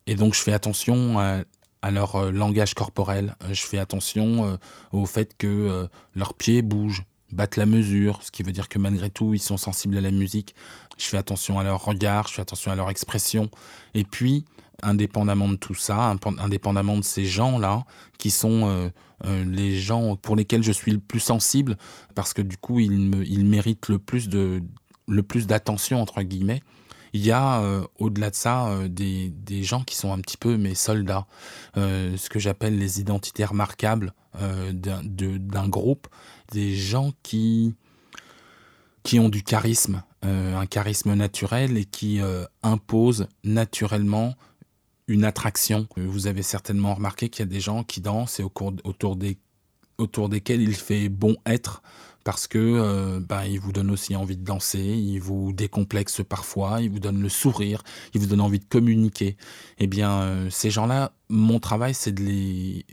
Et 0.07 0.15
donc, 0.15 0.35
je 0.35 0.41
fais 0.41 0.53
attention 0.53 1.19
à, 1.19 1.45
leur 1.91 2.17
euh, 2.17 2.31
langage 2.31 2.75
corporel. 2.75 3.37
Euh, 3.43 3.53
Je 3.53 3.63
fais 3.63 3.79
attention 3.79 4.47
euh, 4.47 4.57
au 4.93 5.07
fait 5.07 5.37
que 5.37 5.89
leurs 6.15 6.35
pieds 6.35 6.63
bougent, 6.63 7.05
battent 7.33 7.57
la 7.57 7.67
mesure, 7.67 8.23
ce 8.23 8.31
qui 8.31 8.43
veut 8.43 8.53
dire 8.53 8.69
que 8.69 8.79
malgré 8.79 9.11
tout, 9.11 9.35
ils 9.35 9.41
sont 9.41 9.57
sensibles 9.57 9.97
à 9.97 10.01
la 10.01 10.11
musique. 10.11 10.55
Je 10.99 11.05
fais 11.07 11.17
attention 11.19 11.59
à 11.59 11.65
leur 11.65 11.85
regard, 11.85 12.29
je 12.29 12.35
fais 12.35 12.43
attention 12.43 12.71
à 12.71 12.77
leur 12.77 12.91
expression. 12.91 13.51
Et 13.95 14.05
puis, 14.05 14.45
indépendamment 14.83 15.49
de 15.49 15.57
tout 15.57 15.75
ça, 15.75 16.15
indépendamment 16.39 16.97
de 16.99 17.05
ces 17.05 17.25
gens-là, 17.25 17.85
qui 18.19 18.31
sont 18.31 18.67
euh, 18.69 18.89
euh, 19.25 19.45
les 19.45 19.79
gens 19.79 20.17
pour 20.17 20.37
lesquels 20.37 20.63
je 20.63 20.73
suis 20.73 20.93
le 20.93 20.99
plus 20.99 21.21
sensible, 21.21 21.77
parce 22.15 22.35
que 22.35 22.43
du 22.43 22.57
coup, 22.57 22.81
ils, 22.81 22.91
me, 22.99 23.25
ils 23.25 23.45
méritent 23.47 23.89
le 23.89 23.99
plus 23.99 24.29
de 24.29 24.63
le 25.07 25.23
plus 25.23 25.47
d'attention 25.47 26.01
entre 26.01 26.23
guillemets. 26.23 26.63
Il 27.13 27.25
y 27.25 27.31
a 27.31 27.61
euh, 27.61 27.85
au-delà 27.99 28.31
de 28.31 28.35
ça 28.35 28.77
des, 28.89 29.31
des 29.31 29.63
gens 29.63 29.85
qui 29.85 29.97
sont 29.97 30.13
un 30.13 30.19
petit 30.19 30.37
peu 30.39 30.57
mes 30.57 30.75
soldats, 30.75 31.27
ce 31.77 32.29
que 32.29 32.39
j'appelle 32.39 32.79
les 32.79 33.01
identités 33.01 33.45
remarquables 33.45 34.15
d'un 34.41 35.03
de- 35.05 35.37
d'un 35.39 35.69
groupe, 35.69 36.09
des 36.53 36.75
gens 36.75 37.13
qui 37.23 37.75
qui 39.05 39.21
ont 39.21 39.29
du 39.29 39.43
charisme, 39.43 40.03
un 40.23 40.65
charisme 40.67 41.13
naturel 41.15 41.77
et 41.77 41.85
qui 41.85 42.21
imposent 42.63 43.29
naturellement 43.45 44.35
une 45.09 45.25
attraction. 45.25 45.87
Vous 45.97 46.27
avez 46.27 46.43
certainement 46.43 46.95
remarqué 46.95 47.29
qu'il 47.29 47.41
y 47.41 47.49
a 47.49 47.51
des 47.51 47.61
gens 47.61 47.85
qui 47.85 48.01
dansent 48.01 48.41
et 48.41 48.43
autour, 48.43 49.17
des, 49.17 49.39
autour 49.99 50.29
desquels 50.29 50.63
il 50.63 50.75
fait 50.75 51.09
bon 51.09 51.37
être 51.47 51.83
parce 52.25 52.47
que 52.47 52.59
euh, 52.59 53.21
ben, 53.21 53.45
vous 53.61 53.71
donnent 53.71 53.91
aussi 53.91 54.17
envie 54.17 54.37
de 54.37 54.45
danser, 54.45 54.81
ils 54.81 55.21
vous 55.21 55.53
décomplexent 55.53 56.23
parfois, 56.27 56.81
ils 56.81 56.91
vous 56.91 56.99
donnent 56.99 57.21
le 57.21 57.29
sourire, 57.29 57.83
ils 58.15 58.21
vous 58.21 58.27
donnent 58.27 58.41
envie 58.41 58.59
de 58.59 58.65
communiquer. 58.65 59.37
Eh 59.79 59.87
bien, 59.87 60.23
euh, 60.23 60.51
ces 60.51 60.71
gens-là, 60.71 61.13
mon 61.29 61.61
travail, 61.61 61.93
c'est 61.93 62.13
de 62.13 62.23
les 62.23 62.87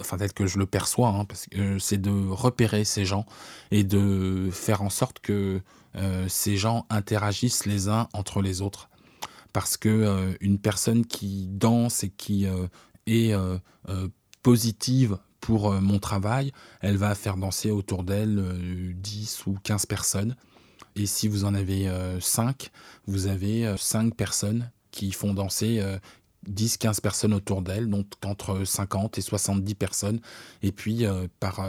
enfin 0.00 0.16
tel 0.16 0.32
que 0.32 0.46
je 0.46 0.58
le 0.58 0.66
perçois, 0.66 1.08
hein, 1.08 1.26
c'est 1.78 2.00
de 2.00 2.28
repérer 2.28 2.84
ces 2.84 3.04
gens 3.04 3.26
et 3.70 3.84
de 3.84 4.48
faire 4.52 4.82
en 4.82 4.90
sorte 4.90 5.18
que 5.18 5.60
euh, 5.96 6.26
ces 6.28 6.56
gens 6.56 6.86
interagissent 6.90 7.66
les 7.66 7.88
uns 7.88 8.08
entre 8.12 8.40
les 8.40 8.62
autres. 8.62 8.87
Parce 9.58 9.76
que 9.76 9.88
euh, 9.88 10.34
une 10.40 10.60
personne 10.60 11.04
qui 11.04 11.48
danse 11.48 12.04
et 12.04 12.10
qui 12.10 12.46
euh, 12.46 12.68
est 13.08 13.32
euh, 13.32 13.58
positive 14.44 15.18
pour 15.40 15.72
mon 15.80 15.98
travail, 15.98 16.52
elle 16.80 16.96
va 16.96 17.12
faire 17.16 17.36
danser 17.36 17.72
autour 17.72 18.04
d'elle 18.04 18.38
euh, 18.38 18.92
10 18.94 19.46
ou 19.46 19.56
15 19.64 19.86
personnes. 19.86 20.36
Et 20.94 21.06
si 21.06 21.26
vous 21.26 21.44
en 21.44 21.54
avez 21.56 21.90
5, 22.20 22.70
vous 23.08 23.26
avez 23.26 23.74
5 23.76 24.14
personnes 24.14 24.70
qui 24.92 25.10
font 25.10 25.34
danser 25.34 25.80
euh, 25.80 25.98
10-15 26.48 27.00
personnes 27.00 27.34
autour 27.34 27.60
d'elle, 27.60 27.90
donc 27.90 28.06
entre 28.24 28.62
50 28.62 29.18
et 29.18 29.22
70 29.22 29.74
personnes. 29.74 30.20
Et 30.62 30.70
puis, 30.70 31.04
par, 31.40 31.66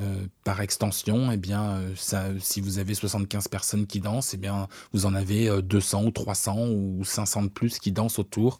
euh, 0.00 0.04
euh, 0.10 0.26
par 0.44 0.60
extension, 0.60 1.30
eh 1.30 1.36
bien, 1.36 1.80
euh, 2.12 2.38
si 2.40 2.60
vous 2.60 2.78
avez 2.78 2.94
75 2.94 3.48
personnes 3.48 3.86
qui 3.86 4.00
dansent, 4.00 4.34
eh 4.34 4.36
bien, 4.36 4.68
vous 4.92 5.06
en 5.06 5.14
avez 5.14 5.48
euh, 5.48 5.62
200 5.62 6.04
ou 6.04 6.10
300 6.10 6.68
ou 6.68 7.04
500 7.04 7.44
de 7.44 7.48
plus 7.48 7.78
qui 7.78 7.92
dansent 7.92 8.18
autour. 8.18 8.58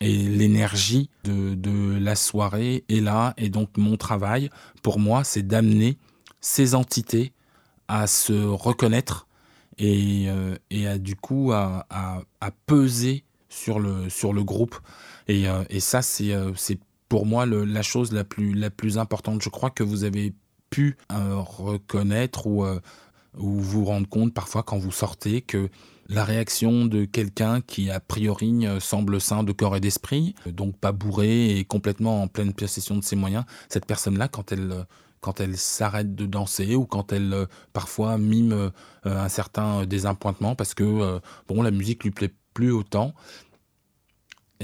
Et 0.00 0.16
l'énergie 0.16 1.08
de, 1.24 1.54
de 1.54 1.98
la 1.98 2.16
soirée 2.16 2.84
est 2.88 3.00
là. 3.00 3.34
Et 3.36 3.48
donc, 3.48 3.76
mon 3.76 3.96
travail, 3.96 4.50
pour 4.82 4.98
moi, 4.98 5.24
c'est 5.24 5.46
d'amener 5.46 5.96
ces 6.40 6.74
entités 6.74 7.32
à 7.88 8.06
se 8.06 8.32
reconnaître 8.32 9.28
et, 9.78 10.26
euh, 10.28 10.56
et 10.70 10.86
à, 10.86 10.98
du 10.98 11.16
coup 11.16 11.52
à, 11.52 11.86
à, 11.90 12.50
peser 12.66 13.24
sur 13.48 13.78
le, 13.78 14.08
sur 14.10 14.32
le 14.32 14.42
groupe. 14.42 14.76
Et, 15.28 15.48
euh, 15.48 15.62
et 15.70 15.80
ça, 15.80 16.02
c'est 16.02 16.32
euh, 16.32 16.52
pour 17.08 17.26
moi 17.26 17.46
la 17.46 17.82
chose 17.82 18.12
la 18.12 18.24
plus, 18.24 18.54
la 18.54 18.70
plus 18.70 18.98
importante. 18.98 19.42
Je 19.42 19.50
crois 19.50 19.70
que 19.70 19.82
vous 19.82 20.04
avez 20.04 20.32
pu 20.72 20.96
euh, 21.12 21.36
reconnaître 21.36 22.46
ou, 22.46 22.64
euh, 22.64 22.80
ou 23.38 23.60
vous 23.60 23.84
rendre 23.84 24.08
compte 24.08 24.34
parfois 24.34 24.62
quand 24.64 24.78
vous 24.78 24.90
sortez 24.90 25.42
que 25.42 25.68
la 26.08 26.24
réaction 26.24 26.86
de 26.86 27.04
quelqu'un 27.04 27.60
qui 27.60 27.90
a 27.90 28.00
priori 28.00 28.66
euh, 28.66 28.80
semble 28.80 29.20
sain 29.20 29.44
de 29.44 29.52
corps 29.52 29.76
et 29.76 29.80
d'esprit, 29.80 30.34
donc 30.46 30.76
pas 30.78 30.90
bourré 30.90 31.58
et 31.58 31.64
complètement 31.64 32.22
en 32.22 32.26
pleine 32.26 32.54
possession 32.54 32.96
de 32.96 33.04
ses 33.04 33.16
moyens, 33.16 33.44
cette 33.68 33.84
personne-là, 33.86 34.28
quand 34.28 34.50
elle, 34.50 34.86
quand 35.20 35.40
elle 35.40 35.58
s'arrête 35.58 36.14
de 36.14 36.24
danser 36.24 36.74
ou 36.74 36.86
quand 36.86 37.12
elle 37.12 37.46
parfois 37.74 38.16
mime 38.16 38.72
un 39.04 39.28
certain 39.28 39.84
désappointement 39.84 40.56
parce 40.56 40.74
que 40.74 41.20
bon 41.48 41.62
la 41.62 41.70
musique 41.70 42.02
lui 42.02 42.10
plaît 42.10 42.32
plus 42.54 42.72
autant, 42.72 43.14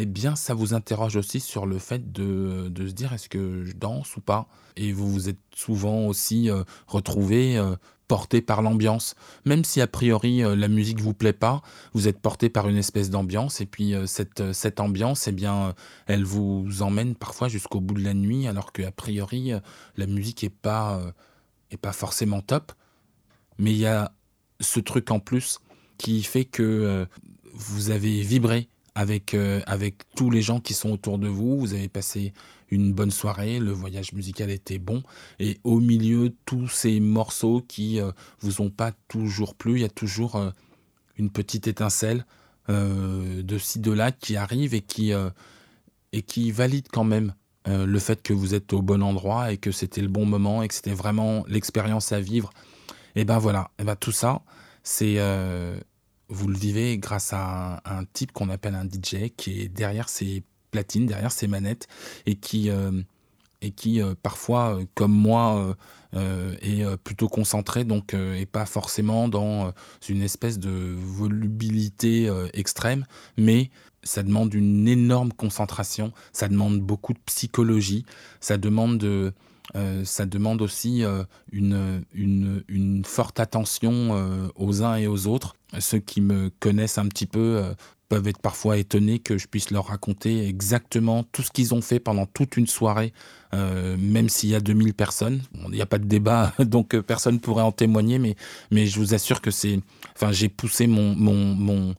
eh 0.01 0.07
bien 0.07 0.37
ça 0.37 0.55
vous 0.55 0.75
interroge 0.75 1.17
aussi 1.17 1.41
sur 1.41 1.67
le 1.67 1.79
fait 1.79 2.13
de, 2.13 2.69
de 2.69 2.87
se 2.87 2.93
dire 2.93 3.13
est-ce 3.13 3.29
que 3.29 3.65
je 3.65 3.73
danse 3.73 4.17
ou 4.17 4.21
pas? 4.21 4.47
Et 4.77 4.93
vous 4.93 5.11
vous 5.11 5.29
êtes 5.29 5.41
souvent 5.57 6.07
aussi 6.07 6.49
euh, 6.49 6.63
retrouvé 6.87 7.59
euh, 7.59 7.75
porté 8.07 8.41
par 8.41 8.63
l'ambiance. 8.63 9.17
Même 9.45 9.65
si 9.65 9.81
a 9.81 9.89
priori 9.89 10.45
euh, 10.45 10.55
la 10.55 10.69
musique 10.69 11.01
vous 11.01 11.15
plaît 11.15 11.33
pas, 11.33 11.63
vous 11.95 12.07
êtes 12.07 12.21
porté 12.21 12.49
par 12.49 12.69
une 12.69 12.77
espèce 12.77 13.11
d'ambiance 13.11 13.61
et 13.61 13.67
puis 13.67 13.93
cette, 14.07 14.53
cette 14.53 14.79
ambiance, 14.79 15.27
eh 15.27 15.33
bien, 15.33 15.75
elle 16.07 16.23
vous 16.23 16.81
emmène 16.81 17.17
parfois 17.17 17.49
jusqu'au 17.49 17.81
bout 17.81 17.95
de 17.95 18.05
la 18.05 18.15
nuit 18.15 18.47
alors 18.47 18.73
qu'a 18.73 18.93
priori 18.93 19.51
la 19.97 20.07
musique 20.07 20.45
est 20.45 20.49
pas, 20.49 21.01
est 21.73 21.77
pas 21.77 21.93
forcément 21.93 22.41
top. 22.41 22.71
Mais 23.59 23.73
il 23.73 23.79
y 23.79 23.87
a 23.87 24.13
ce 24.61 24.79
truc 24.79 25.11
en 25.11 25.19
plus 25.19 25.59
qui 25.99 26.23
fait 26.23 26.45
que 26.45 27.05
vous 27.53 27.91
avez 27.91 28.23
vibré 28.23 28.69
avec, 28.99 29.37
avec 29.67 30.03
tous 30.17 30.29
les 30.29 30.43
gens 30.43 30.59
qui 30.59 30.75
sont 30.75 30.91
autour 30.91 31.21
de 31.21 31.29
vous, 31.29 31.57
vous 31.57 31.73
avez 31.73 31.89
passé 31.89 32.33
une 32.71 32.93
bonne 32.93 33.11
soirée, 33.11 33.59
le 33.59 33.73
voyage 33.73 34.13
musical 34.13 34.51
était 34.51 34.79
bon, 34.79 35.03
et 35.39 35.59
au 35.65 35.81
milieu, 35.81 36.35
tous 36.45 36.69
ces 36.69 37.01
morceaux 37.01 37.63
qui 37.67 38.01
euh, 38.01 38.11
vous 38.41 38.61
ont 38.61 38.71
pas 38.71 38.93
toujours 39.09 39.55
plu, 39.55 39.77
il 39.77 39.83
y 39.83 39.85
a 39.85 39.89
toujours 39.89 40.37
euh, 40.37 40.51
une 41.17 41.31
petite 41.31 41.67
étincelle 41.67 42.27
euh, 42.69 43.43
de 43.43 43.59
ci, 43.59 43.79
de 43.79 43.93
là 43.93 44.13
qui 44.13 44.37
arrive 44.37 44.75
et 44.75 44.83
qui, 44.83 45.13
et 46.13 46.23
qui 46.23 46.51
valide 46.51 46.89
quand 46.93 47.05
même 47.05 47.35
le 47.67 47.99
fait 47.99 48.23
que 48.23 48.33
vous 48.33 48.55
êtes 48.55 48.73
au 48.73 48.81
bon 48.81 49.03
endroit 49.03 49.53
et 49.53 49.59
que 49.59 49.73
c'était 49.73 50.01
le 50.01 50.09
bon 50.09 50.25
moment 50.25 50.63
et 50.63 50.69
que 50.69 50.75
c'était 50.75 50.95
vraiment 50.95 51.45
l'expérience 51.49 52.13
à 52.13 52.21
vivre. 52.21 52.51
Et 53.15 53.25
ben 53.25 53.39
voilà, 53.39 53.71
et 53.79 53.85
ben 53.85 53.97
tout 53.97 54.13
ça, 54.13 54.43
c'est 54.83 55.19
vous 56.29 56.49
le 56.49 56.57
vivez 56.57 56.99
grâce 56.99 57.33
à 57.33 57.81
un, 57.85 58.05
type 58.05 58.33
qu'on 58.33 58.51
appelle 58.51 58.75
un 58.75 58.85
DJ 58.85 59.31
qui 59.37 59.63
est 59.63 59.69
derrière 59.69 60.09
ces 60.09 60.43
platine 60.71 61.07
derrière 61.07 61.33
ces 61.33 61.47
manettes 61.47 61.89
et 62.27 62.37
qui, 62.37 62.71
euh, 62.71 63.03
et 63.63 63.71
qui 63.71 64.01
euh, 64.01 64.15
parfois, 64.23 64.77
euh, 64.77 64.85
comme 64.95 65.13
moi, 65.13 65.77
est 66.63 66.85
plutôt 67.05 67.29
concentré, 67.29 67.85
donc 67.85 68.15
et 68.15 68.47
pas 68.47 68.65
forcément 68.65 69.29
dans 69.29 69.75
une 70.09 70.23
espèce 70.23 70.59
de 70.59 70.95
volubilité 70.97 72.31
extrême, 72.55 73.05
mais 73.37 73.71
ça 74.03 74.23
demande 74.23 74.55
une 74.55 74.89
énorme 74.89 75.35
concentration, 75.35 76.13
ça 76.33 76.49
demande 76.49 76.81
beaucoup 76.81 77.13
de 77.13 77.19
psychologie, 77.27 78.07
ça 78.41 78.57
demande 78.57 78.97
de, 78.97 79.35
ça 80.05 80.27
demande 80.27 80.63
aussi 80.63 81.05
une, 81.53 82.03
une, 82.15 83.03
forte 83.05 83.41
attention 83.41 84.51
aux 84.57 84.83
uns 84.83 84.97
et 84.97 85.07
aux 85.07 85.27
autres. 85.27 85.55
Ceux 85.79 85.99
qui 85.99 86.21
me 86.21 86.51
connaissent 86.61 86.99
un 86.99 87.07
petit 87.07 87.27
peu 87.27 87.75
peuvent 88.09 88.27
être 88.27 88.41
parfois 88.41 88.79
étonnés 88.79 89.19
que 89.19 89.39
je 89.39 89.47
puisse 89.47 89.71
leur 89.71 89.87
raconter 89.87 90.47
exactement 90.47 91.23
tout 91.25 91.43
ce 91.43 91.51
qu'ils 91.51 91.75
ont 91.75 91.83
fait 91.83 92.01
pendant 92.01 92.27
toute 92.27 92.57
une 92.57 92.67
soirée, 92.67 93.13
euh, 93.55 93.97
même 93.99 94.29
s'il 94.29 94.51
y 94.51 94.55
a 94.55 94.61
2000 94.61 94.95
personnes. 94.95 95.43
Il 95.67 95.73
n'y 95.73 95.83
a 95.83 95.87
pas 95.87 95.99
de 95.99 96.07
débat, 96.07 96.53
donc 96.59 96.95
euh, 96.95 97.03
personne 97.03 97.35
ne 97.35 97.41
pourrait 97.41 97.63
en 97.63 97.73
témoigner, 97.73 98.19
mais, 98.19 98.87
je 98.87 98.99
vous 98.99 99.15
assure 99.15 99.41
que 99.41 99.51
c'est... 99.51 99.81
Enfin, 100.17 100.33
j'ai 100.33 100.49
poussé 100.49 100.87
mon, 100.87 101.95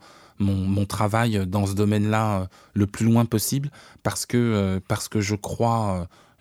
travail 0.88 1.45
dans 1.47 1.65
ce 1.67 1.74
domaine-là 1.74 2.41
euh, 2.41 2.45
le 2.74 2.88
plus 2.88 3.05
loin 3.05 3.26
possible 3.26 3.70
parce 4.03 4.26
que. 4.26 4.80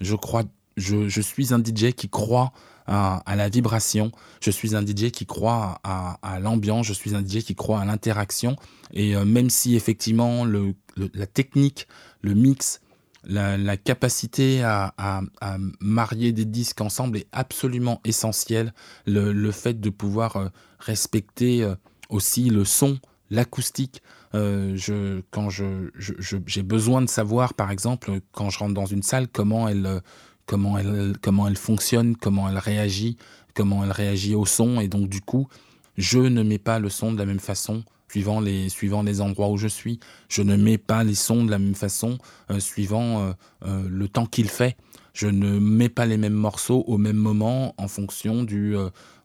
Je, 0.01 0.15
crois 0.15 0.45
je, 0.79 1.21
suis 1.21 1.53
un 1.53 1.59
DJ 1.59 1.93
qui 1.93 2.09
croit 2.09 2.53
à, 2.87 3.37
la 3.37 3.49
vibration, 3.49 4.11
je 4.41 4.51
suis 4.51 4.75
un 4.75 4.85
DJ 4.85 5.11
qui 5.11 5.27
croit 5.27 5.81
à, 5.85 6.39
l'ambiance, 6.41 6.87
je 6.87 6.93
suis 6.93 7.15
un 7.15 7.21
DJ 7.21 7.43
qui 7.43 7.55
croit 7.55 7.81
à 7.81 7.85
l'interaction. 7.85 8.57
Et 8.93 9.15
euh, 9.15 9.25
même 9.25 9.51
si 9.51 9.77
effectivement 9.77 10.47
la 10.47 11.27
technique, 11.27 11.87
le 12.23 12.35
mix, 12.35 12.81
la, 13.25 13.77
capacité 13.77 14.63
à, 14.63 15.21
marier 15.81 16.33
des 16.33 16.47
disques 16.47 16.81
ensemble 16.81 17.19
est 17.19 17.27
absolument 17.33 18.01
essentiel. 18.05 18.73
Le, 19.07 19.51
fait 19.51 19.81
de 19.81 19.91
pouvoir 19.91 20.37
euh, 20.37 20.49
respecter 20.79 21.63
euh, 21.63 21.75
aussi 22.09 22.49
le 22.49 22.65
son, 22.65 22.99
l'acoustique. 23.31 24.03
quand 24.33 25.51
j'ai 25.51 26.63
besoin 26.63 27.03
de 27.03 27.09
savoir, 27.09 27.53
par 27.53 27.71
exemple, 27.71 28.21
quand 28.33 28.49
je 28.49 28.59
rentre 28.59 28.75
dans 28.75 28.87
une 28.87 29.03
salle, 29.03 29.29
comment 29.29 29.69
elle, 29.69 30.01
comment 30.49 30.79
elle, 30.79 31.57
fonctionne, 31.57 32.17
comment 32.17 32.49
elle 32.49 32.59
réagit, 32.59 33.17
comment 33.55 33.85
elle 33.85 33.93
réagit 33.93 34.35
au 34.35 34.47
son. 34.47 34.81
Et 34.81 34.89
donc, 34.89 35.09
du 35.09 35.21
coup, 35.21 35.47
je 35.97 36.19
ne 36.19 36.43
mets 36.43 36.59
pas 36.59 36.79
le 36.79 36.89
son 36.89 37.13
de 37.13 37.19
la 37.19 37.27
même 37.27 37.39
façon 37.39 37.85
suivant 38.11 38.41
les, 38.41 39.21
endroits 39.21 39.51
où 39.51 39.57
je 39.57 39.69
suis. 39.69 40.01
Je 40.29 40.43
ne 40.43 40.57
mets 40.57 40.79
pas 40.79 41.05
les 41.05 41.15
sons 41.15 41.45
de 41.45 41.51
la 41.51 41.59
même 41.59 41.75
façon 41.75 42.19
euh, 42.51 42.59
suivant 42.59 43.21
euh, 43.21 43.33
euh, 43.67 43.87
le 43.89 44.09
temps 44.09 44.27
qu'il 44.27 44.49
fait. 44.49 44.77
Je 45.13 45.27
ne 45.27 45.59
mets 45.59 45.89
pas 45.89 46.07
les 46.07 46.17
mêmes 46.17 46.33
morceaux 46.33 46.85
au 46.87 46.97
même 46.97 47.17
moment 47.17 47.75
en 47.77 47.89
fonction 47.89 48.45
du, 48.45 48.77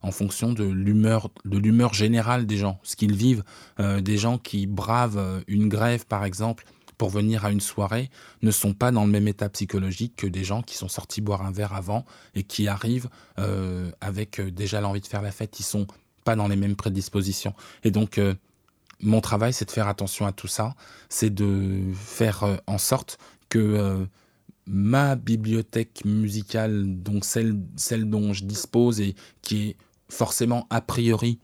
en 0.01 0.11
fonction 0.11 0.51
de 0.51 0.63
l'humeur, 0.63 1.29
de 1.45 1.59
l'humeur 1.59 1.93
générale 1.93 2.47
des 2.47 2.57
gens, 2.57 2.79
ce 2.81 2.95
qu'ils 2.95 3.15
vivent. 3.15 3.43
des 3.77 4.17
gens 4.17 4.39
qui 4.39 4.65
bravent 4.65 5.43
une 5.47 5.69
grève, 5.69 6.07
par 6.07 6.25
exemple, 6.25 6.65
pour 6.97 7.09
venir 7.09 7.45
à 7.45 7.51
une 7.51 7.59
soirée 7.59 8.09
ne 8.41 8.51
sont 8.51 8.73
pas 8.73 8.91
dans 8.91 9.05
le 9.05 9.11
même 9.11 9.27
état 9.27 9.49
psychologique 9.49 10.15
que 10.15 10.27
des 10.27 10.43
gens 10.43 10.61
qui 10.61 10.75
sont 10.75 10.87
sortis 10.87 11.21
boire 11.21 11.45
un 11.45 11.51
verre 11.51 11.73
avant 11.73 12.05
et 12.35 12.43
qui 12.43 12.67
arrivent 12.67 13.09
euh, 13.39 13.91
avec 14.01 14.39
euh, 14.39 14.51
déjà 14.51 14.81
l'envie 14.81 15.01
de 15.01 15.07
faire 15.07 15.21
la 15.21 15.31
fête. 15.31 15.59
Ils 15.59 15.63
sont 15.63 15.87
pas 16.23 16.35
dans 16.35 16.47
les 16.47 16.55
mêmes 16.55 16.75
prédispositions. 16.75 17.53
Et 17.83 17.91
donc, 17.91 18.17
euh, 18.17 18.35
mon 19.01 19.21
travail, 19.21 19.53
c'est 19.53 19.65
de 19.65 19.71
faire 19.71 19.87
attention 19.87 20.25
à 20.25 20.31
tout 20.31 20.47
ça. 20.47 20.75
C'est 21.09 21.33
de 21.33 21.81
faire 21.93 22.59
en 22.67 22.77
sorte 22.77 23.17
que 23.49 24.07
ma 24.65 25.17
bibliothèque 25.17 26.05
musicale, 26.05 26.85
donc 27.01 27.25
celle, 27.25 27.59
celle 27.75 28.09
dont 28.09 28.31
je 28.31 28.45
dispose 28.45 29.01
et 29.01 29.15
qui 29.41 29.69
est 29.69 29.77
forcément 30.07 30.67
a 30.69 30.79
priori 30.79 31.39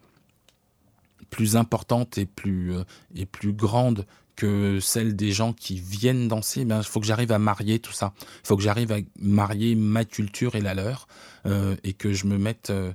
plus 1.29 1.57
importante 1.57 2.17
et 2.17 2.25
plus, 2.25 2.75
et 3.13 3.25
plus 3.25 3.51
grande 3.51 4.05
que 4.39 4.79
celle 4.79 5.17
des 5.17 5.33
gens 5.33 5.51
qui 5.51 5.81
viennent 5.81 6.29
danser, 6.29 6.63
ben, 6.63 6.77
il 6.79 6.85
faut 6.85 7.01
que 7.01 7.05
j'arrive 7.05 7.33
à 7.33 7.39
marier 7.39 7.79
tout 7.79 7.91
ça. 7.91 8.13
Il 8.21 8.47
faut 8.47 8.55
que 8.55 8.63
j'arrive 8.63 8.93
à 8.93 8.99
marier 9.19 9.75
ma 9.75 10.05
culture 10.05 10.55
et 10.55 10.61
la 10.61 10.73
leur, 10.73 11.09
euh, 11.45 11.75
et 11.83 11.91
que 11.91 12.13
je 12.13 12.25
me 12.25 12.37
mette 12.37 12.69
euh, 12.69 12.93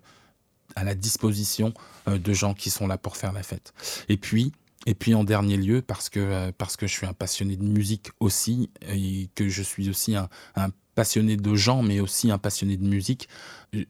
à 0.75 0.85
la 0.85 0.95
disposition 0.95 1.75
euh, 2.09 2.17
de 2.17 2.33
gens 2.33 2.55
qui 2.55 2.71
sont 2.71 2.87
là 2.87 2.97
pour 2.97 3.19
faire 3.19 3.35
la 3.35 3.43
fête. 3.43 3.75
Et 4.09 4.17
puis, 4.17 4.53
et 4.87 4.95
puis 4.95 5.15
en 5.15 5.23
dernier 5.23 5.59
lieu, 5.59 5.83
parce 5.83 6.09
que, 6.09 6.51
parce 6.53 6.79
que 6.79 6.87
je 6.87 6.95
suis 6.95 7.07
un 7.07 7.13
passionné 7.13 7.57
de 7.57 7.63
musique 7.63 8.09
aussi, 8.21 8.71
et 8.89 9.29
que 9.35 9.47
je 9.47 9.63
suis 9.63 9.91
aussi 9.91 10.17
un, 10.17 10.31
un 10.57 10.71
passionné 10.95 11.37
de 11.37 11.55
gens, 11.55 11.83
mais 11.83 12.01
aussi 12.01 12.31
un 12.31 12.39
passionné 12.39 12.79
de 12.79 12.87
musique. 12.87 13.29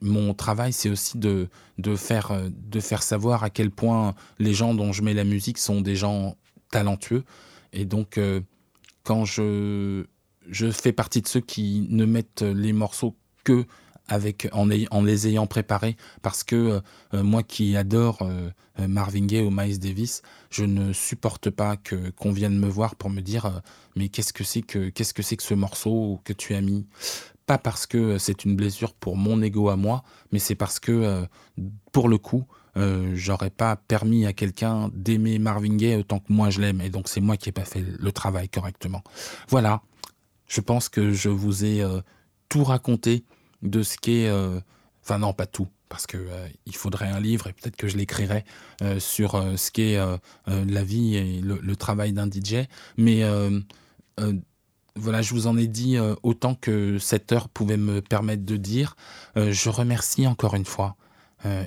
Mon 0.01 0.33
travail, 0.33 0.73
c'est 0.73 0.89
aussi 0.89 1.17
de, 1.17 1.47
de, 1.77 1.95
faire, 1.95 2.33
de 2.49 2.79
faire 2.81 3.01
savoir 3.01 3.45
à 3.45 3.49
quel 3.49 3.71
point 3.71 4.13
les 4.39 4.53
gens 4.53 4.73
dont 4.73 4.91
je 4.91 5.03
mets 5.03 5.13
la 5.13 5.23
musique 5.23 5.57
sont 5.57 5.79
des 5.79 5.95
gens 5.95 6.35
talentueux. 6.75 7.23
Et 7.71 7.85
donc, 7.85 8.17
euh, 8.17 8.41
quand 9.03 9.23
je, 9.23 10.05
je 10.49 10.69
fais 10.71 10.91
partie 10.91 11.21
de 11.21 11.27
ceux 11.27 11.39
qui 11.39 11.87
ne 11.89 12.05
mettent 12.05 12.41
les 12.41 12.73
morceaux 12.73 13.15
que 13.45 13.65
avec, 14.07 14.47
en, 14.51 14.69
en 14.91 15.03
les 15.03 15.27
ayant 15.27 15.47
préparés, 15.47 15.95
parce 16.21 16.43
que 16.43 16.81
euh, 17.13 17.23
moi 17.23 17.41
qui 17.41 17.75
adore 17.75 18.19
euh, 18.21 18.51
Marvin 18.87 19.25
Gaye 19.25 19.41
ou 19.41 19.49
Miles 19.51 19.79
Davis, 19.79 20.21
je 20.51 20.65
ne 20.65 20.93
supporte 20.93 21.49
pas 21.49 21.75
qu'on 22.19 22.31
vienne 22.31 22.59
me 22.59 22.67
voir 22.67 22.95
pour 22.95 23.09
me 23.09 23.21
dire 23.21 23.61
mais 23.95 24.09
qu'est-ce 24.09 24.33
que 24.33 24.43
c'est 24.43 24.61
que 24.61 24.89
qu'est-ce 24.89 25.13
que 25.13 25.23
c'est 25.23 25.37
que 25.37 25.43
ce 25.43 25.55
morceau 25.55 26.19
que 26.23 26.33
tu 26.33 26.53
as 26.53 26.61
mis? 26.61 26.85
Pas 27.47 27.57
parce 27.57 27.87
que 27.87 28.19
c'est 28.19 28.45
une 28.45 28.55
blessure 28.55 28.93
pour 28.93 29.15
mon 29.17 29.41
ego 29.41 29.69
à 29.69 29.75
moi, 29.75 30.03
mais 30.31 30.39
c'est 30.39 30.55
parce 30.55 30.79
que 30.79 31.25
pour 31.91 32.07
le 32.09 32.19
coup, 32.19 32.45
euh, 32.77 33.13
j'aurais 33.15 33.49
pas 33.49 33.77
permis 33.77 34.25
à 34.25 34.33
quelqu'un 34.33 34.89
d'aimer 34.93 35.39
Marvin 35.39 35.75
Gaye 35.75 35.95
autant 35.95 36.19
que 36.19 36.31
moi 36.31 36.49
je 36.49 36.59
l'aime. 36.59 36.81
Et 36.81 36.89
donc 36.89 37.07
c'est 37.07 37.21
moi 37.21 37.37
qui 37.37 37.47
n'ai 37.47 37.53
pas 37.53 37.65
fait 37.65 37.81
le 37.81 38.11
travail 38.11 38.49
correctement. 38.49 39.03
Voilà, 39.47 39.81
je 40.47 40.61
pense 40.61 40.89
que 40.89 41.11
je 41.11 41.29
vous 41.29 41.63
ai 41.63 41.81
euh, 41.81 42.01
tout 42.49 42.63
raconté 42.63 43.23
de 43.61 43.81
ce 43.81 43.97
qu'est... 43.97 44.27
Euh, 44.27 44.59
enfin 45.03 45.19
non, 45.19 45.33
pas 45.33 45.45
tout, 45.45 45.67
parce 45.87 46.05
que 46.05 46.17
il 46.65 46.75
faudrait 46.75 47.07
un 47.07 47.19
livre 47.19 47.47
et 47.47 47.53
peut-être 47.53 47.77
que 47.77 47.87
je 47.87 47.95
l'écrirai 47.95 48.43
sur 48.97 49.33
ce 49.55 49.69
qu'est 49.69 49.99
la 50.47 50.83
vie 50.83 51.15
et 51.15 51.41
le, 51.41 51.75
travail 51.75 52.11
d'un 52.11 52.27
DJ. 52.27 52.67
Mais 52.97 53.21
voilà, 54.95 55.21
je 55.21 55.33
vous 55.35 55.45
en 55.45 55.57
ai 55.57 55.67
dit 55.67 55.97
autant 56.23 56.55
que 56.55 56.97
cette 56.97 57.31
heure 57.31 57.49
pouvait 57.49 57.77
me 57.77 58.01
permettre 58.01 58.45
de 58.45 58.57
dire. 58.57 58.95
je 59.35 59.69
remercie 59.69 60.25
encore 60.25 60.55
une 60.55 60.65
fois 60.65 60.97
euh, 60.97 61.04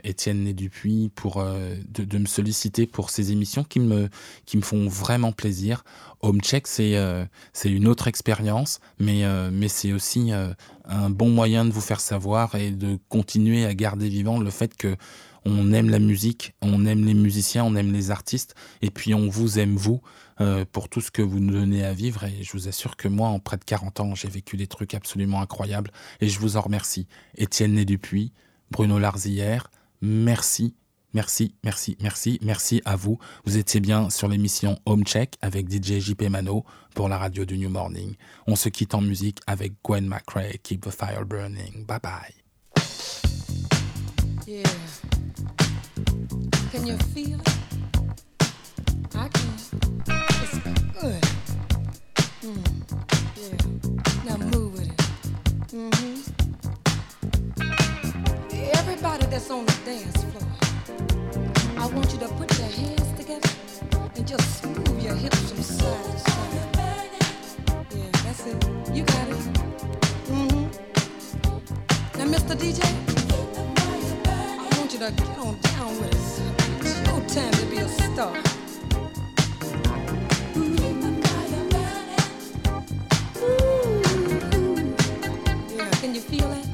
Étienne 0.02 0.44
Né 0.44 0.52
Dupuis 0.52 1.10
pour 1.14 1.38
euh, 1.38 1.74
de, 1.88 2.18
me 2.18 2.26
solliciter 2.26 2.86
pour 2.86 3.10
ces 3.10 3.32
émissions 3.32 3.64
qui 3.64 3.80
me 3.80 4.08
qui 4.44 4.56
me 4.56 4.62
font 4.62 4.88
vraiment 4.88 5.32
plaisir. 5.32 5.84
Home 6.20 6.40
Check 6.40 6.66
c'est 6.66 6.96
euh, 6.96 7.24
c'est 7.52 7.70
une 7.70 7.86
autre 7.86 8.08
expérience, 8.08 8.80
mais 8.98 9.24
mais 9.52 9.68
c'est 9.68 9.92
aussi 9.92 10.32
un 10.84 11.10
bon 11.10 11.30
moyen 11.30 11.64
de 11.64 11.70
vous 11.70 11.80
faire 11.80 12.00
savoir 12.00 12.54
et 12.54 12.70
de 12.70 12.98
continuer 13.08 13.64
à 13.66 13.74
garder 13.74 14.08
vivant 14.08 14.38
le 14.38 14.50
fait 14.50 14.76
que 14.76 14.96
on 15.44 15.72
aime 15.72 15.88
la 15.88 15.98
musique, 15.98 16.54
on 16.60 16.84
aime 16.84 17.04
les 17.04 17.14
musiciens, 17.14 17.64
on 17.64 17.74
aime 17.76 17.92
les 17.92 18.10
artistes, 18.10 18.54
et 18.82 18.90
puis 18.90 19.14
on 19.14 19.28
vous 19.28 19.58
aime 19.58 19.76
vous 19.76 20.00
pour 20.72 20.88
tout 20.88 21.00
ce 21.00 21.10
que 21.10 21.22
vous 21.22 21.40
nous 21.40 21.52
donnez 21.52 21.84
à 21.84 21.92
vivre. 21.92 22.24
Et 22.24 22.42
je 22.42 22.52
vous 22.52 22.68
assure 22.68 22.96
que 22.96 23.08
moi, 23.08 23.28
en 23.28 23.38
près 23.38 23.56
de 23.56 23.64
40 23.64 24.00
ans, 24.00 24.14
j'ai 24.14 24.28
vécu 24.28 24.56
des 24.56 24.66
trucs 24.66 24.94
absolument 24.94 25.40
incroyables, 25.40 25.90
et 26.20 26.28
je 26.28 26.38
vous 26.38 26.56
en 26.56 26.60
remercie. 26.60 27.06
Étienne 27.36 27.74
Né 27.74 27.84
Dupuis, 27.84 28.32
Bruno 28.70 28.98
Larzillière, 28.98 29.70
merci. 30.00 30.74
Merci, 31.14 31.54
merci, 31.64 31.96
merci, 32.02 32.38
merci 32.42 32.82
à 32.84 32.94
vous. 32.94 33.18
Vous 33.46 33.56
étiez 33.56 33.80
bien 33.80 34.10
sur 34.10 34.28
l'émission 34.28 34.78
Home 34.84 35.04
Check 35.04 35.36
avec 35.40 35.70
DJ 35.70 36.00
JP 36.00 36.24
Mano 36.28 36.64
pour 36.94 37.08
la 37.08 37.16
radio 37.16 37.46
du 37.46 37.56
New 37.56 37.70
Morning. 37.70 38.14
On 38.46 38.56
se 38.56 38.68
quitte 38.68 38.94
en 38.94 39.00
musique 39.00 39.40
avec 39.46 39.72
Gwen 39.82 40.06
McRae, 40.06 40.58
Keep 40.62 40.82
the 40.82 40.90
Fire 40.90 41.24
Burning. 41.24 41.86
Bye 41.86 41.98
bye. 42.02 42.34
That's 59.38 59.50
on 59.52 59.64
the 59.66 59.72
dance 59.84 60.24
floor, 60.24 60.50
I 61.78 61.86
want 61.86 62.12
you 62.12 62.18
to 62.18 62.28
put 62.28 62.58
your 62.58 62.66
hands 62.66 63.12
together 63.12 63.48
and 64.16 64.26
just 64.26 64.66
move 64.66 65.00
your 65.00 65.14
hips 65.14 65.52
from 65.52 65.62
side 65.62 66.04
to 66.04 66.18
side. 66.18 66.60
Yeah, 67.94 68.10
that's 68.24 68.46
it. 68.46 68.64
You 68.92 69.04
got 69.04 69.28
it. 69.28 69.42
hmm 70.26 70.66
Now, 72.18 72.26
Mr. 72.34 72.56
DJ. 72.56 72.82
I 74.26 74.78
want 74.78 74.92
you 74.92 74.98
to 74.98 75.12
get 75.12 75.38
on 75.38 75.56
down 75.60 76.00
with 76.00 76.10
it. 76.10 76.84
It's 76.84 77.00
your 77.06 77.20
time 77.28 77.52
to 77.52 77.66
be 77.66 77.78
a 77.78 77.88
star. 77.88 78.36
Ooh. 80.56 80.76
Yeah, 85.76 85.90
can 86.00 86.14
you 86.16 86.22
feel 86.22 86.50
it? 86.52 86.66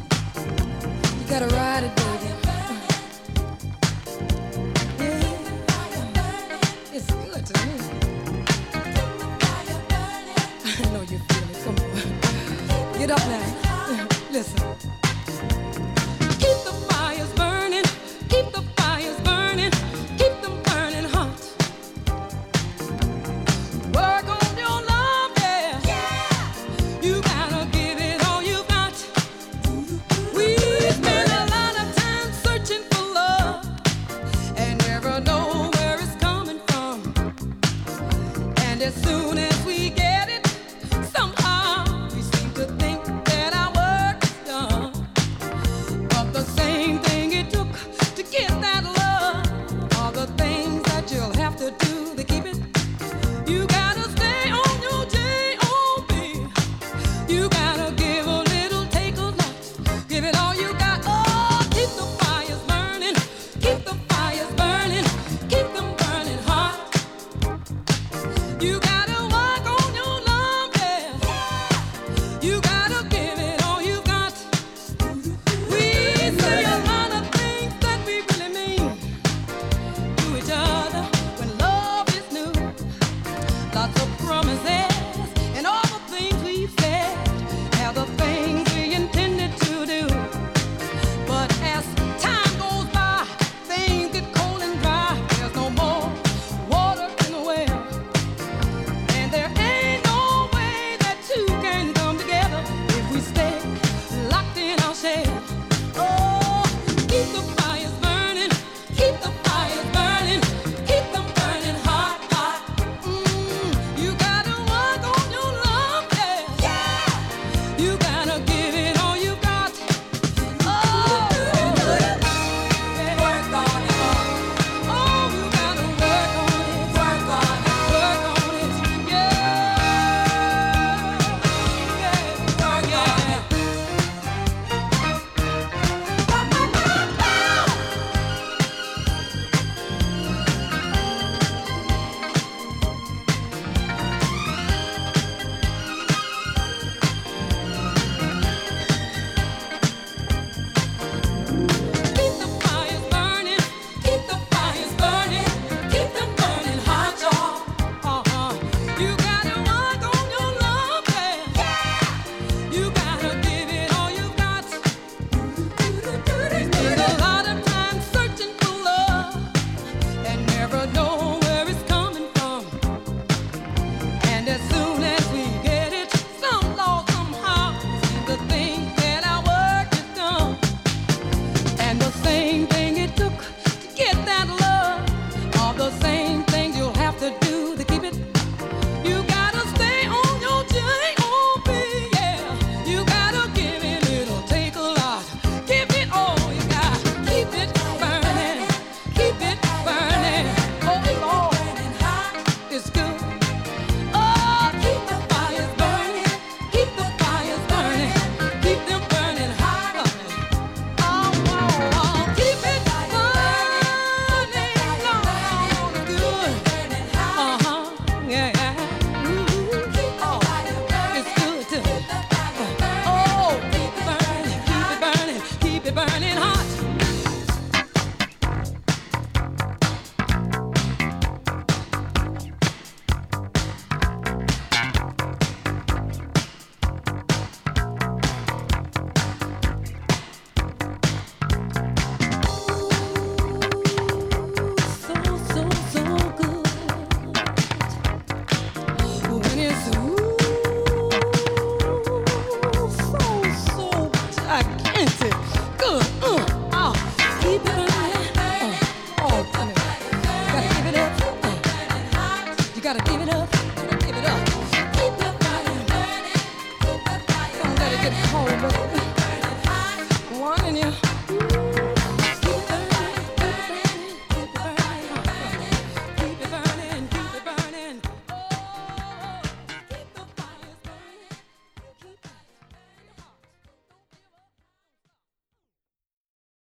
You 1.21 1.29
gotta 1.29 1.47
ride 1.57 1.85
it, 1.85 2.04
Listen. 14.35 14.74